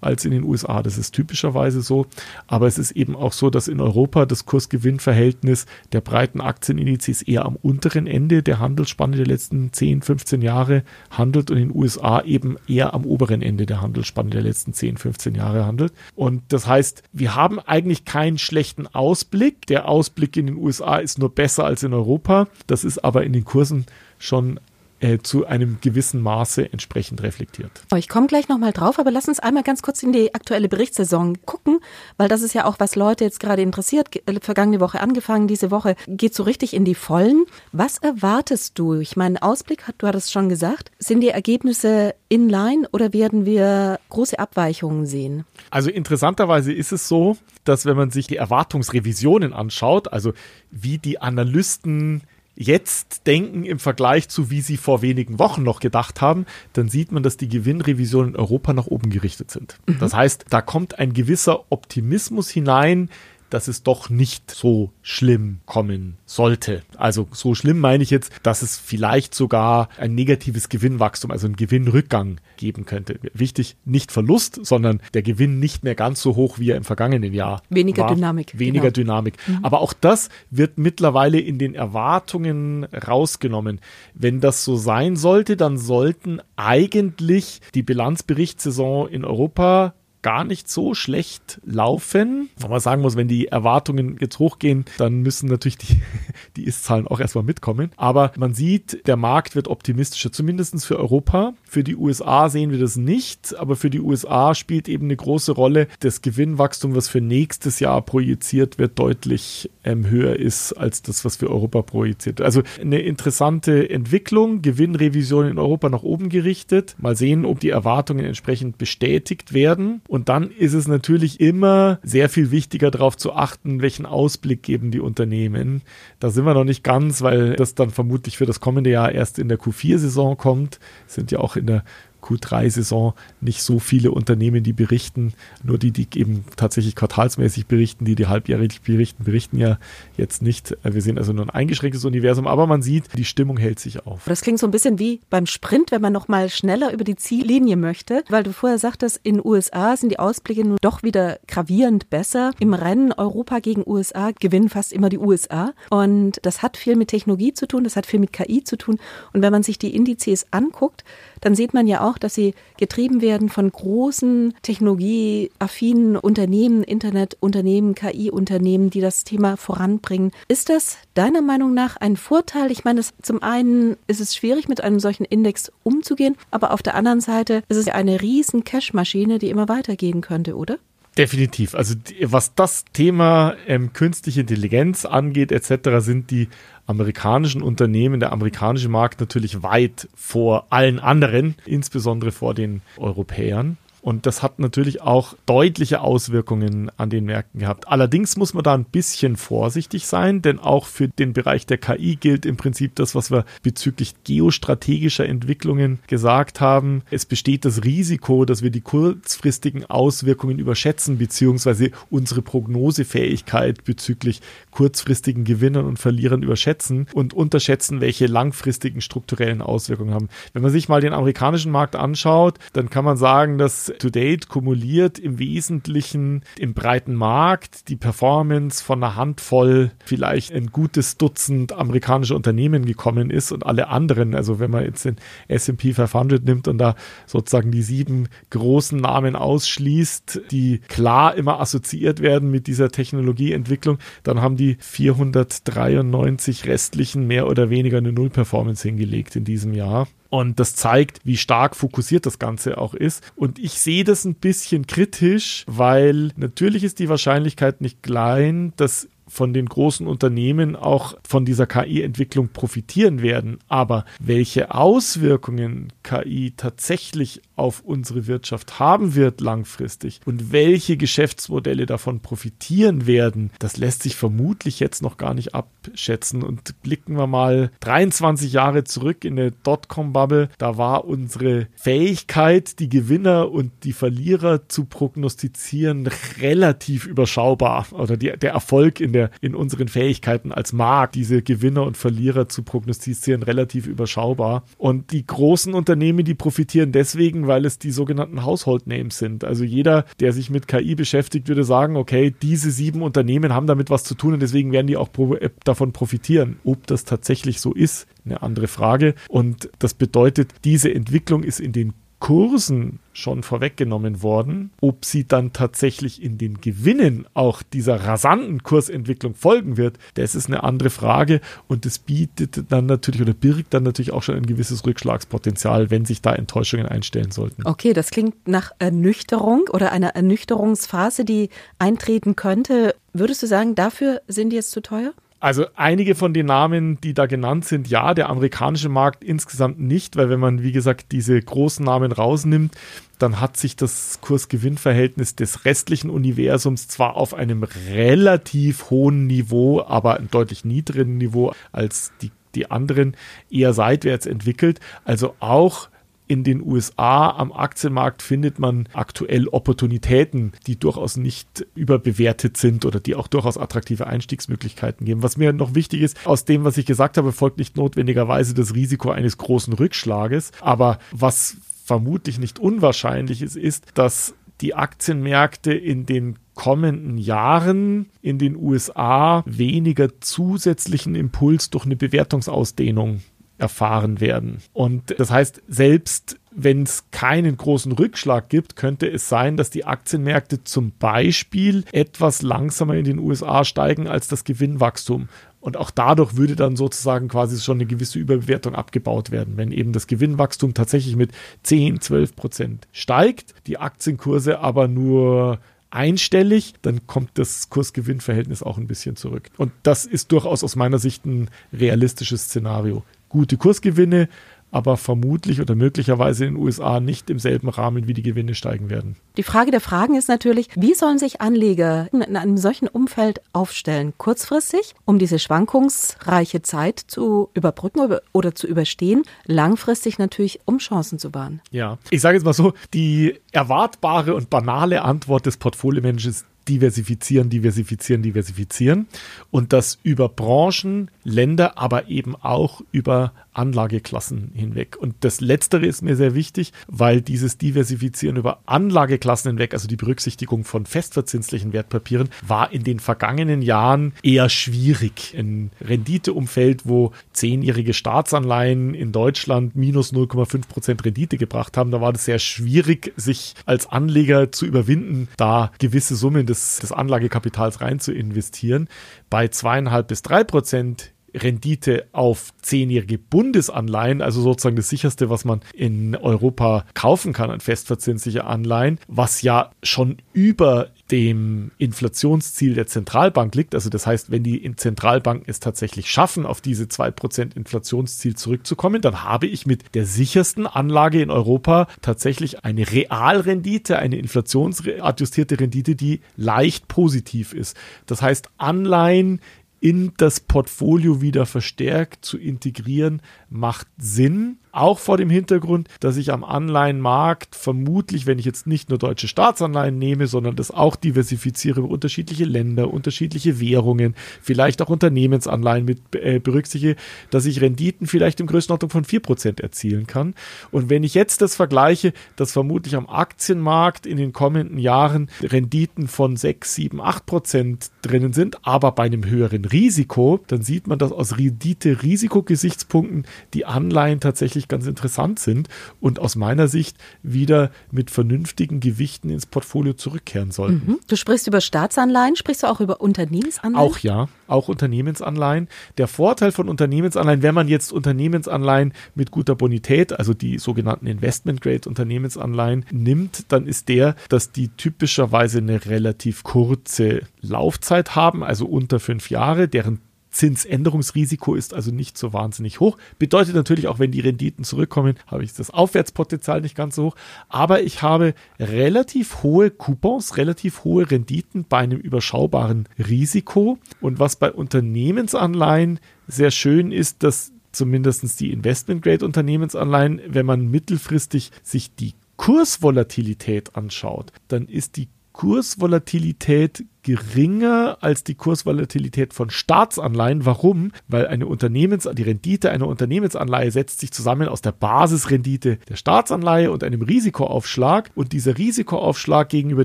als 0.00 0.24
in 0.24 0.30
den 0.30 0.44
USA. 0.44 0.82
Das 0.82 0.98
ist 0.98 1.12
typischerweise 1.12 1.82
so. 1.82 2.06
Aber 2.46 2.66
es 2.66 2.78
ist 2.78 2.92
eben 2.92 3.16
auch 3.16 3.32
so, 3.32 3.50
dass 3.50 3.68
in 3.68 3.80
Europa 3.80 4.26
das 4.26 4.46
Kursgewinnverhältnis 4.46 5.66
der 5.92 6.00
breiten 6.00 6.40
Aktienindizes 6.40 7.22
eher 7.22 7.44
am 7.44 7.56
unteren 7.56 8.06
Ende 8.06 8.42
der 8.42 8.58
Handelsspanne 8.58 9.16
der 9.16 9.26
letzten 9.26 9.72
10, 9.72 10.02
15 10.02 10.42
Jahre 10.42 10.82
handelt 11.10 11.50
und 11.50 11.56
in 11.56 11.68
den 11.68 11.76
USA 11.76 12.22
eben 12.22 12.56
eher 12.66 12.94
am 12.94 13.04
oberen 13.04 13.42
Ende 13.42 13.66
der 13.66 13.80
Handelsspanne 13.80 14.30
der 14.30 14.42
letzten 14.42 14.72
10, 14.72 14.96
15 14.96 15.34
Jahre 15.34 15.66
handelt. 15.66 15.92
Und 16.14 16.42
das 16.48 16.66
heißt, 16.66 17.02
wir 17.12 17.34
haben 17.34 17.58
eigentlich 17.60 18.04
keinen 18.04 18.38
schlechten 18.38 18.86
Ausblick. 18.86 19.66
Der 19.66 19.88
Ausblick 19.88 20.36
in 20.36 20.46
den 20.46 20.56
USA 20.56 20.96
ist 20.96 21.18
nur 21.18 21.34
besser 21.34 21.64
als 21.64 21.82
in 21.82 21.94
Europa. 21.94 22.48
Das 22.66 22.84
ist 22.84 23.04
aber 23.04 23.24
in 23.24 23.32
den 23.32 23.44
Kursen 23.44 23.86
schon 24.18 24.60
äh, 25.00 25.18
zu 25.18 25.46
einem 25.46 25.78
gewissen 25.80 26.20
Maße 26.20 26.72
entsprechend 26.72 27.22
reflektiert. 27.22 27.70
Ich 27.96 28.08
komme 28.08 28.26
gleich 28.26 28.48
nochmal 28.48 28.72
drauf, 28.72 28.98
aber 28.98 29.10
lass 29.10 29.28
uns 29.28 29.40
einmal 29.40 29.62
ganz 29.62 29.82
kurz 29.82 30.02
in 30.02 30.12
die 30.12 30.34
aktuelle 30.34 30.68
Berichtssaison 30.68 31.38
gucken, 31.46 31.80
weil 32.16 32.28
das 32.28 32.42
ist 32.42 32.54
ja 32.54 32.66
auch, 32.66 32.76
was 32.78 32.96
Leute 32.96 33.24
jetzt 33.24 33.40
gerade 33.40 33.62
interessiert. 33.62 34.14
Äh, 34.14 34.40
vergangene 34.40 34.80
Woche 34.80 35.00
angefangen, 35.00 35.48
diese 35.48 35.70
Woche 35.70 35.96
geht 36.06 36.34
so 36.34 36.42
richtig 36.42 36.74
in 36.74 36.84
die 36.84 36.94
Vollen. 36.94 37.44
Was 37.72 37.98
erwartest 37.98 38.78
du? 38.78 38.94
Ich 38.94 39.16
meine, 39.16 39.42
Ausblick, 39.42 39.84
du 39.98 40.06
hattest 40.06 40.32
schon 40.32 40.48
gesagt, 40.48 40.90
sind 40.98 41.20
die 41.20 41.28
Ergebnisse 41.28 42.14
inline 42.28 42.88
oder 42.92 43.12
werden 43.12 43.44
wir 43.44 43.98
große 44.10 44.38
Abweichungen 44.38 45.06
sehen? 45.06 45.44
Also 45.70 45.90
interessanterweise 45.90 46.72
ist 46.72 46.92
es 46.92 47.08
so, 47.08 47.36
dass 47.64 47.86
wenn 47.86 47.96
man 47.96 48.10
sich 48.10 48.26
die 48.26 48.36
Erwartungsrevisionen 48.36 49.52
anschaut, 49.52 50.12
also 50.12 50.32
wie 50.70 50.98
die 50.98 51.20
Analysten 51.20 52.22
jetzt 52.60 53.26
denken 53.26 53.64
im 53.64 53.78
Vergleich 53.78 54.28
zu 54.28 54.50
wie 54.50 54.60
sie 54.60 54.76
vor 54.76 55.00
wenigen 55.00 55.38
Wochen 55.38 55.62
noch 55.62 55.80
gedacht 55.80 56.20
haben, 56.20 56.44
dann 56.74 56.88
sieht 56.88 57.10
man, 57.10 57.22
dass 57.22 57.38
die 57.38 57.48
Gewinnrevisionen 57.48 58.34
in 58.34 58.36
Europa 58.36 58.74
nach 58.74 58.86
oben 58.86 59.08
gerichtet 59.08 59.50
sind. 59.50 59.78
Mhm. 59.86 59.96
Das 59.98 60.12
heißt, 60.12 60.44
da 60.50 60.60
kommt 60.60 60.98
ein 60.98 61.14
gewisser 61.14 61.64
Optimismus 61.70 62.50
hinein, 62.50 63.08
dass 63.50 63.68
es 63.68 63.82
doch 63.82 64.08
nicht 64.08 64.50
so 64.50 64.92
schlimm 65.02 65.60
kommen 65.66 66.16
sollte. 66.24 66.82
Also 66.96 67.28
so 67.32 67.54
schlimm 67.54 67.78
meine 67.78 68.02
ich 68.02 68.10
jetzt, 68.10 68.32
dass 68.42 68.62
es 68.62 68.78
vielleicht 68.78 69.34
sogar 69.34 69.88
ein 69.98 70.14
negatives 70.14 70.68
Gewinnwachstum, 70.68 71.30
also 71.30 71.46
einen 71.46 71.56
Gewinnrückgang 71.56 72.40
geben 72.56 72.86
könnte. 72.86 73.18
Wichtig, 73.34 73.76
nicht 73.84 74.12
Verlust, 74.12 74.64
sondern 74.64 75.00
der 75.14 75.22
Gewinn 75.22 75.58
nicht 75.58 75.84
mehr 75.84 75.94
ganz 75.94 76.22
so 76.22 76.36
hoch, 76.36 76.58
wie 76.58 76.70
er 76.70 76.76
im 76.76 76.84
vergangenen 76.84 77.34
Jahr 77.34 77.62
Weniger 77.68 78.04
war. 78.04 78.14
Dynamik. 78.14 78.58
Weniger 78.58 78.90
genau. 78.90 78.92
Dynamik. 78.92 79.36
Mhm. 79.46 79.58
Aber 79.62 79.80
auch 79.80 79.92
das 79.92 80.28
wird 80.50 80.78
mittlerweile 80.78 81.40
in 81.40 81.58
den 81.58 81.74
Erwartungen 81.74 82.84
rausgenommen. 82.84 83.80
Wenn 84.14 84.40
das 84.40 84.64
so 84.64 84.76
sein 84.76 85.16
sollte, 85.16 85.56
dann 85.56 85.78
sollten 85.78 86.40
eigentlich 86.56 87.60
die 87.74 87.82
Bilanzberichtssaison 87.82 89.08
in 89.08 89.24
Europa 89.24 89.94
gar 90.22 90.44
nicht 90.44 90.68
so 90.68 90.94
schlecht 90.94 91.60
laufen. 91.64 92.50
Wenn 92.58 92.70
man 92.70 92.80
sagen 92.80 93.02
muss, 93.02 93.16
wenn 93.16 93.28
die 93.28 93.48
Erwartungen 93.48 94.18
jetzt 94.20 94.38
hochgehen, 94.38 94.84
dann 94.98 95.20
müssen 95.20 95.48
natürlich 95.48 95.78
die, 95.78 96.00
die 96.56 96.64
Ist-Zahlen 96.64 97.06
auch 97.06 97.20
erstmal 97.20 97.44
mitkommen. 97.44 97.90
Aber 97.96 98.32
man 98.36 98.54
sieht, 98.54 99.06
der 99.06 99.16
Markt 99.16 99.56
wird 99.56 99.68
optimistischer, 99.68 100.32
zumindest 100.32 100.84
für 100.84 100.98
Europa. 100.98 101.54
Für 101.64 101.82
die 101.82 101.96
USA 101.96 102.48
sehen 102.48 102.70
wir 102.70 102.78
das 102.78 102.96
nicht, 102.96 103.56
aber 103.58 103.76
für 103.76 103.90
die 103.90 104.00
USA 104.00 104.54
spielt 104.54 104.88
eben 104.88 105.06
eine 105.06 105.16
große 105.16 105.52
Rolle. 105.52 105.88
Das 106.00 106.20
Gewinnwachstum, 106.20 106.94
was 106.94 107.08
für 107.08 107.20
nächstes 107.20 107.80
Jahr 107.80 108.02
projiziert 108.02 108.78
wird, 108.78 108.98
deutlich 108.98 109.70
ähm, 109.84 110.08
höher 110.08 110.36
ist 110.36 110.72
als 110.74 111.02
das, 111.02 111.24
was 111.24 111.36
für 111.36 111.50
Europa 111.50 111.82
projiziert. 111.82 112.40
Also 112.40 112.62
eine 112.80 113.00
interessante 113.00 113.88
Entwicklung. 113.88 114.62
Gewinnrevision 114.62 115.46
in 115.46 115.58
Europa 115.58 115.88
nach 115.88 116.02
oben 116.02 116.28
gerichtet. 116.28 116.94
Mal 116.98 117.16
sehen, 117.16 117.44
ob 117.44 117.60
die 117.60 117.70
Erwartungen 117.70 118.24
entsprechend 118.24 118.78
bestätigt 118.78 119.52
werden. 119.52 120.02
Und 120.10 120.28
dann 120.28 120.50
ist 120.50 120.74
es 120.74 120.88
natürlich 120.88 121.38
immer 121.38 122.00
sehr 122.02 122.28
viel 122.28 122.50
wichtiger 122.50 122.90
darauf 122.90 123.16
zu 123.16 123.32
achten, 123.32 123.80
welchen 123.80 124.06
Ausblick 124.06 124.60
geben 124.60 124.90
die 124.90 124.98
Unternehmen. 124.98 125.82
Da 126.18 126.30
sind 126.30 126.44
wir 126.44 126.52
noch 126.52 126.64
nicht 126.64 126.82
ganz, 126.82 127.22
weil 127.22 127.54
das 127.54 127.76
dann 127.76 127.90
vermutlich 127.90 128.36
für 128.36 128.44
das 128.44 128.58
kommende 128.58 128.90
Jahr 128.90 129.12
erst 129.12 129.38
in 129.38 129.48
der 129.48 129.56
Q4-Saison 129.56 130.36
kommt. 130.36 130.80
Sind 131.06 131.30
ja 131.30 131.38
auch 131.38 131.54
in 131.54 131.66
der 131.66 131.84
Q3-Saison 132.20 133.14
nicht 133.40 133.62
so 133.62 133.78
viele 133.78 134.12
Unternehmen, 134.12 134.62
die 134.62 134.72
berichten. 134.72 135.34
Nur 135.62 135.78
die, 135.78 135.90
die 135.90 136.06
eben 136.18 136.44
tatsächlich 136.56 136.96
quartalsmäßig 136.96 137.66
berichten, 137.66 138.04
die, 138.04 138.14
die 138.14 138.26
halbjährlich 138.26 138.82
berichten, 138.82 139.24
berichten 139.24 139.58
ja 139.58 139.78
jetzt 140.16 140.42
nicht. 140.42 140.76
Wir 140.82 141.02
sehen 141.02 141.18
also 141.18 141.32
nur 141.32 141.44
ein 141.44 141.50
eingeschränktes 141.50 142.04
Universum, 142.04 142.46
aber 142.46 142.66
man 142.66 142.82
sieht, 142.82 143.04
die 143.16 143.24
Stimmung 143.24 143.56
hält 143.56 143.78
sich 143.78 144.06
auf. 144.06 144.22
Das 144.26 144.40
klingt 144.40 144.58
so 144.58 144.66
ein 144.66 144.70
bisschen 144.70 144.98
wie 144.98 145.20
beim 145.30 145.46
Sprint, 145.46 145.90
wenn 145.90 146.02
man 146.02 146.12
noch 146.12 146.28
mal 146.28 146.48
schneller 146.48 146.92
über 146.92 147.04
die 147.04 147.16
Ziellinie 147.16 147.76
möchte, 147.76 148.24
weil 148.28 148.42
du 148.42 148.52
vorher 148.52 148.78
sagtest, 148.78 149.20
in 149.22 149.44
USA 149.44 149.96
sind 149.96 150.10
die 150.10 150.18
Ausblicke 150.18 150.66
nun 150.66 150.78
doch 150.80 151.02
wieder 151.02 151.38
gravierend 151.46 152.10
besser. 152.10 152.52
Im 152.58 152.74
Rennen 152.74 153.12
Europa 153.12 153.60
gegen 153.60 153.82
USA 153.86 154.30
gewinnen 154.32 154.68
fast 154.68 154.92
immer 154.92 155.08
die 155.08 155.18
USA 155.18 155.72
und 155.90 156.38
das 156.42 156.62
hat 156.62 156.76
viel 156.76 156.96
mit 156.96 157.08
Technologie 157.08 157.52
zu 157.52 157.66
tun, 157.66 157.84
das 157.84 157.96
hat 157.96 158.06
viel 158.06 158.20
mit 158.20 158.32
KI 158.32 158.64
zu 158.64 158.76
tun 158.76 158.98
und 159.32 159.42
wenn 159.42 159.52
man 159.52 159.62
sich 159.62 159.78
die 159.78 159.94
Indizes 159.94 160.46
anguckt, 160.50 161.04
dann 161.40 161.54
sieht 161.54 161.74
man 161.74 161.86
ja 161.86 162.06
auch, 162.06 162.09
dass 162.18 162.34
sie 162.34 162.54
getrieben 162.78 163.20
werden 163.20 163.48
von 163.48 163.70
großen 163.70 164.54
technologieaffinen 164.62 166.16
Unternehmen, 166.16 166.82
Internetunternehmen, 166.82 167.94
KI-Unternehmen, 167.94 168.90
die 168.90 169.00
das 169.00 169.24
Thema 169.24 169.56
voranbringen. 169.56 170.32
Ist 170.48 170.68
das 170.68 170.98
deiner 171.14 171.42
Meinung 171.42 171.74
nach 171.74 171.96
ein 171.96 172.16
Vorteil? 172.16 172.70
Ich 172.70 172.84
meine, 172.84 173.02
zum 173.22 173.42
einen 173.42 173.96
ist 174.06 174.20
es 174.20 174.34
schwierig, 174.34 174.68
mit 174.68 174.82
einem 174.82 175.00
solchen 175.00 175.24
Index 175.24 175.72
umzugehen, 175.82 176.36
aber 176.50 176.72
auf 176.72 176.82
der 176.82 176.94
anderen 176.94 177.20
Seite 177.20 177.62
ist 177.68 177.76
es 177.76 177.88
eine 177.88 178.20
riesen 178.20 178.64
Cash-Maschine, 178.64 179.38
die 179.38 179.50
immer 179.50 179.68
weitergehen 179.68 180.20
könnte, 180.20 180.56
oder? 180.56 180.78
Definitiv. 181.20 181.74
Also 181.74 181.96
was 182.22 182.54
das 182.54 182.86
Thema 182.94 183.54
ähm, 183.66 183.92
künstliche 183.92 184.40
Intelligenz 184.40 185.04
angeht 185.04 185.52
etc., 185.52 185.98
sind 185.98 186.30
die 186.30 186.48
amerikanischen 186.86 187.60
Unternehmen, 187.60 188.20
der 188.20 188.32
amerikanische 188.32 188.88
Markt 188.88 189.20
natürlich 189.20 189.62
weit 189.62 190.08
vor 190.14 190.68
allen 190.70 190.98
anderen, 190.98 191.56
insbesondere 191.66 192.32
vor 192.32 192.54
den 192.54 192.80
Europäern. 192.96 193.76
Und 194.02 194.26
das 194.26 194.42
hat 194.42 194.58
natürlich 194.58 195.02
auch 195.02 195.34
deutliche 195.46 196.00
Auswirkungen 196.00 196.90
an 196.96 197.10
den 197.10 197.24
Märkten 197.24 197.60
gehabt. 197.60 197.88
Allerdings 197.88 198.36
muss 198.36 198.54
man 198.54 198.64
da 198.64 198.74
ein 198.74 198.84
bisschen 198.84 199.36
vorsichtig 199.36 200.06
sein, 200.06 200.42
denn 200.42 200.58
auch 200.58 200.86
für 200.86 201.08
den 201.08 201.32
Bereich 201.32 201.66
der 201.66 201.78
KI 201.78 202.16
gilt 202.16 202.46
im 202.46 202.56
Prinzip 202.56 202.94
das, 202.94 203.14
was 203.14 203.30
wir 203.30 203.44
bezüglich 203.62 204.14
geostrategischer 204.24 205.26
Entwicklungen 205.26 205.98
gesagt 206.06 206.60
haben. 206.60 207.02
Es 207.10 207.26
besteht 207.26 207.64
das 207.64 207.84
Risiko, 207.84 208.44
dass 208.44 208.62
wir 208.62 208.70
die 208.70 208.80
kurzfristigen 208.80 209.84
Auswirkungen 209.86 210.58
überschätzen, 210.58 211.18
beziehungsweise 211.18 211.90
unsere 212.08 212.42
Prognosefähigkeit 212.42 213.84
bezüglich 213.84 214.40
kurzfristigen 214.70 215.44
Gewinnern 215.44 215.84
und 215.84 215.98
Verlierern 215.98 216.42
überschätzen 216.42 217.06
und 217.12 217.34
unterschätzen, 217.34 218.00
welche 218.00 218.26
langfristigen 218.26 219.00
strukturellen 219.00 219.62
Auswirkungen 219.62 220.14
haben. 220.14 220.28
Wenn 220.52 220.62
man 220.62 220.70
sich 220.70 220.88
mal 220.88 221.00
den 221.00 221.12
amerikanischen 221.12 221.72
Markt 221.72 221.96
anschaut, 221.96 222.58
dann 222.72 222.90
kann 222.90 223.04
man 223.04 223.16
sagen, 223.16 223.58
dass 223.58 223.89
to 223.98 224.10
date 224.10 224.48
kumuliert 224.48 225.18
im 225.18 225.38
Wesentlichen 225.38 226.42
im 226.58 226.74
breiten 226.74 227.14
Markt 227.14 227.88
die 227.88 227.96
Performance 227.96 228.82
von 228.82 229.02
einer 229.02 229.16
Handvoll, 229.16 229.92
vielleicht 230.04 230.52
ein 230.52 230.68
gutes 230.68 231.16
Dutzend 231.16 231.72
amerikanischer 231.72 232.36
Unternehmen 232.36 232.84
gekommen 232.84 233.30
ist 233.30 233.52
und 233.52 233.66
alle 233.66 233.88
anderen, 233.88 234.34
also 234.34 234.58
wenn 234.58 234.70
man 234.70 234.84
jetzt 234.84 235.04
den 235.04 235.16
S&P 235.48 235.92
500 235.92 236.44
nimmt 236.44 236.68
und 236.68 236.78
da 236.78 236.94
sozusagen 237.26 237.70
die 237.70 237.82
sieben 237.82 238.28
großen 238.50 238.98
Namen 238.98 239.36
ausschließt, 239.36 240.42
die 240.50 240.80
klar 240.88 241.34
immer 241.34 241.60
assoziiert 241.60 242.20
werden 242.20 242.50
mit 242.50 242.66
dieser 242.66 242.90
Technologieentwicklung, 242.90 243.98
dann 244.22 244.40
haben 244.40 244.56
die 244.56 244.76
493 244.80 246.66
restlichen 246.66 247.26
mehr 247.26 247.46
oder 247.46 247.70
weniger 247.70 247.98
eine 247.98 248.12
Null-Performance 248.12 248.86
hingelegt 248.86 249.36
in 249.36 249.44
diesem 249.44 249.74
Jahr. 249.74 250.06
Und 250.30 250.60
das 250.60 250.76
zeigt, 250.76 251.20
wie 251.24 251.36
stark 251.36 251.74
fokussiert 251.76 252.24
das 252.24 252.38
Ganze 252.38 252.78
auch 252.78 252.94
ist. 252.94 253.22
Und 253.34 253.58
ich 253.58 253.80
sehe 253.80 254.04
das 254.04 254.24
ein 254.24 254.36
bisschen 254.36 254.86
kritisch, 254.86 255.64
weil 255.66 256.30
natürlich 256.36 256.84
ist 256.84 257.00
die 257.00 257.08
Wahrscheinlichkeit 257.08 257.80
nicht 257.80 258.02
klein, 258.02 258.72
dass 258.76 259.08
von 259.30 259.54
den 259.54 259.66
großen 259.66 260.06
Unternehmen 260.06 260.74
auch 260.74 261.14
von 261.26 261.44
dieser 261.44 261.66
KI-Entwicklung 261.66 262.48
profitieren 262.48 263.22
werden. 263.22 263.58
Aber 263.68 264.04
welche 264.18 264.74
Auswirkungen 264.74 265.92
KI 266.02 266.52
tatsächlich 266.56 267.40
auf 267.54 267.80
unsere 267.80 268.26
Wirtschaft 268.26 268.80
haben 268.80 269.14
wird 269.14 269.40
langfristig 269.40 270.20
und 270.24 270.50
welche 270.50 270.96
Geschäftsmodelle 270.96 271.86
davon 271.86 272.20
profitieren 272.20 273.06
werden, 273.06 273.50
das 273.58 273.76
lässt 273.76 274.02
sich 274.02 274.16
vermutlich 274.16 274.80
jetzt 274.80 275.02
noch 275.02 275.16
gar 275.16 275.34
nicht 275.34 275.54
abschätzen. 275.54 276.42
Und 276.42 276.80
blicken 276.82 277.16
wir 277.16 277.26
mal 277.26 277.70
23 277.80 278.52
Jahre 278.52 278.84
zurück 278.84 279.24
in 279.24 279.36
der 279.36 279.52
Dotcom-Bubble, 279.52 280.48
da 280.58 280.76
war 280.76 281.04
unsere 281.04 281.68
Fähigkeit, 281.76 282.80
die 282.80 282.88
Gewinner 282.88 283.50
und 283.50 283.70
die 283.84 283.92
Verlierer 283.92 284.68
zu 284.68 284.86
prognostizieren, 284.86 286.08
relativ 286.40 287.06
überschaubar. 287.06 287.86
Oder 287.92 288.16
die, 288.16 288.32
der 288.36 288.52
Erfolg 288.52 289.00
in 289.00 289.12
der 289.12 289.19
wir 289.20 289.30
in 289.40 289.54
unseren 289.54 289.88
Fähigkeiten 289.88 290.52
als 290.52 290.72
Markt, 290.72 291.14
diese 291.14 291.42
Gewinner 291.42 291.84
und 291.84 291.96
Verlierer 291.96 292.48
zu 292.48 292.62
prognostizieren, 292.62 293.42
relativ 293.42 293.86
überschaubar. 293.86 294.64
Und 294.78 295.12
die 295.12 295.26
großen 295.26 295.74
Unternehmen, 295.74 296.24
die 296.24 296.34
profitieren 296.34 296.92
deswegen, 296.92 297.46
weil 297.46 297.64
es 297.64 297.78
die 297.78 297.90
sogenannten 297.90 298.44
Household 298.44 298.86
Names 298.86 299.18
sind. 299.18 299.44
Also 299.44 299.64
jeder, 299.64 300.04
der 300.20 300.32
sich 300.32 300.50
mit 300.50 300.68
KI 300.68 300.94
beschäftigt, 300.94 301.48
würde 301.48 301.64
sagen, 301.64 301.96
okay, 301.96 302.34
diese 302.42 302.70
sieben 302.70 303.02
Unternehmen 303.02 303.52
haben 303.52 303.66
damit 303.66 303.90
was 303.90 304.04
zu 304.04 304.14
tun 304.14 304.34
und 304.34 304.40
deswegen 304.40 304.72
werden 304.72 304.86
die 304.86 304.96
auch 304.96 305.10
äh, 305.40 305.50
davon 305.64 305.92
profitieren. 305.92 306.58
Ob 306.64 306.86
das 306.86 307.04
tatsächlich 307.04 307.60
so 307.60 307.72
ist, 307.72 308.06
eine 308.24 308.42
andere 308.42 308.68
Frage. 308.68 309.14
Und 309.28 309.70
das 309.78 309.94
bedeutet, 309.94 310.52
diese 310.64 310.92
Entwicklung 310.92 311.42
ist 311.42 311.60
in 311.60 311.72
den 311.72 311.92
Kursen 312.20 313.00
schon 313.12 313.42
vorweggenommen 313.42 314.22
worden. 314.22 314.70
Ob 314.80 315.04
sie 315.04 315.26
dann 315.26 315.52
tatsächlich 315.52 316.22
in 316.22 316.38
den 316.38 316.60
Gewinnen 316.60 317.26
auch 317.34 317.62
dieser 317.62 318.04
rasanten 318.04 318.62
Kursentwicklung 318.62 319.34
folgen 319.34 319.76
wird, 319.76 319.98
das 320.14 320.34
ist 320.34 320.46
eine 320.46 320.62
andere 320.62 320.90
Frage 320.90 321.40
und 321.66 321.86
es 321.86 321.98
bietet 321.98 322.70
dann 322.70 322.86
natürlich 322.86 323.22
oder 323.22 323.32
birgt 323.34 323.74
dann 323.74 323.82
natürlich 323.82 324.12
auch 324.12 324.22
schon 324.22 324.36
ein 324.36 324.46
gewisses 324.46 324.86
Rückschlagspotenzial, 324.86 325.90
wenn 325.90 326.04
sich 326.04 326.22
da 326.22 326.34
Enttäuschungen 326.34 326.86
einstellen 326.86 327.30
sollten. 327.30 327.66
Okay, 327.66 327.94
das 327.94 328.10
klingt 328.10 328.46
nach 328.46 328.72
Ernüchterung 328.78 329.64
oder 329.72 329.90
einer 329.90 330.10
Ernüchterungsphase, 330.10 331.24
die 331.24 331.48
eintreten 331.78 332.36
könnte. 332.36 332.94
Würdest 333.12 333.42
du 333.42 333.46
sagen, 333.46 333.74
dafür 333.74 334.20
sind 334.28 334.50
die 334.50 334.56
jetzt 334.56 334.70
zu 334.70 334.82
teuer? 334.82 335.12
Also 335.40 335.66
einige 335.74 336.14
von 336.14 336.34
den 336.34 336.46
Namen, 336.46 337.00
die 337.00 337.14
da 337.14 337.24
genannt 337.24 337.64
sind, 337.64 337.88
ja, 337.88 338.12
der 338.12 338.28
amerikanische 338.28 338.90
Markt 338.90 339.24
insgesamt 339.24 339.80
nicht, 339.80 340.16
weil 340.16 340.28
wenn 340.28 340.38
man, 340.38 340.62
wie 340.62 340.72
gesagt, 340.72 341.12
diese 341.12 341.40
großen 341.40 341.84
Namen 341.84 342.12
rausnimmt, 342.12 342.76
dann 343.18 343.40
hat 343.40 343.56
sich 343.56 343.76
das 343.76 344.18
Kurs-Gewinn-Verhältnis 344.20 345.36
des 345.36 345.64
restlichen 345.64 346.10
Universums 346.10 346.88
zwar 346.88 347.16
auf 347.16 347.34
einem 347.34 347.62
relativ 347.62 348.90
hohen 348.90 349.26
Niveau, 349.26 349.82
aber 349.82 350.16
einem 350.16 350.30
deutlich 350.30 350.64
niedrigen 350.64 351.16
Niveau 351.16 351.52
als 351.72 352.12
die, 352.20 352.32
die 352.54 352.70
anderen 352.70 353.16
eher 353.50 353.72
seitwärts 353.72 354.26
entwickelt. 354.26 354.80
Also 355.04 355.34
auch 355.40 355.88
in 356.30 356.44
den 356.44 356.62
USA 356.62 357.30
am 357.30 357.50
Aktienmarkt 357.50 358.22
findet 358.22 358.60
man 358.60 358.88
aktuell 358.92 359.48
Opportunitäten, 359.48 360.52
die 360.68 360.78
durchaus 360.78 361.16
nicht 361.16 361.66
überbewertet 361.74 362.56
sind 362.56 362.84
oder 362.84 363.00
die 363.00 363.16
auch 363.16 363.26
durchaus 363.26 363.58
attraktive 363.58 364.06
Einstiegsmöglichkeiten 364.06 365.04
geben. 365.04 365.24
Was 365.24 365.36
mir 365.36 365.52
noch 365.52 365.74
wichtig 365.74 366.02
ist, 366.02 366.24
aus 366.28 366.44
dem, 366.44 366.62
was 366.62 366.78
ich 366.78 366.86
gesagt 366.86 367.16
habe, 367.16 367.32
folgt 367.32 367.58
nicht 367.58 367.76
notwendigerweise 367.76 368.54
das 368.54 368.76
Risiko 368.76 369.10
eines 369.10 369.38
großen 369.38 369.74
Rückschlages. 369.74 370.52
Aber 370.60 371.00
was 371.10 371.56
vermutlich 371.84 372.38
nicht 372.38 372.60
unwahrscheinlich 372.60 373.42
ist, 373.42 373.56
ist, 373.56 373.86
dass 373.94 374.34
die 374.60 374.76
Aktienmärkte 374.76 375.72
in 375.72 376.06
den 376.06 376.38
kommenden 376.54 377.18
Jahren 377.18 378.06
in 378.22 378.38
den 378.38 378.54
USA 378.54 379.42
weniger 379.46 380.20
zusätzlichen 380.20 381.16
Impuls 381.16 381.70
durch 381.70 381.86
eine 381.86 381.96
Bewertungsausdehnung 381.96 383.22
erfahren 383.60 384.20
werden. 384.20 384.58
Und 384.72 385.18
das 385.18 385.30
heißt, 385.30 385.62
selbst 385.68 386.38
wenn 386.50 386.82
es 386.82 387.04
keinen 387.12 387.56
großen 387.56 387.92
Rückschlag 387.92 388.48
gibt, 388.48 388.74
könnte 388.74 389.08
es 389.08 389.28
sein, 389.28 389.56
dass 389.56 389.70
die 389.70 389.84
Aktienmärkte 389.84 390.64
zum 390.64 390.92
Beispiel 390.98 391.84
etwas 391.92 392.42
langsamer 392.42 392.94
in 392.94 393.04
den 393.04 393.18
USA 393.18 393.64
steigen 393.64 394.08
als 394.08 394.26
das 394.28 394.44
Gewinnwachstum. 394.44 395.28
Und 395.60 395.76
auch 395.76 395.90
dadurch 395.90 396.36
würde 396.36 396.56
dann 396.56 396.74
sozusagen 396.74 397.28
quasi 397.28 397.60
schon 397.60 397.76
eine 397.76 397.86
gewisse 397.86 398.18
Überbewertung 398.18 398.74
abgebaut 398.74 399.30
werden. 399.30 399.56
Wenn 399.56 399.72
eben 399.72 399.92
das 399.92 400.06
Gewinnwachstum 400.06 400.74
tatsächlich 400.74 401.16
mit 401.16 401.32
10, 401.62 402.00
12 402.00 402.34
Prozent 402.34 402.88
steigt, 402.92 403.54
die 403.66 403.78
Aktienkurse 403.78 404.60
aber 404.60 404.88
nur 404.88 405.60
einstellig, 405.90 406.74
dann 406.82 407.06
kommt 407.06 407.30
das 407.34 407.68
Kursgewinnverhältnis 407.68 408.62
auch 408.62 408.78
ein 408.78 408.86
bisschen 408.86 409.16
zurück. 409.16 409.50
Und 409.56 409.72
das 409.82 410.06
ist 410.06 410.32
durchaus 410.32 410.64
aus 410.64 410.76
meiner 410.76 410.98
Sicht 410.98 411.26
ein 411.26 411.50
realistisches 411.72 412.44
Szenario 412.44 413.04
gute 413.30 413.56
Kursgewinne, 413.56 414.28
aber 414.72 414.96
vermutlich 414.96 415.60
oder 415.60 415.74
möglicherweise 415.74 416.44
in 416.44 416.54
den 416.54 416.62
USA 416.62 417.00
nicht 417.00 417.28
im 417.30 417.38
selben 417.38 417.68
Rahmen, 417.68 418.06
wie 418.06 418.14
die 418.14 418.22
Gewinne 418.22 418.54
steigen 418.54 418.88
werden. 418.88 419.16
Die 419.36 419.42
Frage 419.42 419.70
der 419.70 419.80
Fragen 419.80 420.14
ist 420.14 420.28
natürlich, 420.28 420.68
wie 420.76 420.94
sollen 420.94 421.18
sich 421.18 421.40
Anleger 421.40 422.08
in 422.12 422.36
einem 422.36 422.56
solchen 422.56 422.86
Umfeld 422.86 423.40
aufstellen? 423.52 424.12
Kurzfristig, 424.16 424.94
um 425.04 425.18
diese 425.18 425.38
schwankungsreiche 425.38 426.62
Zeit 426.62 427.00
zu 427.00 427.48
überbrücken 427.54 428.16
oder 428.32 428.54
zu 428.54 428.66
überstehen, 428.66 429.22
langfristig 429.44 430.18
natürlich, 430.18 430.60
um 430.66 430.78
Chancen 430.78 431.18
zu 431.18 431.34
wahren. 431.34 431.60
Ja, 431.70 431.98
ich 432.10 432.20
sage 432.20 432.36
jetzt 432.36 432.44
mal 432.44 432.52
so, 432.52 432.72
die 432.94 433.40
erwartbare 433.52 434.34
und 434.34 434.50
banale 434.50 435.02
Antwort 435.02 435.46
des 435.46 435.56
Portfolio-Managers 435.56 436.44
diversifizieren, 436.68 437.50
diversifizieren, 437.50 438.22
diversifizieren 438.22 439.06
und 439.50 439.72
das 439.72 439.98
über 440.02 440.28
Branchen, 440.28 441.10
Länder, 441.24 441.78
aber 441.78 442.08
eben 442.08 442.36
auch 442.36 442.80
über 442.92 443.32
Anlageklassen 443.52 444.52
hinweg. 444.54 444.96
Und 444.98 445.16
das 445.20 445.40
Letztere 445.40 445.86
ist 445.86 446.02
mir 446.02 446.16
sehr 446.16 446.34
wichtig, 446.34 446.72
weil 446.86 447.20
dieses 447.20 447.58
Diversifizieren 447.58 448.36
über 448.36 448.60
Anlageklassen 448.66 449.50
hinweg, 449.50 449.74
also 449.74 449.88
die 449.88 449.96
Berücksichtigung 449.96 450.64
von 450.64 450.86
festverzinslichen 450.86 451.72
Wertpapieren, 451.72 452.28
war 452.46 452.72
in 452.72 452.84
den 452.84 453.00
vergangenen 453.00 453.62
Jahren 453.62 454.12
eher 454.22 454.48
schwierig. 454.48 455.34
Ein 455.36 455.70
Renditeumfeld, 455.80 456.82
wo 456.88 457.12
zehnjährige 457.32 457.92
Staatsanleihen 457.92 458.94
in 458.94 459.12
Deutschland 459.12 459.74
minus 459.74 460.12
0,5 460.12 460.68
Prozent 460.68 461.04
Rendite 461.04 461.36
gebracht 461.36 461.76
haben, 461.76 461.90
da 461.90 462.00
war 462.00 462.12
das 462.12 462.24
sehr 462.24 462.38
schwierig, 462.38 463.12
sich 463.16 463.54
als 463.66 463.86
Anleger 463.88 464.52
zu 464.52 464.64
überwinden, 464.64 465.28
da 465.36 465.72
gewisse 465.78 466.14
Summen 466.14 466.46
des, 466.50 466.78
des 466.80 466.92
Anlagekapitals 466.92 467.80
rein 467.80 468.00
zu 468.00 468.12
investieren. 468.12 468.88
Bei 469.30 469.48
zweieinhalb 469.48 470.08
bis 470.08 470.22
drei 470.22 470.44
Prozent 470.44 471.12
Rendite 471.34 472.08
auf 472.12 472.52
zehnjährige 472.60 473.18
Bundesanleihen, 473.18 474.22
also 474.22 474.40
sozusagen 474.40 474.76
das 474.76 474.88
sicherste, 474.88 475.30
was 475.30 475.44
man 475.44 475.60
in 475.72 476.16
Europa 476.16 476.84
kaufen 476.94 477.32
kann 477.32 477.50
an 477.50 477.60
festverzinsliche 477.60 478.44
Anleihen, 478.44 478.98
was 479.06 479.42
ja 479.42 479.70
schon 479.82 480.18
über 480.32 480.88
dem 481.10 481.70
Inflationsziel 481.78 482.74
der 482.74 482.86
Zentralbank 482.86 483.54
liegt. 483.54 483.74
Also 483.74 483.90
das 483.90 484.06
heißt, 484.06 484.30
wenn 484.30 484.42
die 484.42 484.70
Zentralbanken 484.76 485.44
es 485.46 485.60
tatsächlich 485.60 486.10
schaffen, 486.10 486.46
auf 486.46 486.60
diese 486.60 486.84
2% 486.84 487.56
Inflationsziel 487.56 488.36
zurückzukommen, 488.36 489.02
dann 489.02 489.24
habe 489.24 489.46
ich 489.46 489.66
mit 489.66 489.94
der 489.94 490.06
sichersten 490.06 490.66
Anlage 490.66 491.20
in 491.20 491.30
Europa 491.30 491.88
tatsächlich 492.02 492.64
eine 492.64 492.90
Realrendite, 492.90 493.98
eine 493.98 494.16
inflationsadjustierte 494.16 495.58
Rendite, 495.58 495.96
die 495.96 496.20
leicht 496.36 496.88
positiv 496.88 497.52
ist. 497.52 497.76
Das 498.06 498.22
heißt, 498.22 498.48
Anleihen 498.58 499.40
in 499.80 500.12
das 500.18 500.40
Portfolio 500.40 501.20
wieder 501.20 501.46
verstärkt 501.46 502.24
zu 502.24 502.38
integrieren, 502.38 503.22
macht 503.48 503.88
Sinn. 503.98 504.58
Auch 504.72 504.98
vor 504.98 505.16
dem 505.16 505.30
Hintergrund, 505.30 505.88
dass 506.00 506.16
ich 506.16 506.32
am 506.32 506.44
Anleihenmarkt 506.44 507.56
vermutlich, 507.56 508.26
wenn 508.26 508.38
ich 508.38 508.44
jetzt 508.44 508.66
nicht 508.66 508.88
nur 508.88 508.98
deutsche 508.98 509.28
Staatsanleihen 509.28 509.98
nehme, 509.98 510.26
sondern 510.26 510.56
das 510.56 510.70
auch 510.70 510.96
diversifiziere 510.96 511.80
über 511.80 511.88
unterschiedliche 511.88 512.44
Länder, 512.44 512.92
unterschiedliche 512.92 513.60
Währungen, 513.60 514.14
vielleicht 514.42 514.82
auch 514.82 514.88
Unternehmensanleihen 514.88 515.84
mit 515.84 516.00
äh, 516.14 516.38
berücksichtige, 516.38 516.96
dass 517.30 517.46
ich 517.46 517.60
Renditen 517.60 518.06
vielleicht 518.06 518.40
im 518.40 518.46
Größenordnung 518.46 518.90
von 518.90 519.04
4% 519.04 519.60
erzielen 519.60 520.06
kann. 520.06 520.34
Und 520.70 520.90
wenn 520.90 521.02
ich 521.02 521.14
jetzt 521.14 521.42
das 521.42 521.56
vergleiche, 521.56 522.12
dass 522.36 522.52
vermutlich 522.52 522.96
am 522.96 523.08
Aktienmarkt 523.08 524.06
in 524.06 524.16
den 524.16 524.32
kommenden 524.32 524.78
Jahren 524.78 525.30
Renditen 525.42 526.08
von 526.08 526.36
6, 526.36 526.74
7, 526.74 527.00
8% 527.00 527.90
drinnen 528.02 528.32
sind, 528.32 528.64
aber 528.66 528.92
bei 528.92 529.04
einem 529.04 529.24
höheren 529.26 529.64
Risiko, 529.64 530.40
dann 530.46 530.62
sieht 530.62 530.86
man, 530.86 530.98
dass 530.98 531.12
aus 531.12 531.38
Rendite-Risikogesichtspunkten 531.38 533.24
die 533.54 533.64
Anleihen 533.64 534.20
tatsächlich 534.20 534.59
ganz 534.68 534.86
interessant 534.86 535.38
sind 535.38 535.68
und 536.00 536.18
aus 536.18 536.36
meiner 536.36 536.68
Sicht 536.68 536.96
wieder 537.22 537.70
mit 537.90 538.10
vernünftigen 538.10 538.80
Gewichten 538.80 539.30
ins 539.30 539.46
Portfolio 539.46 539.92
zurückkehren 539.92 540.50
sollten. 540.50 540.82
Mhm. 540.86 541.00
Du 541.06 541.16
sprichst 541.16 541.46
über 541.46 541.60
Staatsanleihen, 541.60 542.36
sprichst 542.36 542.62
du 542.62 542.66
auch 542.66 542.80
über 542.80 543.00
Unternehmensanleihen? 543.00 543.76
Auch 543.76 543.98
ja, 543.98 544.28
auch 544.46 544.68
Unternehmensanleihen. 544.68 545.68
Der 545.98 546.08
Vorteil 546.08 546.52
von 546.52 546.68
Unternehmensanleihen, 546.68 547.42
wenn 547.42 547.54
man 547.54 547.68
jetzt 547.68 547.92
Unternehmensanleihen 547.92 548.92
mit 549.14 549.30
guter 549.30 549.54
Bonität, 549.54 550.18
also 550.18 550.34
die 550.34 550.58
sogenannten 550.58 551.06
Investment-Grade-Unternehmensanleihen 551.06 552.84
nimmt, 552.90 553.52
dann 553.52 553.66
ist 553.66 553.88
der, 553.88 554.14
dass 554.28 554.52
die 554.52 554.68
typischerweise 554.68 555.58
eine 555.58 555.86
relativ 555.86 556.42
kurze 556.42 557.22
Laufzeit 557.40 558.16
haben, 558.16 558.42
also 558.42 558.66
unter 558.66 559.00
fünf 559.00 559.30
Jahre, 559.30 559.68
deren 559.68 560.00
Zinsänderungsrisiko 560.30 561.54
ist 561.54 561.74
also 561.74 561.90
nicht 561.90 562.16
so 562.16 562.32
wahnsinnig 562.32 562.80
hoch. 562.80 562.96
Bedeutet 563.18 563.54
natürlich 563.54 563.88
auch, 563.88 563.98
wenn 563.98 564.12
die 564.12 564.20
Renditen 564.20 564.64
zurückkommen, 564.64 565.14
habe 565.26 565.44
ich 565.44 565.52
das 565.54 565.70
Aufwärtspotenzial 565.70 566.60
nicht 566.60 566.76
ganz 566.76 566.94
so 566.96 567.06
hoch. 567.06 567.16
Aber 567.48 567.82
ich 567.82 568.02
habe 568.02 568.34
relativ 568.58 569.42
hohe 569.42 569.70
Coupons, 569.70 570.36
relativ 570.36 570.84
hohe 570.84 571.10
Renditen 571.10 571.64
bei 571.68 571.78
einem 571.78 571.98
überschaubaren 571.98 572.88
Risiko. 572.98 573.78
Und 574.00 574.18
was 574.18 574.36
bei 574.36 574.52
Unternehmensanleihen 574.52 576.00
sehr 576.26 576.50
schön 576.50 576.92
ist, 576.92 577.22
dass 577.22 577.52
zumindest 577.72 578.40
die 578.40 578.52
Investment-Grade-Unternehmensanleihen, 578.52 580.20
wenn 580.26 580.46
man 580.46 580.68
mittelfristig 580.68 581.50
sich 581.62 581.94
die 581.94 582.14
Kursvolatilität 582.36 583.76
anschaut, 583.76 584.32
dann 584.48 584.66
ist 584.66 584.96
die 584.96 585.08
Kursvolatilität 585.32 586.84
geringer 587.02 587.98
als 588.00 588.24
die 588.24 588.34
Kursvolatilität 588.34 589.34
von 589.34 589.50
Staatsanleihen. 589.50 590.44
Warum? 590.44 590.92
Weil 591.08 591.26
eine 591.26 591.46
Unternehmens 591.46 592.08
die 592.12 592.22
Rendite 592.22 592.70
einer 592.70 592.86
Unternehmensanleihe 592.86 593.70
setzt 593.70 594.00
sich 594.00 594.12
zusammen 594.12 594.48
aus 594.48 594.62
der 594.62 594.72
Basisrendite 594.72 595.78
der 595.88 595.96
Staatsanleihe 595.96 596.70
und 596.70 596.84
einem 596.84 597.02
Risikoaufschlag 597.02 598.10
und 598.14 598.32
dieser 598.32 598.58
Risikoaufschlag 598.58 599.48
gegenüber 599.48 599.84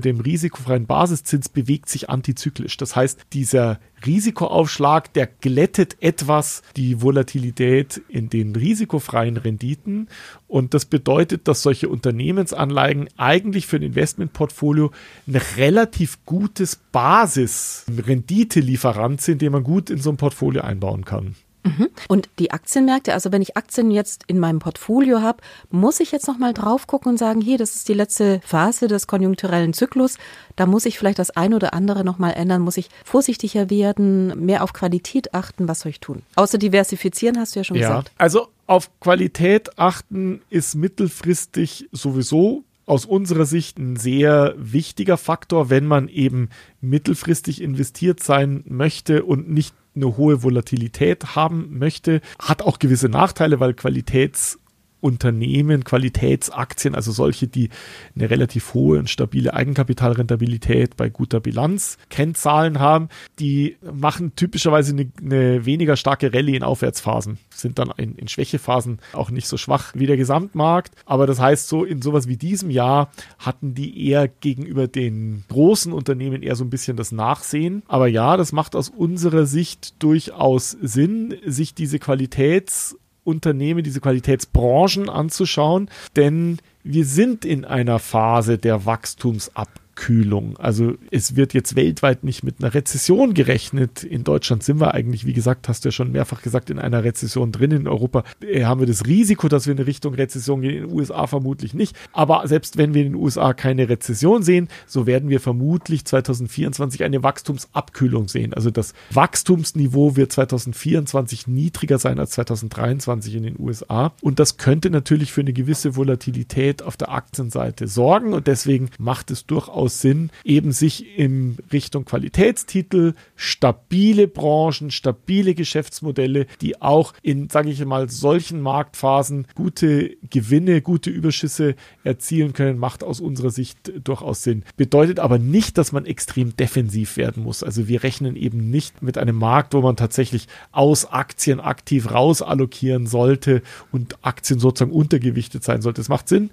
dem 0.00 0.20
risikofreien 0.20 0.86
Basiszins 0.86 1.48
bewegt 1.48 1.88
sich 1.88 2.10
antizyklisch. 2.10 2.76
Das 2.76 2.96
heißt, 2.96 3.26
dieser 3.32 3.78
Risikoaufschlag, 4.04 5.12
der 5.14 5.26
glättet 5.26 5.96
etwas 6.00 6.62
die 6.76 7.00
Volatilität 7.00 8.02
in 8.08 8.28
den 8.28 8.54
risikofreien 8.54 9.36
Renditen. 9.36 10.08
Und 10.48 10.74
das 10.74 10.84
bedeutet, 10.84 11.48
dass 11.48 11.62
solche 11.62 11.88
Unternehmensanleihen 11.88 13.08
eigentlich 13.16 13.66
für 13.66 13.76
ein 13.76 13.82
Investmentportfolio 13.82 14.92
ein 15.26 15.40
relativ 15.56 16.24
gutes 16.24 16.76
Basis-Renditelieferant 16.92 19.20
sind, 19.20 19.42
den 19.42 19.50
man 19.52 19.64
gut 19.64 19.90
in 19.90 19.98
so 19.98 20.10
ein 20.10 20.16
Portfolio 20.16 20.62
einbauen 20.62 21.04
kann. 21.04 21.34
Mhm. 21.66 21.88
Und 22.08 22.28
die 22.38 22.52
Aktienmärkte, 22.52 23.12
also 23.12 23.32
wenn 23.32 23.42
ich 23.42 23.56
Aktien 23.56 23.90
jetzt 23.90 24.22
in 24.28 24.38
meinem 24.38 24.60
Portfolio 24.60 25.20
habe, 25.20 25.38
muss 25.70 26.00
ich 26.00 26.12
jetzt 26.12 26.28
nochmal 26.28 26.54
drauf 26.54 26.86
gucken 26.86 27.12
und 27.12 27.18
sagen, 27.18 27.40
hier, 27.40 27.58
das 27.58 27.74
ist 27.74 27.88
die 27.88 27.94
letzte 27.94 28.40
Phase 28.44 28.86
des 28.86 29.08
konjunkturellen 29.08 29.72
Zyklus, 29.72 30.18
da 30.54 30.66
muss 30.66 30.86
ich 30.86 30.98
vielleicht 30.98 31.18
das 31.18 31.30
ein 31.30 31.54
oder 31.54 31.74
andere 31.74 32.04
nochmal 32.04 32.34
ändern, 32.34 32.62
muss 32.62 32.76
ich 32.76 32.88
vorsichtiger 33.04 33.68
werden, 33.68 34.44
mehr 34.44 34.62
auf 34.62 34.72
Qualität 34.72 35.34
achten, 35.34 35.66
was 35.66 35.80
soll 35.80 35.90
ich 35.90 36.00
tun? 36.00 36.22
Außer 36.36 36.58
diversifizieren, 36.58 37.38
hast 37.38 37.56
du 37.56 37.60
ja 37.60 37.64
schon 37.64 37.76
ja, 37.76 37.88
gesagt. 37.88 38.12
Also 38.16 38.48
auf 38.66 38.90
Qualität 39.00 39.78
achten 39.78 40.40
ist 40.50 40.74
mittelfristig 40.74 41.88
sowieso 41.92 42.64
aus 42.86 43.04
unserer 43.04 43.46
Sicht 43.46 43.78
ein 43.78 43.96
sehr 43.96 44.54
wichtiger 44.56 45.16
Faktor, 45.16 45.70
wenn 45.70 45.86
man 45.86 46.08
eben 46.08 46.50
mittelfristig 46.80 47.60
investiert 47.60 48.22
sein 48.22 48.62
möchte 48.66 49.24
und 49.24 49.50
nicht 49.50 49.74
eine 49.96 50.16
hohe 50.16 50.42
Volatilität 50.42 51.34
haben 51.34 51.78
möchte. 51.78 52.20
Hat 52.38 52.62
auch 52.62 52.78
gewisse 52.78 53.08
Nachteile, 53.08 53.58
weil 53.58 53.74
Qualitäts 53.74 54.58
Unternehmen, 55.06 55.84
Qualitätsaktien, 55.84 56.96
also 56.96 57.12
solche, 57.12 57.46
die 57.46 57.70
eine 58.16 58.28
relativ 58.28 58.74
hohe 58.74 58.98
und 58.98 59.08
stabile 59.08 59.54
Eigenkapitalrentabilität 59.54 60.96
bei 60.96 61.08
guter 61.08 61.38
Bilanz, 61.38 61.96
Kennzahlen 62.10 62.80
haben, 62.80 63.08
die 63.38 63.76
machen 63.80 64.34
typischerweise 64.34 64.92
eine, 64.92 65.08
eine 65.22 65.64
weniger 65.64 65.96
starke 65.96 66.34
Rallye 66.34 66.56
in 66.56 66.64
Aufwärtsphasen, 66.64 67.38
sind 67.54 67.78
dann 67.78 67.92
in, 67.98 68.16
in, 68.16 68.26
Schwächephasen 68.26 68.98
auch 69.12 69.30
nicht 69.30 69.46
so 69.46 69.56
schwach 69.56 69.92
wie 69.94 70.06
der 70.06 70.16
Gesamtmarkt. 70.16 70.92
Aber 71.04 71.28
das 71.28 71.38
heißt, 71.38 71.68
so 71.68 71.84
in 71.84 72.02
sowas 72.02 72.26
wie 72.26 72.36
diesem 72.36 72.70
Jahr 72.70 73.12
hatten 73.38 73.74
die 73.74 74.08
eher 74.08 74.26
gegenüber 74.26 74.88
den 74.88 75.44
großen 75.48 75.92
Unternehmen 75.92 76.42
eher 76.42 76.56
so 76.56 76.64
ein 76.64 76.70
bisschen 76.70 76.96
das 76.96 77.12
Nachsehen. 77.12 77.84
Aber 77.86 78.08
ja, 78.08 78.36
das 78.36 78.50
macht 78.50 78.74
aus 78.74 78.88
unserer 78.88 79.46
Sicht 79.46 80.02
durchaus 80.02 80.70
Sinn, 80.70 81.36
sich 81.46 81.74
diese 81.74 82.00
Qualitäts 82.00 82.96
Unternehmen, 83.26 83.82
diese 83.82 84.00
Qualitätsbranchen 84.00 85.08
anzuschauen, 85.08 85.90
denn 86.14 86.58
wir 86.84 87.04
sind 87.04 87.44
in 87.44 87.64
einer 87.64 87.98
Phase 87.98 88.58
der 88.58 88.86
Wachstumsabgabe. 88.86 89.85
Abkühlung. 89.96 90.58
Also 90.58 90.94
es 91.10 91.36
wird 91.36 91.54
jetzt 91.54 91.74
weltweit 91.74 92.22
nicht 92.22 92.42
mit 92.42 92.56
einer 92.60 92.74
Rezession 92.74 93.32
gerechnet. 93.32 94.04
In 94.04 94.24
Deutschland 94.24 94.62
sind 94.62 94.78
wir 94.78 94.92
eigentlich, 94.92 95.24
wie 95.24 95.32
gesagt, 95.32 95.68
hast 95.68 95.84
du 95.84 95.88
ja 95.88 95.92
schon 95.92 96.12
mehrfach 96.12 96.42
gesagt, 96.42 96.68
in 96.68 96.78
einer 96.78 97.02
Rezession 97.02 97.50
drin. 97.50 97.70
In 97.70 97.88
Europa 97.88 98.22
äh, 98.40 98.64
haben 98.64 98.80
wir 98.80 98.86
das 98.86 99.06
Risiko, 99.06 99.48
dass 99.48 99.66
wir 99.66 99.72
in 99.72 99.78
Richtung 99.78 100.14
Rezession 100.14 100.60
gehen. 100.60 100.76
In 100.76 100.88
den 100.88 100.92
USA 100.92 101.26
vermutlich 101.26 101.72
nicht. 101.72 101.96
Aber 102.12 102.46
selbst 102.46 102.76
wenn 102.76 102.92
wir 102.92 103.06
in 103.06 103.12
den 103.12 103.20
USA 103.20 103.54
keine 103.54 103.88
Rezession 103.88 104.42
sehen, 104.42 104.68
so 104.86 105.06
werden 105.06 105.30
wir 105.30 105.40
vermutlich 105.40 106.04
2024 106.04 107.02
eine 107.02 107.22
Wachstumsabkühlung 107.22 108.28
sehen. 108.28 108.52
Also 108.52 108.70
das 108.70 108.92
Wachstumsniveau 109.12 110.14
wird 110.16 110.30
2024 110.30 111.46
niedriger 111.46 111.98
sein 111.98 112.18
als 112.18 112.32
2023 112.32 113.34
in 113.34 113.42
den 113.44 113.56
USA. 113.58 114.12
Und 114.20 114.40
das 114.40 114.58
könnte 114.58 114.90
natürlich 114.90 115.32
für 115.32 115.40
eine 115.40 115.54
gewisse 115.54 115.96
Volatilität 115.96 116.82
auf 116.82 116.98
der 116.98 117.10
Aktienseite 117.10 117.88
sorgen. 117.88 118.34
Und 118.34 118.46
deswegen 118.46 118.90
macht 118.98 119.30
es 119.30 119.46
durchaus 119.46 119.85
durchaus 119.86 120.00
Sinn, 120.00 120.30
eben 120.44 120.72
sich 120.72 121.18
in 121.18 121.56
Richtung 121.72 122.04
Qualitätstitel, 122.04 123.14
stabile 123.36 124.26
Branchen, 124.28 124.90
stabile 124.90 125.54
Geschäftsmodelle, 125.54 126.46
die 126.60 126.80
auch 126.80 127.12
in, 127.22 127.48
sage 127.48 127.70
ich 127.70 127.84
mal, 127.84 128.08
solchen 128.08 128.60
Marktphasen 128.60 129.46
gute 129.54 130.16
Gewinne, 130.30 130.82
gute 130.82 131.10
Überschüsse 131.10 131.74
erzielen 132.04 132.52
können, 132.52 132.78
macht 132.78 133.04
aus 133.04 133.20
unserer 133.20 133.50
Sicht 133.50 133.92
durchaus 134.02 134.42
Sinn. 134.42 134.64
Bedeutet 134.76 135.20
aber 135.20 135.38
nicht, 135.38 135.78
dass 135.78 135.92
man 135.92 136.06
extrem 136.06 136.56
defensiv 136.56 137.16
werden 137.16 137.42
muss. 137.44 137.62
Also 137.62 137.88
wir 137.88 138.02
rechnen 138.02 138.36
eben 138.36 138.70
nicht 138.70 139.02
mit 139.02 139.18
einem 139.18 139.36
Markt, 139.36 139.74
wo 139.74 139.80
man 139.80 139.96
tatsächlich 139.96 140.48
aus 140.72 141.06
Aktien 141.06 141.60
aktiv 141.60 142.10
rausallokieren 142.10 143.06
sollte 143.06 143.62
und 143.92 144.16
Aktien 144.22 144.58
sozusagen 144.58 144.92
untergewichtet 144.92 145.62
sein 145.62 145.82
sollte. 145.82 146.00
Es 146.00 146.08
macht 146.08 146.28
Sinn, 146.28 146.50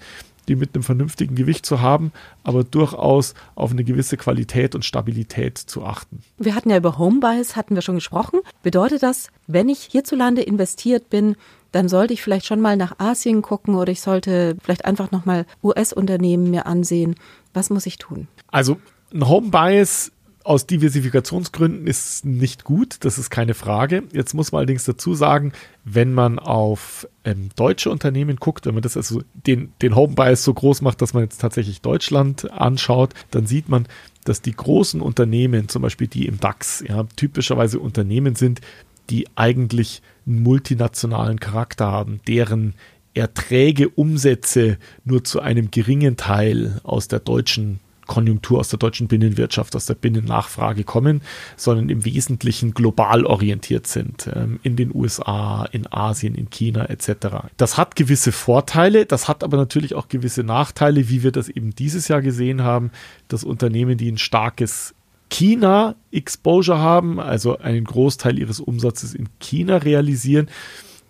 die 0.47 0.55
mit 0.55 0.73
einem 0.73 0.83
vernünftigen 0.83 1.35
Gewicht 1.35 1.65
zu 1.65 1.81
haben, 1.81 2.11
aber 2.43 2.63
durchaus 2.63 3.33
auf 3.55 3.71
eine 3.71 3.83
gewisse 3.83 4.17
Qualität 4.17 4.75
und 4.75 4.85
Stabilität 4.85 5.57
zu 5.57 5.85
achten. 5.85 6.19
Wir 6.37 6.55
hatten 6.55 6.69
ja 6.69 6.77
über 6.77 6.97
Homebuys, 6.97 7.55
hatten 7.55 7.75
wir 7.75 7.81
schon 7.81 7.95
gesprochen. 7.95 8.39
Bedeutet 8.61 9.03
das, 9.03 9.29
wenn 9.47 9.69
ich 9.69 9.79
hierzulande 9.79 10.41
investiert 10.41 11.09
bin, 11.09 11.35
dann 11.71 11.89
sollte 11.89 12.13
ich 12.13 12.21
vielleicht 12.21 12.45
schon 12.45 12.61
mal 12.61 12.77
nach 12.77 12.99
Asien 12.99 13.41
gucken 13.41 13.75
oder 13.75 13.91
ich 13.91 14.01
sollte 14.01 14.55
vielleicht 14.61 14.85
einfach 14.85 15.11
nochmal 15.11 15.45
US-Unternehmen 15.63 16.51
mir 16.51 16.67
ansehen. 16.67 17.15
Was 17.53 17.69
muss 17.69 17.85
ich 17.85 17.97
tun? 17.97 18.27
Also 18.51 18.77
ein 19.11 19.27
Homebuys 19.27 20.11
aus 20.43 20.67
Diversifikationsgründen 20.67 21.87
ist 21.87 22.25
nicht 22.25 22.63
gut, 22.63 22.97
das 23.01 23.17
ist 23.17 23.29
keine 23.29 23.53
Frage. 23.53 24.03
Jetzt 24.11 24.33
muss 24.33 24.51
man 24.51 24.59
allerdings 24.59 24.83
dazu 24.83 25.13
sagen, 25.13 25.53
wenn 25.85 26.13
man 26.13 26.37
auf 26.37 27.07
ähm, 27.23 27.49
deutsche 27.55 27.89
Unternehmen 27.89 28.35
guckt, 28.37 28.65
wenn 28.65 28.73
man 28.73 28.83
das 28.83 28.97
also 28.97 29.21
den, 29.33 29.71
den 29.81 29.95
Home 29.95 30.15
Bias 30.15 30.43
so 30.43 30.53
groß 30.53 30.81
macht, 30.81 31.01
dass 31.01 31.13
man 31.13 31.23
jetzt 31.23 31.39
tatsächlich 31.39 31.81
Deutschland 31.81 32.51
anschaut, 32.51 33.13
dann 33.31 33.47
sieht 33.47 33.69
man, 33.69 33.87
dass 34.25 34.41
die 34.41 34.55
großen 34.55 35.01
Unternehmen, 35.01 35.69
zum 35.69 35.81
Beispiel 35.81 36.07
die 36.07 36.27
im 36.27 36.39
DAX, 36.39 36.83
ja, 36.87 37.05
typischerweise 37.15 37.79
Unternehmen 37.79 38.35
sind, 38.35 38.61
die 39.09 39.27
eigentlich 39.35 40.01
einen 40.25 40.43
multinationalen 40.43 41.39
Charakter 41.39 41.91
haben, 41.91 42.19
deren 42.27 42.73
Erträge, 43.13 43.89
Umsätze 43.89 44.77
nur 45.05 45.23
zu 45.23 45.39
einem 45.39 45.71
geringen 45.71 46.17
Teil 46.17 46.79
aus 46.83 47.07
der 47.07 47.19
deutschen 47.19 47.79
Konjunktur 48.08 48.60
aus 48.60 48.70
der 48.70 48.80
deutschen 48.80 49.08
Binnenwirtschaft, 49.08 49.76
aus 49.76 49.86
der 49.86 49.95
Binnennachfrage 49.95 50.84
kommen, 50.84 51.22
sondern 51.56 51.89
im 51.89 52.06
Wesentlichen 52.06 52.74
global 52.74 53.26
orientiert 53.26 53.88
sind, 53.88 54.30
ähm, 54.34 54.60
in 54.64 54.76
den 54.76 54.93
USA, 54.93 55.66
in 55.72 55.91
Asien, 55.91 56.36
in 56.36 56.49
China 56.49 56.86
etc. 56.86 57.47
Das 57.58 57.78
hat 57.78 57.95
gewisse 57.95 58.32
Vorteile, 58.32 59.06
das 59.06 59.28
hat 59.28 59.43
aber 59.43 59.58
natürlich 59.58 59.95
auch 59.95 60.08
gewisse 60.08 60.43
Nachteile, 60.43 61.10
wie 61.10 61.24
wir 61.24 61.32
das 61.32 61.49
eben 61.49 61.76
dieses 61.76 62.08
Jahr 62.08 62.22
gesehen 62.22 62.64
haben, 62.64 62.91
dass 63.28 63.43
Unternehmen, 63.43 63.97
die 63.97 64.12
ein 64.12 64.18
starkes 64.18 64.93
China-Exposure 65.30 66.78
haben, 66.78 67.20
also 67.20 67.58
einen 67.58 67.86
Großteil 67.86 68.38
ihres 68.38 68.60
Umsatzes 68.60 69.16
in 69.16 69.30
China 69.39 69.78
realisieren, 69.78 70.47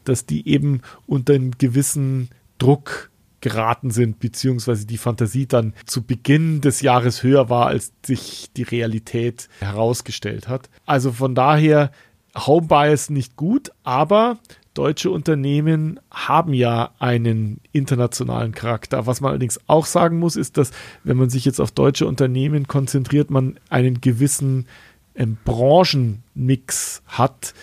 dass 0.06 0.26
die 0.26 0.48
eben 0.48 0.82
unter 1.08 1.34
einem 1.34 1.52
gewissen 1.58 2.30
Druck 2.58 3.10
geraten 3.44 3.92
sind, 3.92 4.20
beziehungsweise 4.20 4.88
die 4.88 4.98
Fantasie 4.98 5.46
dann 5.46 5.74
zu 5.86 6.02
Beginn 6.02 6.62
des 6.62 6.82
Jahres 6.82 7.22
höher 7.22 7.50
war, 7.50 7.68
als 7.68 7.92
sich 8.04 8.50
die 8.56 8.64
Realität 8.64 9.50
herausgestellt 9.60 10.48
hat. 10.48 10.70
Also 10.86 11.12
von 11.12 11.36
daher 11.36 11.92
Home 12.36 12.68
Bias 12.68 13.12
nicht 13.12 13.36
gut, 13.36 13.72
aber 13.84 14.40
deutsche 14.74 15.12
Unternehmen 15.12 16.00
haben 16.10 16.54
ja 16.54 16.92
einen 16.98 17.60
internationalen 17.74 18.54
Charakter. 18.54 19.06
Was 19.06 19.22
man 19.22 19.32
allerdings 19.32 19.60
auch 19.68 19.86
sagen 19.86 20.18
muss, 20.18 20.38
ist, 20.38 20.58
dass 20.58 20.72
wenn 21.04 21.18
man 21.18 21.30
sich 21.30 21.46
jetzt 21.46 21.60
auf 21.60 21.72
deutsche 21.72 22.08
Unternehmen 22.08 22.68
konzentriert, 22.68 23.30
man 23.30 23.60
einen 23.70 24.02
gewissen 24.02 24.68
ähm, 25.16 25.38
Branchenmix 25.44 27.04
hat, 27.08 27.54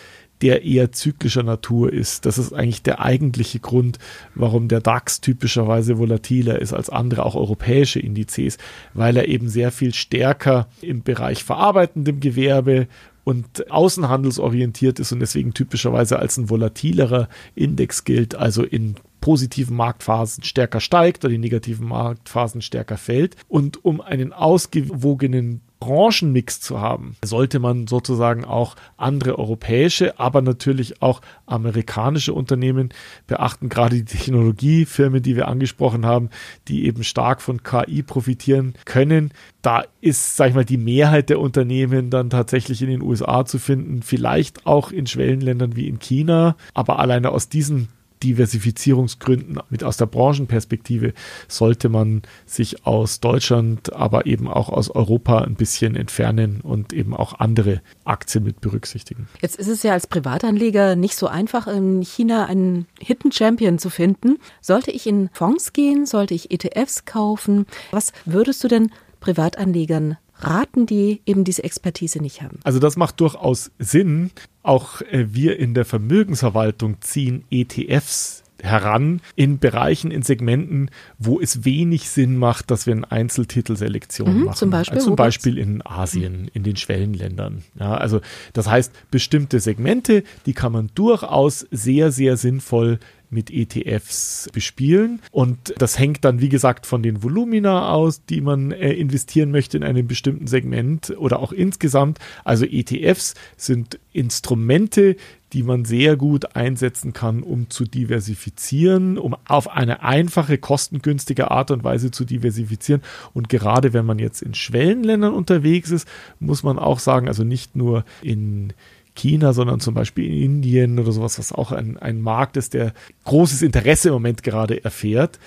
der 0.43 0.65
eher 0.65 0.93
zyklischer 0.93 1.43
Natur 1.43 1.93
ist. 1.93 2.27
Das 2.27 2.39
ist 2.39 2.53
eigentlich 2.53 2.83
der 2.83 3.01
eigentliche 3.01 3.61
Grund, 3.61 3.99
warum 4.35 4.69
der 4.69 4.81
DAX 4.81 5.21
typischerweise 5.21 5.99
volatiler 5.99 6.61
ist 6.61 6.73
als 6.73 6.91
andere, 6.91 7.25
auch 7.25 7.35
europäische 7.35 8.01
Indizes, 8.01 8.59
weil 8.95 9.17
er 9.17 9.29
eben 9.29 9.49
sehr 9.49 9.71
viel 9.71 9.95
stärker 9.95 10.69
im 10.81 11.03
Bereich 11.03 11.45
verarbeitendem 11.45 12.21
Gewerbe 12.21 12.87
und 13.25 13.71
außenhandelsorientiert 13.71 14.99
ist 14.99 15.13
und 15.13 15.21
deswegen 15.21 15.55
typischerweise 15.55 16.19
als 16.19 16.37
ein 16.37 16.49
volatilerer 16.49 17.29
Index 17.55 18.05
gilt, 18.05 18.35
also 18.35 18.63
in 18.63 18.97
positiven 19.21 19.77
Marktphasen 19.77 20.45
stärker 20.45 20.81
steigt 20.81 21.25
oder 21.25 21.33
die 21.33 21.39
negativen 21.39 21.89
Marktphasen 21.89 22.63
stärker 22.63 22.97
fällt. 22.97 23.37
Und 23.49 23.85
um 23.85 24.01
einen 24.01 24.33
ausgewogenen 24.33 25.61
Branchenmix 25.81 26.61
zu 26.61 26.81
haben, 26.81 27.17
sollte 27.25 27.59
man 27.59 27.87
sozusagen 27.87 28.45
auch 28.45 28.77
andere 28.99 29.39
europäische, 29.39 30.21
aber 30.21 30.43
natürlich 30.43 31.01
auch 31.03 31.23
amerikanische 31.47 32.35
Unternehmen 32.35 32.91
beachten, 33.27 33.71
gerade 33.71 33.97
die 33.97 34.05
Technologiefirmen, 34.05 35.23
die 35.23 35.37
wir 35.37 35.49
angesprochen 35.49 36.05
haben, 36.05 36.29
die 36.69 36.85
eben 36.85 37.03
stark 37.03 37.41
von 37.41 37.63
KI 37.63 38.03
profitieren 38.03 38.75
können. 38.85 39.33
Da 39.63 39.85
ist, 40.03 40.37
sag 40.37 40.51
ich 40.51 40.55
mal, 40.55 40.65
die 40.67 40.77
Mehrheit 40.77 41.31
der 41.31 41.41
Unternehmen 41.41 42.11
dann 42.11 42.29
tatsächlich 42.29 42.83
in 42.83 42.91
den 42.91 43.03
USA 43.03 43.47
zu 43.47 43.59
finden, 43.59 44.03
vielleicht 44.03 44.67
auch 44.67 44.93
in 44.93 45.07
Schwellenländern 45.07 45.77
wie 45.77 45.89
in 45.89 45.99
China, 45.99 46.57
aber 46.75 46.99
alleine 46.99 47.31
aus 47.31 47.49
diesen 47.49 47.89
Diversifizierungsgründen 48.23 49.59
mit 49.71 49.85
aus 49.85 49.97
der 49.97 50.07
Branchenperspektive 50.07 51.15
sollte 51.49 51.89
man 51.89 52.23
sich 52.47 52.87
aus 52.87 53.21
Deutschland, 53.21 53.93
aber 53.93 54.27
eben 54.27 54.49
auch 54.49 54.69
aus 54.69 54.91
Europa 54.91 55.41
ein 55.41 55.55
bisschen 55.55 55.97
entfernen 55.97 56.61
und 56.61 56.93
eben 56.93 57.15
auch 57.15 57.39
andere 57.39 57.81
Aktien 58.05 58.45
mit 58.45 58.61
berücksichtigen. 58.61 59.29
Jetzt 59.41 59.57
ist 59.57 59.69
es 59.69 59.83
ja 59.83 59.93
als 59.93 60.07
Privatanleger 60.07 60.97
nicht 60.97 61.17
so 61.17 61.27
einfach, 61.27 61.67
in 61.67 62.03
China 62.03 62.47
einen 62.47 62.87
Hidden 62.99 63.33
Champion 63.33 63.79
zu 63.79 63.91
finden. 63.91 64.39
Sollte 64.61 64.91
ich 64.91 65.07
in 65.07 65.31
Fonds 65.33 65.73
gehen? 65.73 66.07
Sollte 66.07 66.35
ich 66.35 66.51
ETFs 66.51 67.05
kaufen? 67.05 67.67
Was 67.91 68.13
würdest 68.25 68.63
du 68.65 68.69
denn 68.69 68.91
Privatanlegern 69.21 70.17
raten, 70.45 70.87
die 70.87 71.21
eben 71.27 71.45
diese 71.45 71.65
Expertise 71.65 72.21
nicht 72.21 72.43
haben? 72.43 72.59
Also 72.65 72.79
das 72.79 72.97
macht 72.97 73.21
durchaus 73.21 73.71
Sinn. 73.79 74.31
Auch 74.63 75.01
äh, 75.03 75.27
wir 75.33 75.59
in 75.59 75.75
der 75.75 75.85
Vermögensverwaltung 75.85 77.01
ziehen 77.01 77.45
ETFs 77.51 78.43
heran 78.63 79.21
in 79.37 79.59
Bereichen, 79.59 80.11
in 80.11 80.23
Segmenten, 80.23 80.91
wo 81.19 81.41
es 81.41 81.65
wenig 81.65 82.09
Sinn 82.11 82.37
macht, 82.37 82.71
dass 82.71 82.87
wir 82.87 82.95
eine 82.95 83.11
Einzeltitelselektion 83.11 84.39
mhm, 84.39 84.45
machen. 84.45 84.57
Zum 84.57 84.71
Beispiel, 84.71 84.95
also 84.97 85.07
zum 85.09 85.17
Beispiel 85.17 85.59
in 85.59 85.85
Asien, 85.85 86.43
mhm. 86.43 86.51
in 86.53 86.63
den 86.63 86.77
Schwellenländern. 86.77 87.63
Ja, 87.79 87.95
also 87.95 88.21
das 88.53 88.69
heißt, 88.69 88.93
bestimmte 89.11 89.61
Segmente, 89.61 90.25
die 90.47 90.53
kann 90.53 90.73
man 90.73 90.91
durchaus 90.95 91.67
sehr, 91.71 92.13
sehr 92.13 92.37
sinnvoll 92.37 92.99
mit 93.31 93.51
ETFs 93.51 94.49
bespielen. 94.53 95.21
Und 95.31 95.75
das 95.79 95.99
hängt 95.99 96.25
dann, 96.25 96.41
wie 96.41 96.49
gesagt, 96.49 96.87
von 96.87 97.03
den 97.03 97.23
Volumina 97.23 97.91
aus, 97.91 98.25
die 98.25 98.41
man 98.41 98.73
äh, 98.73 98.93
investieren 98.93 99.51
möchte 99.51 99.77
in 99.77 99.85
einem 99.85 100.07
bestimmten 100.07 100.47
Segment 100.47 101.15
oder 101.17 101.39
auch 101.39 101.53
insgesamt. 101.53 102.19
Also 102.45 102.65
ETFs 102.65 103.35
sind 103.57 103.99
Instrumente, 104.13 105.17
die 105.53 105.63
man 105.63 105.85
sehr 105.85 106.17
gut 106.17 106.55
einsetzen 106.57 107.13
kann, 107.13 107.43
um 107.43 107.71
zu 107.71 107.85
diversifizieren, 107.85 109.19
um 109.19 109.37
auf 109.47 109.69
eine 109.69 110.03
einfache, 110.03 110.59
kostengünstige 110.59 111.51
Art 111.51 111.71
und 111.71 111.83
Weise 111.85 112.11
zu 112.11 112.25
diversifizieren. 112.25 113.03
Und 113.33 113.49
gerade 113.49 113.93
wenn 113.93 114.07
man 114.07 114.19
jetzt 114.19 114.43
in 114.43 114.55
Schwellenländern 114.55 115.35
unterwegs 115.35 115.91
ist, 115.91 116.07
muss 116.39 116.63
man 116.63 116.79
auch 116.79 116.99
sagen, 116.99 117.29
also 117.29 117.45
nicht 117.45 117.77
nur 117.77 118.05
in 118.23 118.73
China, 119.21 119.53
sondern 119.53 119.81
zum 119.81 119.95
Beispiel 119.95 120.27
in 120.27 120.43
Indien 120.43 120.99
oder 120.99 121.13
sowas, 121.13 121.39
was 121.39 121.53
auch 121.53 121.73
ein, 121.73 121.99
ein 121.99 122.21
Markt 122.21 122.57
ist, 122.57 122.75
der 122.75 122.93
großes 123.25 123.63
Interesse 123.63 124.09
im 124.09 124.15
Moment 124.15 124.43
gerade 124.43 124.83
erfährt, 124.83 125.39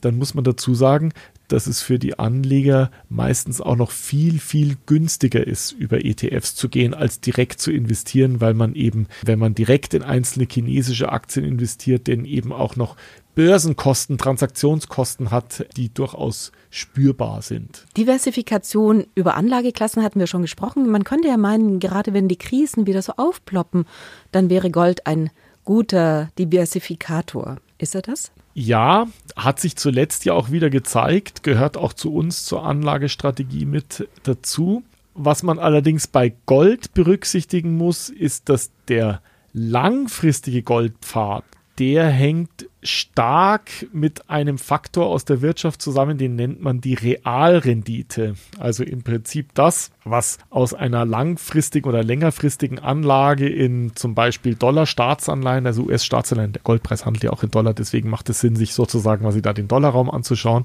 dann 0.00 0.16
muss 0.16 0.34
man 0.34 0.44
dazu 0.44 0.74
sagen, 0.74 1.12
dass 1.48 1.66
es 1.66 1.80
für 1.80 1.98
die 1.98 2.18
Anleger 2.18 2.90
meistens 3.08 3.60
auch 3.60 3.76
noch 3.76 3.90
viel, 3.90 4.38
viel 4.38 4.76
günstiger 4.86 5.46
ist, 5.46 5.72
über 5.72 6.04
ETFs 6.04 6.54
zu 6.54 6.68
gehen, 6.68 6.94
als 6.94 7.20
direkt 7.20 7.60
zu 7.60 7.70
investieren, 7.70 8.40
weil 8.40 8.54
man 8.54 8.74
eben, 8.74 9.06
wenn 9.24 9.38
man 9.38 9.54
direkt 9.54 9.94
in 9.94 10.02
einzelne 10.02 10.46
chinesische 10.50 11.10
Aktien 11.10 11.44
investiert, 11.44 12.06
denn 12.06 12.24
eben 12.24 12.52
auch 12.52 12.76
noch 12.76 12.96
Börsenkosten, 13.36 14.16
Transaktionskosten 14.16 15.30
hat, 15.30 15.66
die 15.76 15.92
durchaus 15.92 16.52
spürbar 16.70 17.42
sind. 17.42 17.84
Diversifikation 17.94 19.06
über 19.14 19.36
Anlageklassen 19.36 20.02
hatten 20.02 20.18
wir 20.18 20.26
schon 20.26 20.40
gesprochen. 20.40 20.90
Man 20.90 21.04
könnte 21.04 21.28
ja 21.28 21.36
meinen, 21.36 21.78
gerade 21.78 22.14
wenn 22.14 22.28
die 22.28 22.38
Krisen 22.38 22.86
wieder 22.86 23.02
so 23.02 23.12
aufploppen, 23.18 23.84
dann 24.32 24.48
wäre 24.48 24.70
Gold 24.70 25.06
ein 25.06 25.30
guter 25.64 26.30
Diversifikator. 26.38 27.58
Ist 27.76 27.94
er 27.94 28.00
das? 28.00 28.32
Ja, 28.54 29.06
hat 29.36 29.60
sich 29.60 29.76
zuletzt 29.76 30.24
ja 30.24 30.32
auch 30.32 30.50
wieder 30.50 30.70
gezeigt, 30.70 31.42
gehört 31.42 31.76
auch 31.76 31.92
zu 31.92 32.14
uns 32.14 32.46
zur 32.46 32.64
Anlagestrategie 32.64 33.66
mit 33.66 34.08
dazu. 34.22 34.82
Was 35.12 35.42
man 35.42 35.58
allerdings 35.58 36.06
bei 36.06 36.32
Gold 36.46 36.94
berücksichtigen 36.94 37.76
muss, 37.76 38.08
ist, 38.08 38.48
dass 38.48 38.70
der 38.88 39.20
langfristige 39.52 40.62
Goldpfad 40.62 41.44
der 41.78 42.08
hängt 42.08 42.68
stark 42.82 43.70
mit 43.92 44.30
einem 44.30 44.58
Faktor 44.58 45.06
aus 45.06 45.24
der 45.24 45.42
Wirtschaft 45.42 45.82
zusammen, 45.82 46.18
den 46.18 46.36
nennt 46.36 46.62
man 46.62 46.80
die 46.80 46.94
Realrendite. 46.94 48.36
Also 48.58 48.84
im 48.84 49.02
Prinzip 49.02 49.52
das, 49.54 49.90
was 50.04 50.38
aus 50.50 50.72
einer 50.72 51.04
langfristigen 51.04 51.88
oder 51.88 52.02
längerfristigen 52.02 52.78
Anlage 52.78 53.48
in 53.48 53.94
zum 53.94 54.14
Beispiel 54.14 54.54
Dollar-Staatsanleihen, 54.54 55.66
also 55.66 55.82
US-Staatsanleihen, 55.82 56.52
der 56.52 56.62
Goldpreis 56.62 57.04
handelt 57.04 57.24
ja 57.24 57.30
auch 57.30 57.42
in 57.42 57.50
Dollar, 57.50 57.74
deswegen 57.74 58.08
macht 58.08 58.30
es 58.30 58.40
Sinn, 58.40 58.56
sich 58.56 58.72
sozusagen 58.72 59.22
quasi 59.22 59.42
da 59.42 59.52
den 59.52 59.68
Dollarraum 59.68 60.10
anzuschauen 60.10 60.64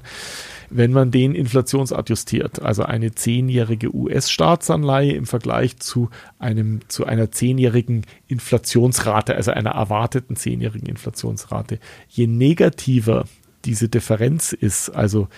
wenn 0.74 0.92
man 0.92 1.10
den 1.10 1.34
inflationsadjustiert, 1.34 2.62
also 2.62 2.82
eine 2.82 3.14
zehnjährige 3.14 3.94
US-Staatsanleihe 3.94 5.12
im 5.12 5.26
Vergleich 5.26 5.78
zu 5.78 6.10
einem, 6.38 6.80
zu 6.88 7.04
einer 7.04 7.30
zehnjährigen 7.30 8.06
Inflationsrate, 8.26 9.34
also 9.34 9.50
einer 9.50 9.70
erwarteten 9.70 10.36
zehnjährigen 10.36 10.88
Inflationsrate. 10.88 11.78
Je 12.08 12.26
negativer 12.26 13.24
diese 13.64 13.88
Differenz 13.88 14.52
ist, 14.52 14.90
also 14.90 15.28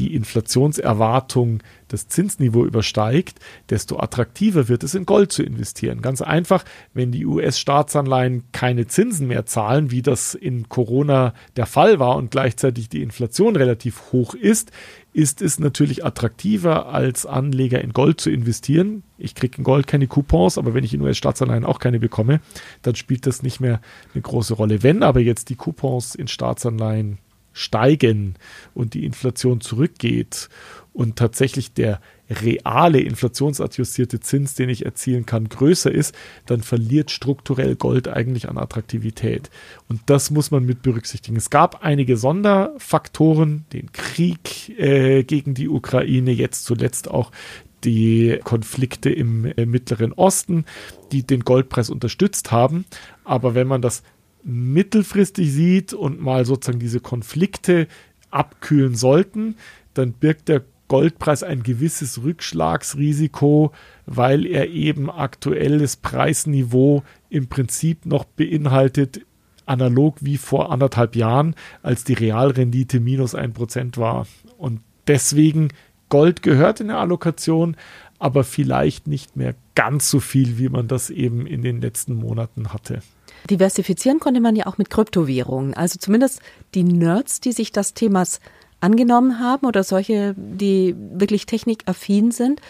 die 0.00 0.14
Inflationserwartung 0.14 1.62
das 1.88 2.08
Zinsniveau 2.08 2.64
übersteigt, 2.64 3.38
desto 3.68 4.00
attraktiver 4.00 4.68
wird 4.68 4.82
es 4.82 4.94
in 4.94 5.04
Gold 5.04 5.30
zu 5.30 5.42
investieren. 5.42 6.00
Ganz 6.00 6.22
einfach, 6.22 6.64
wenn 6.94 7.12
die 7.12 7.26
US-Staatsanleihen 7.26 8.44
keine 8.52 8.86
Zinsen 8.86 9.26
mehr 9.26 9.44
zahlen, 9.44 9.90
wie 9.90 10.00
das 10.00 10.34
in 10.34 10.70
Corona 10.70 11.34
der 11.56 11.66
Fall 11.66 11.98
war 11.98 12.16
und 12.16 12.30
gleichzeitig 12.30 12.88
die 12.88 13.02
Inflation 13.02 13.56
relativ 13.56 14.12
hoch 14.12 14.34
ist, 14.34 14.72
ist 15.12 15.42
es 15.42 15.58
natürlich 15.58 16.04
attraktiver 16.04 16.86
als 16.86 17.26
Anleger 17.26 17.82
in 17.82 17.92
Gold 17.92 18.22
zu 18.22 18.30
investieren. 18.30 19.02
Ich 19.18 19.34
kriege 19.34 19.58
in 19.58 19.64
Gold 19.64 19.86
keine 19.86 20.06
Coupons, 20.06 20.56
aber 20.56 20.72
wenn 20.72 20.84
ich 20.84 20.94
in 20.94 21.02
US-Staatsanleihen 21.02 21.66
auch 21.66 21.78
keine 21.78 22.00
bekomme, 22.00 22.40
dann 22.80 22.94
spielt 22.94 23.26
das 23.26 23.42
nicht 23.42 23.60
mehr 23.60 23.82
eine 24.14 24.22
große 24.22 24.54
Rolle. 24.54 24.82
Wenn 24.82 25.02
aber 25.02 25.20
jetzt 25.20 25.50
die 25.50 25.56
Coupons 25.56 26.14
in 26.14 26.28
Staatsanleihen 26.28 27.18
steigen 27.52 28.34
und 28.74 28.94
die 28.94 29.04
Inflation 29.04 29.60
zurückgeht 29.60 30.48
und 30.92 31.16
tatsächlich 31.16 31.72
der 31.72 32.00
reale 32.28 33.00
inflationsadjustierte 33.00 34.20
Zins, 34.20 34.54
den 34.54 34.68
ich 34.68 34.84
erzielen 34.84 35.26
kann, 35.26 35.48
größer 35.48 35.90
ist, 35.90 36.14
dann 36.46 36.62
verliert 36.62 37.10
strukturell 37.10 37.74
Gold 37.74 38.08
eigentlich 38.08 38.48
an 38.48 38.58
Attraktivität. 38.58 39.50
Und 39.88 40.02
das 40.06 40.30
muss 40.30 40.50
man 40.50 40.64
mit 40.64 40.82
berücksichtigen. 40.82 41.36
Es 41.36 41.50
gab 41.50 41.82
einige 41.84 42.16
Sonderfaktoren, 42.16 43.64
den 43.72 43.90
Krieg 43.92 44.78
äh, 44.78 45.24
gegen 45.24 45.54
die 45.54 45.68
Ukraine, 45.68 46.30
jetzt 46.30 46.64
zuletzt 46.64 47.10
auch 47.10 47.32
die 47.84 48.38
Konflikte 48.44 49.10
im 49.10 49.46
äh, 49.46 49.66
Mittleren 49.66 50.12
Osten, 50.12 50.64
die 51.12 51.24
den 51.26 51.40
Goldpreis 51.40 51.90
unterstützt 51.90 52.52
haben. 52.52 52.84
Aber 53.24 53.54
wenn 53.54 53.66
man 53.66 53.82
das 53.82 54.02
mittelfristig 54.42 55.52
sieht 55.52 55.92
und 55.92 56.20
mal 56.20 56.44
sozusagen 56.44 56.78
diese 56.78 57.00
Konflikte 57.00 57.86
abkühlen 58.30 58.94
sollten, 58.94 59.56
dann 59.94 60.12
birgt 60.12 60.48
der 60.48 60.62
Goldpreis 60.88 61.44
ein 61.44 61.62
gewisses 61.62 62.22
Rückschlagsrisiko, 62.22 63.72
weil 64.06 64.44
er 64.44 64.70
eben 64.70 65.08
aktuelles 65.08 65.96
Preisniveau 65.96 67.04
im 67.28 67.46
Prinzip 67.46 68.06
noch 68.06 68.24
beinhaltet, 68.24 69.20
analog 69.66 70.16
wie 70.20 70.36
vor 70.36 70.72
anderthalb 70.72 71.14
Jahren, 71.14 71.54
als 71.82 72.02
die 72.02 72.14
Realrendite 72.14 72.98
minus 72.98 73.36
ein 73.36 73.52
Prozent 73.52 73.98
war. 73.98 74.26
Und 74.58 74.80
deswegen 75.06 75.68
Gold 76.08 76.42
gehört 76.42 76.80
in 76.80 76.88
der 76.88 76.98
Allokation, 76.98 77.76
aber 78.18 78.42
vielleicht 78.42 79.06
nicht 79.06 79.36
mehr 79.36 79.54
ganz 79.76 80.10
so 80.10 80.18
viel, 80.18 80.58
wie 80.58 80.68
man 80.68 80.88
das 80.88 81.08
eben 81.08 81.46
in 81.46 81.62
den 81.62 81.80
letzten 81.80 82.14
Monaten 82.14 82.72
hatte. 82.72 83.00
Diversifizieren 83.48 84.20
konnte 84.20 84.40
man 84.40 84.56
ja 84.56 84.66
auch 84.66 84.78
mit 84.78 84.90
Kryptowährungen. 84.90 85.74
Also 85.74 85.98
zumindest 85.98 86.40
die 86.74 86.84
Nerds, 86.84 87.40
die 87.40 87.52
sich 87.52 87.72
das 87.72 87.94
Themas 87.94 88.40
angenommen 88.80 89.38
haben 89.38 89.66
oder 89.66 89.84
solche, 89.84 90.34
die 90.36 90.94
wirklich 90.96 91.46
technikaffin 91.46 92.30
sind. 92.30 92.60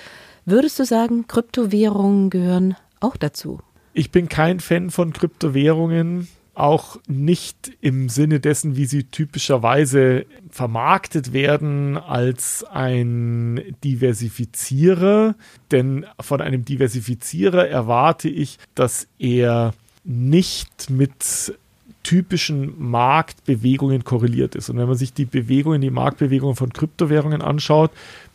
Würdest 0.44 0.78
du 0.78 0.84
sagen, 0.84 1.26
Kryptowährungen 1.28 2.30
gehören 2.30 2.76
auch 3.00 3.16
dazu? 3.16 3.60
Ich 3.92 4.10
bin 4.10 4.28
kein 4.28 4.60
Fan 4.60 4.90
von 4.90 5.12
Kryptowährungen, 5.12 6.28
auch 6.54 6.98
nicht 7.06 7.72
im 7.80 8.08
Sinne 8.08 8.40
dessen, 8.40 8.76
wie 8.76 8.84
sie 8.84 9.04
typischerweise 9.04 10.26
vermarktet 10.50 11.32
werden 11.32 11.96
als 11.96 12.64
ein 12.64 13.76
Diversifizierer. 13.82 15.34
Denn 15.70 16.06
von 16.20 16.40
einem 16.40 16.64
Diversifizierer 16.64 17.68
erwarte 17.68 18.28
ich, 18.28 18.58
dass 18.74 19.08
er 19.18 19.72
nicht 20.04 20.90
mit 20.90 21.54
typischen 22.02 22.74
Marktbewegungen 22.78 24.04
korreliert 24.04 24.54
ist. 24.54 24.70
Und 24.70 24.78
wenn 24.78 24.88
man 24.88 24.96
sich 24.96 25.12
die 25.12 25.26
Bewegungen, 25.26 25.80
die 25.80 25.90
Marktbewegungen 25.90 26.56
von 26.56 26.72
Kryptowährungen 26.72 27.42
anschaut, 27.42 27.90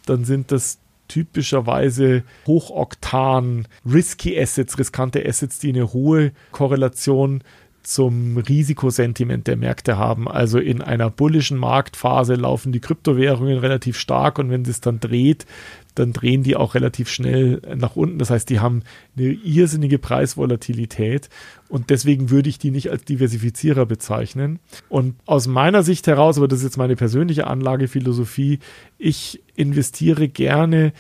dann 0.06 0.24
sind 0.26 0.52
das 0.52 0.78
typischerweise 1.08 2.24
hochoktan 2.48 3.68
risky 3.92 4.40
Assets, 4.40 4.78
riskante 4.78 5.26
Assets, 5.26 5.60
die 5.60 5.70
eine 5.70 5.94
hohe 5.94 6.32
Korrelation 6.52 7.44
zum 7.86 8.38
Risikosentiment 8.38 9.48
der 9.48 9.58
Märkte 9.58 9.98
haben. 9.98 10.28
Also 10.28 10.60
in 10.60 10.82
einer 10.82 11.10
bullischen 11.10 11.58
Marktphase 11.58 12.36
laufen 12.36 12.72
die 12.72 12.80
Kryptowährungen 12.80 13.58
relativ 13.58 13.98
stark 13.98 14.40
und 14.40 14.50
wenn 14.50 14.64
es 14.64 14.82
dann 14.82 15.00
dreht, 15.00 15.46
dann 15.96 16.12
drehen 16.12 16.44
die 16.44 16.58
auch 16.58 16.76
relativ 16.76 17.10
schnell 17.10 17.62
nach 17.76 17.96
unten. 17.96 18.20
Das 18.20 18.30
heißt, 18.30 18.50
die 18.50 18.60
haben 18.60 18.84
eine 19.18 19.32
irrsinnige 19.32 19.98
Preisvolatilität 19.98 21.30
und 21.70 21.90
deswegen 21.90 22.30
würde 22.30 22.50
ich 22.50 22.60
die 22.60 22.72
nicht 22.72 22.92
als 22.92 23.06
Diversifizierer 23.06 23.86
bezeichnen. 23.86 24.60
Und 24.90 25.16
aus 25.26 25.48
meiner 25.48 25.84
Sicht 25.84 26.08
heraus, 26.08 26.38
aber 26.38 26.48
das 26.48 26.60
ist 26.60 26.66
jetzt 26.66 26.78
meine 26.78 26.96
persönliche 26.96 27.48
Anlagephilosophie, 27.48 28.60
ich 28.98 29.42
investiere 29.56 30.28
gerne 30.28 30.92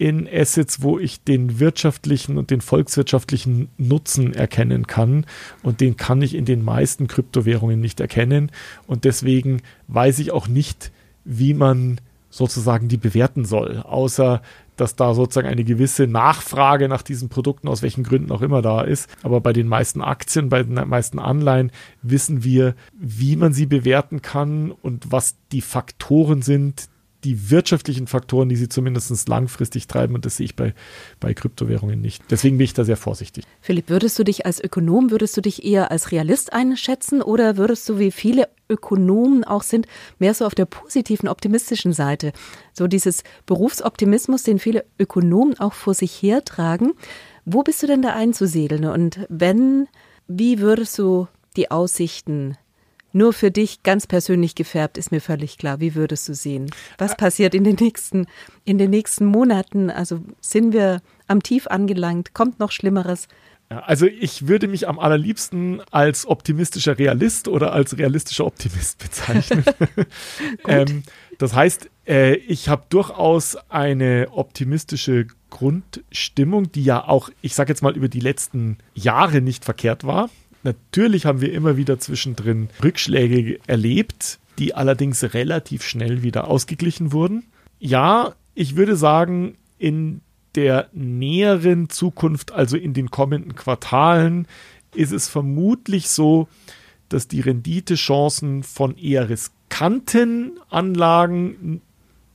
in 0.00 0.26
Assets, 0.26 0.80
wo 0.80 0.98
ich 0.98 1.24
den 1.24 1.60
wirtschaftlichen 1.60 2.38
und 2.38 2.50
den 2.50 2.62
volkswirtschaftlichen 2.62 3.68
Nutzen 3.76 4.32
erkennen 4.32 4.86
kann. 4.86 5.26
Und 5.62 5.82
den 5.82 5.98
kann 5.98 6.22
ich 6.22 6.34
in 6.34 6.46
den 6.46 6.64
meisten 6.64 7.06
Kryptowährungen 7.06 7.82
nicht 7.82 8.00
erkennen. 8.00 8.50
Und 8.86 9.04
deswegen 9.04 9.60
weiß 9.88 10.18
ich 10.20 10.32
auch 10.32 10.48
nicht, 10.48 10.90
wie 11.26 11.52
man 11.52 12.00
sozusagen 12.30 12.88
die 12.88 12.96
bewerten 12.96 13.44
soll, 13.44 13.82
außer 13.82 14.40
dass 14.76 14.96
da 14.96 15.12
sozusagen 15.12 15.48
eine 15.48 15.64
gewisse 15.64 16.06
Nachfrage 16.06 16.88
nach 16.88 17.02
diesen 17.02 17.28
Produkten 17.28 17.68
aus 17.68 17.82
welchen 17.82 18.02
Gründen 18.02 18.32
auch 18.32 18.40
immer 18.40 18.62
da 18.62 18.80
ist. 18.80 19.10
Aber 19.22 19.42
bei 19.42 19.52
den 19.52 19.68
meisten 19.68 20.00
Aktien, 20.00 20.48
bei 20.48 20.62
den 20.62 20.88
meisten 20.88 21.18
Anleihen 21.18 21.72
wissen 22.00 22.42
wir, 22.42 22.74
wie 22.98 23.36
man 23.36 23.52
sie 23.52 23.66
bewerten 23.66 24.22
kann 24.22 24.70
und 24.70 25.12
was 25.12 25.36
die 25.52 25.60
Faktoren 25.60 26.40
sind, 26.40 26.88
die 27.24 27.50
wirtschaftlichen 27.50 28.06
Faktoren, 28.06 28.48
die 28.48 28.56
sie 28.56 28.68
zumindest 28.68 29.28
langfristig 29.28 29.86
treiben. 29.86 30.14
Und 30.14 30.24
das 30.24 30.36
sehe 30.36 30.46
ich 30.46 30.56
bei, 30.56 30.74
bei 31.18 31.34
Kryptowährungen 31.34 32.00
nicht. 32.00 32.22
Deswegen 32.30 32.58
bin 32.58 32.64
ich 32.64 32.74
da 32.74 32.84
sehr 32.84 32.96
vorsichtig. 32.96 33.44
Philipp, 33.60 33.88
würdest 33.88 34.18
du 34.18 34.24
dich 34.24 34.46
als 34.46 34.62
Ökonom, 34.62 35.10
würdest 35.10 35.36
du 35.36 35.40
dich 35.40 35.64
eher 35.64 35.90
als 35.90 36.12
Realist 36.12 36.52
einschätzen 36.52 37.22
oder 37.22 37.56
würdest 37.56 37.88
du, 37.88 37.98
wie 37.98 38.10
viele 38.10 38.48
Ökonomen 38.68 39.44
auch 39.44 39.62
sind, 39.62 39.86
mehr 40.18 40.34
so 40.34 40.46
auf 40.46 40.54
der 40.54 40.66
positiven, 40.66 41.28
optimistischen 41.28 41.92
Seite? 41.92 42.32
So 42.72 42.86
dieses 42.86 43.22
Berufsoptimismus, 43.46 44.42
den 44.42 44.58
viele 44.58 44.84
Ökonomen 44.98 45.58
auch 45.58 45.74
vor 45.74 45.94
sich 45.94 46.22
hertragen. 46.22 46.92
Wo 47.44 47.62
bist 47.62 47.82
du 47.82 47.86
denn 47.86 48.02
da 48.02 48.14
einzusiedeln? 48.14 48.84
Und 48.84 49.26
wenn, 49.28 49.88
wie 50.28 50.60
würdest 50.60 50.98
du 50.98 51.26
die 51.56 51.70
Aussichten 51.70 52.56
nur 53.12 53.32
für 53.32 53.50
dich 53.50 53.82
ganz 53.82 54.06
persönlich 54.06 54.54
gefärbt, 54.54 54.98
ist 54.98 55.12
mir 55.12 55.20
völlig 55.20 55.58
klar. 55.58 55.80
Wie 55.80 55.94
würdest 55.94 56.28
du 56.28 56.34
sehen? 56.34 56.70
Was 56.98 57.16
passiert 57.16 57.54
in 57.54 57.64
den 57.64 57.76
nächsten, 57.80 58.26
in 58.64 58.78
den 58.78 58.90
nächsten 58.90 59.24
Monaten? 59.24 59.90
Also 59.90 60.20
sind 60.40 60.72
wir 60.72 61.02
am 61.26 61.42
Tief 61.42 61.66
angelangt? 61.66 62.34
Kommt 62.34 62.58
noch 62.58 62.72
Schlimmeres? 62.72 63.28
Also 63.68 64.06
ich 64.06 64.48
würde 64.48 64.66
mich 64.66 64.88
am 64.88 64.98
allerliebsten 64.98 65.80
als 65.92 66.26
optimistischer 66.26 66.98
Realist 66.98 67.46
oder 67.46 67.72
als 67.72 67.96
realistischer 67.96 68.44
Optimist 68.44 68.98
bezeichnen. 69.02 69.64
ähm, 70.66 71.04
das 71.38 71.54
heißt, 71.54 71.88
äh, 72.06 72.34
ich 72.34 72.68
habe 72.68 72.82
durchaus 72.88 73.56
eine 73.68 74.28
optimistische 74.32 75.28
Grundstimmung, 75.50 76.72
die 76.72 76.82
ja 76.82 77.06
auch, 77.06 77.30
ich 77.42 77.54
sage 77.54 77.70
jetzt 77.70 77.82
mal, 77.82 77.96
über 77.96 78.08
die 78.08 78.20
letzten 78.20 78.78
Jahre 78.94 79.40
nicht 79.40 79.64
verkehrt 79.64 80.02
war. 80.02 80.30
Natürlich 80.62 81.26
haben 81.26 81.40
wir 81.40 81.52
immer 81.52 81.76
wieder 81.76 81.98
zwischendrin 81.98 82.68
Rückschläge 82.82 83.58
erlebt, 83.66 84.38
die 84.58 84.74
allerdings 84.74 85.34
relativ 85.34 85.82
schnell 85.82 86.22
wieder 86.22 86.48
ausgeglichen 86.48 87.12
wurden. 87.12 87.44
Ja, 87.78 88.34
ich 88.54 88.76
würde 88.76 88.96
sagen, 88.96 89.56
in 89.78 90.20
der 90.54 90.90
näheren 90.92 91.88
Zukunft, 91.88 92.52
also 92.52 92.76
in 92.76 92.92
den 92.92 93.10
kommenden 93.10 93.54
Quartalen, 93.54 94.46
ist 94.94 95.12
es 95.12 95.28
vermutlich 95.28 96.08
so, 96.08 96.48
dass 97.08 97.28
die 97.28 97.40
Renditechancen 97.40 98.62
von 98.62 98.96
eher 98.96 99.28
riskanten 99.28 100.60
Anlagen 100.68 101.80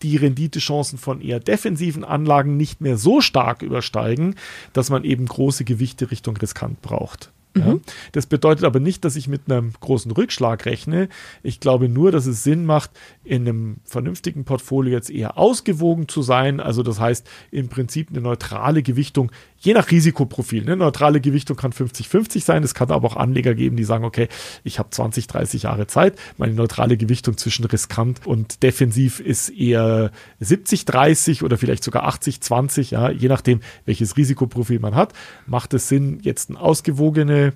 die 0.02 0.18
Renditechancen 0.18 1.00
von 1.00 1.22
eher 1.22 1.40
defensiven 1.40 2.04
Anlagen 2.04 2.58
nicht 2.58 2.82
mehr 2.82 2.98
so 2.98 3.22
stark 3.22 3.62
übersteigen, 3.62 4.36
dass 4.74 4.90
man 4.90 5.04
eben 5.04 5.26
große 5.26 5.64
Gewichte 5.64 6.12
Richtung 6.12 6.38
riskant 6.38 6.82
braucht. 6.82 7.32
Ja? 7.56 7.66
Mhm. 7.66 7.82
Das 8.12 8.26
bedeutet 8.26 8.66
aber 8.66 8.80
nicht, 8.80 9.06
dass 9.06 9.16
ich 9.16 9.28
mit 9.28 9.50
einem 9.50 9.74
großen 9.80 10.12
Rückschlag 10.12 10.66
rechne. 10.66 11.10
Ich 11.44 11.60
glaube 11.60 11.90
nur, 11.90 12.12
dass 12.12 12.26
es 12.26 12.44
Sinn 12.44 12.66
macht, 12.66 12.92
in 13.24 13.48
einem 13.48 13.78
vernünftigen 13.84 14.46
Portfolio 14.46 14.94
jetzt 14.94 15.10
eher 15.10 15.38
ausgewogen 15.38 16.08
zu 16.08 16.22
sein. 16.22 16.60
Also 16.60 16.84
das 16.84 17.00
heißt 17.00 17.28
im 17.52 17.70
Prinzip 17.70 18.10
eine 18.10 18.22
neutrale 18.22 18.84
Gewichtung 18.84 19.32
je 19.66 19.74
nach 19.74 19.90
Risikoprofil. 19.90 20.62
Eine 20.64 20.78
neutrale 20.78 21.20
Gewichtung 21.20 21.58
kann 21.58 21.72
50-50 21.72 22.44
sein. 22.44 22.64
Es 22.64 22.74
kann 22.74 22.92
aber 22.92 23.08
auch 23.08 23.18
Anleger 23.18 23.56
geben, 23.56 23.76
die 23.76 23.84
sagen, 23.84 24.06
okay, 24.06 24.28
ich 24.64 24.78
habe 24.80 24.92
20, 24.92 25.28
30 25.28 25.64
Jahre 25.64 25.88
Zeit. 25.88 26.18
Meine 26.38 26.54
neutrale 26.54 26.98
Gewichtung 26.98 27.36
zwischen 27.38 27.66
riskant 27.66 28.26
und 28.28 28.62
defensiv 28.62 29.20
ist 29.20 29.50
eher 29.50 30.12
70-30 30.42 31.44
oder 31.44 31.58
vielleicht 31.58 31.84
sogar 31.84 32.08
80-20, 32.08 32.92
ja, 32.92 33.10
je 33.10 33.28
nachdem, 33.28 33.60
welches 33.86 34.16
Risikoprofil 34.16 34.80
man 34.80 34.96
hat, 34.96 35.14
macht 35.48 35.74
es 35.74 35.90
Sinn, 35.90 36.20
jetzt 36.22 36.50
eine 36.50 36.60
ausgewogene 36.60 37.54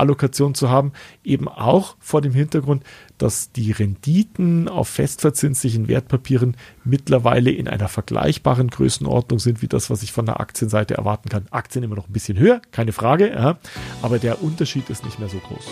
Allokation 0.00 0.54
zu 0.54 0.68
haben, 0.68 0.92
eben 1.22 1.46
auch 1.46 1.96
vor 2.00 2.20
dem 2.20 2.32
Hintergrund, 2.32 2.82
dass 3.18 3.52
die 3.52 3.70
Renditen 3.70 4.68
auf 4.68 4.88
festverzinslichen 4.88 5.86
Wertpapieren 5.88 6.56
mittlerweile 6.84 7.50
in 7.50 7.68
einer 7.68 7.88
vergleichbaren 7.88 8.68
Größenordnung 8.68 9.38
sind 9.38 9.62
wie 9.62 9.68
das, 9.68 9.90
was 9.90 10.02
ich 10.02 10.12
von 10.12 10.26
der 10.26 10.40
Aktienseite 10.40 10.94
erwarten 10.94 11.28
kann. 11.28 11.46
Aktien 11.50 11.84
immer 11.84 11.96
noch 11.96 12.08
ein 12.08 12.12
bisschen 12.12 12.38
höher, 12.38 12.60
keine 12.72 12.92
Frage, 12.92 13.30
ja, 13.30 13.58
aber 14.02 14.18
der 14.18 14.42
Unterschied 14.42 14.90
ist 14.90 15.04
nicht 15.04 15.18
mehr 15.18 15.28
so 15.28 15.38
groß. 15.38 15.66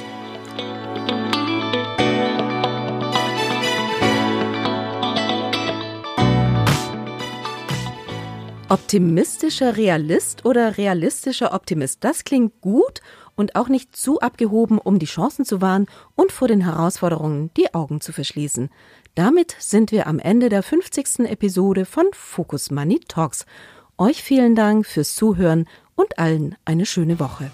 Optimistischer 8.70 9.79
Realist 9.79 10.45
oder 10.45 10.76
realistischer 10.76 11.55
Optimist, 11.55 12.05
das 12.05 12.24
klingt 12.24 12.61
gut 12.61 13.01
und 13.39 13.55
auch 13.55 13.68
nicht 13.68 13.95
zu 13.97 14.20
abgehoben, 14.20 14.78
um 14.78 14.99
die 14.99 15.07
Chancen 15.07 15.45
zu 15.45 15.61
wahren 15.61 15.86
und 16.16 16.32
vor 16.32 16.49
den 16.49 16.61
Herausforderungen 16.61 17.51
die 17.57 17.72
Augen 17.72 18.01
zu 18.01 18.12
verschließen. 18.12 18.68
Damit 19.14 19.55
sind 19.61 19.93
wir 19.93 20.09
am 20.09 20.18
Ende 20.18 20.49
der 20.49 20.64
50. 20.64 21.20
Episode 21.20 21.84
von 21.84 22.07
Focus 22.12 22.72
Money 22.72 23.01
Talks. 23.07 23.47
Euch 23.97 24.22
vielen 24.22 24.57
Dank 24.57 24.86
fürs 24.86 25.14
Zuhören 25.14 25.66
und 25.95 26.18
allen 26.18 26.57
eine 26.64 26.84
schöne 26.84 27.20
Woche. 27.20 27.51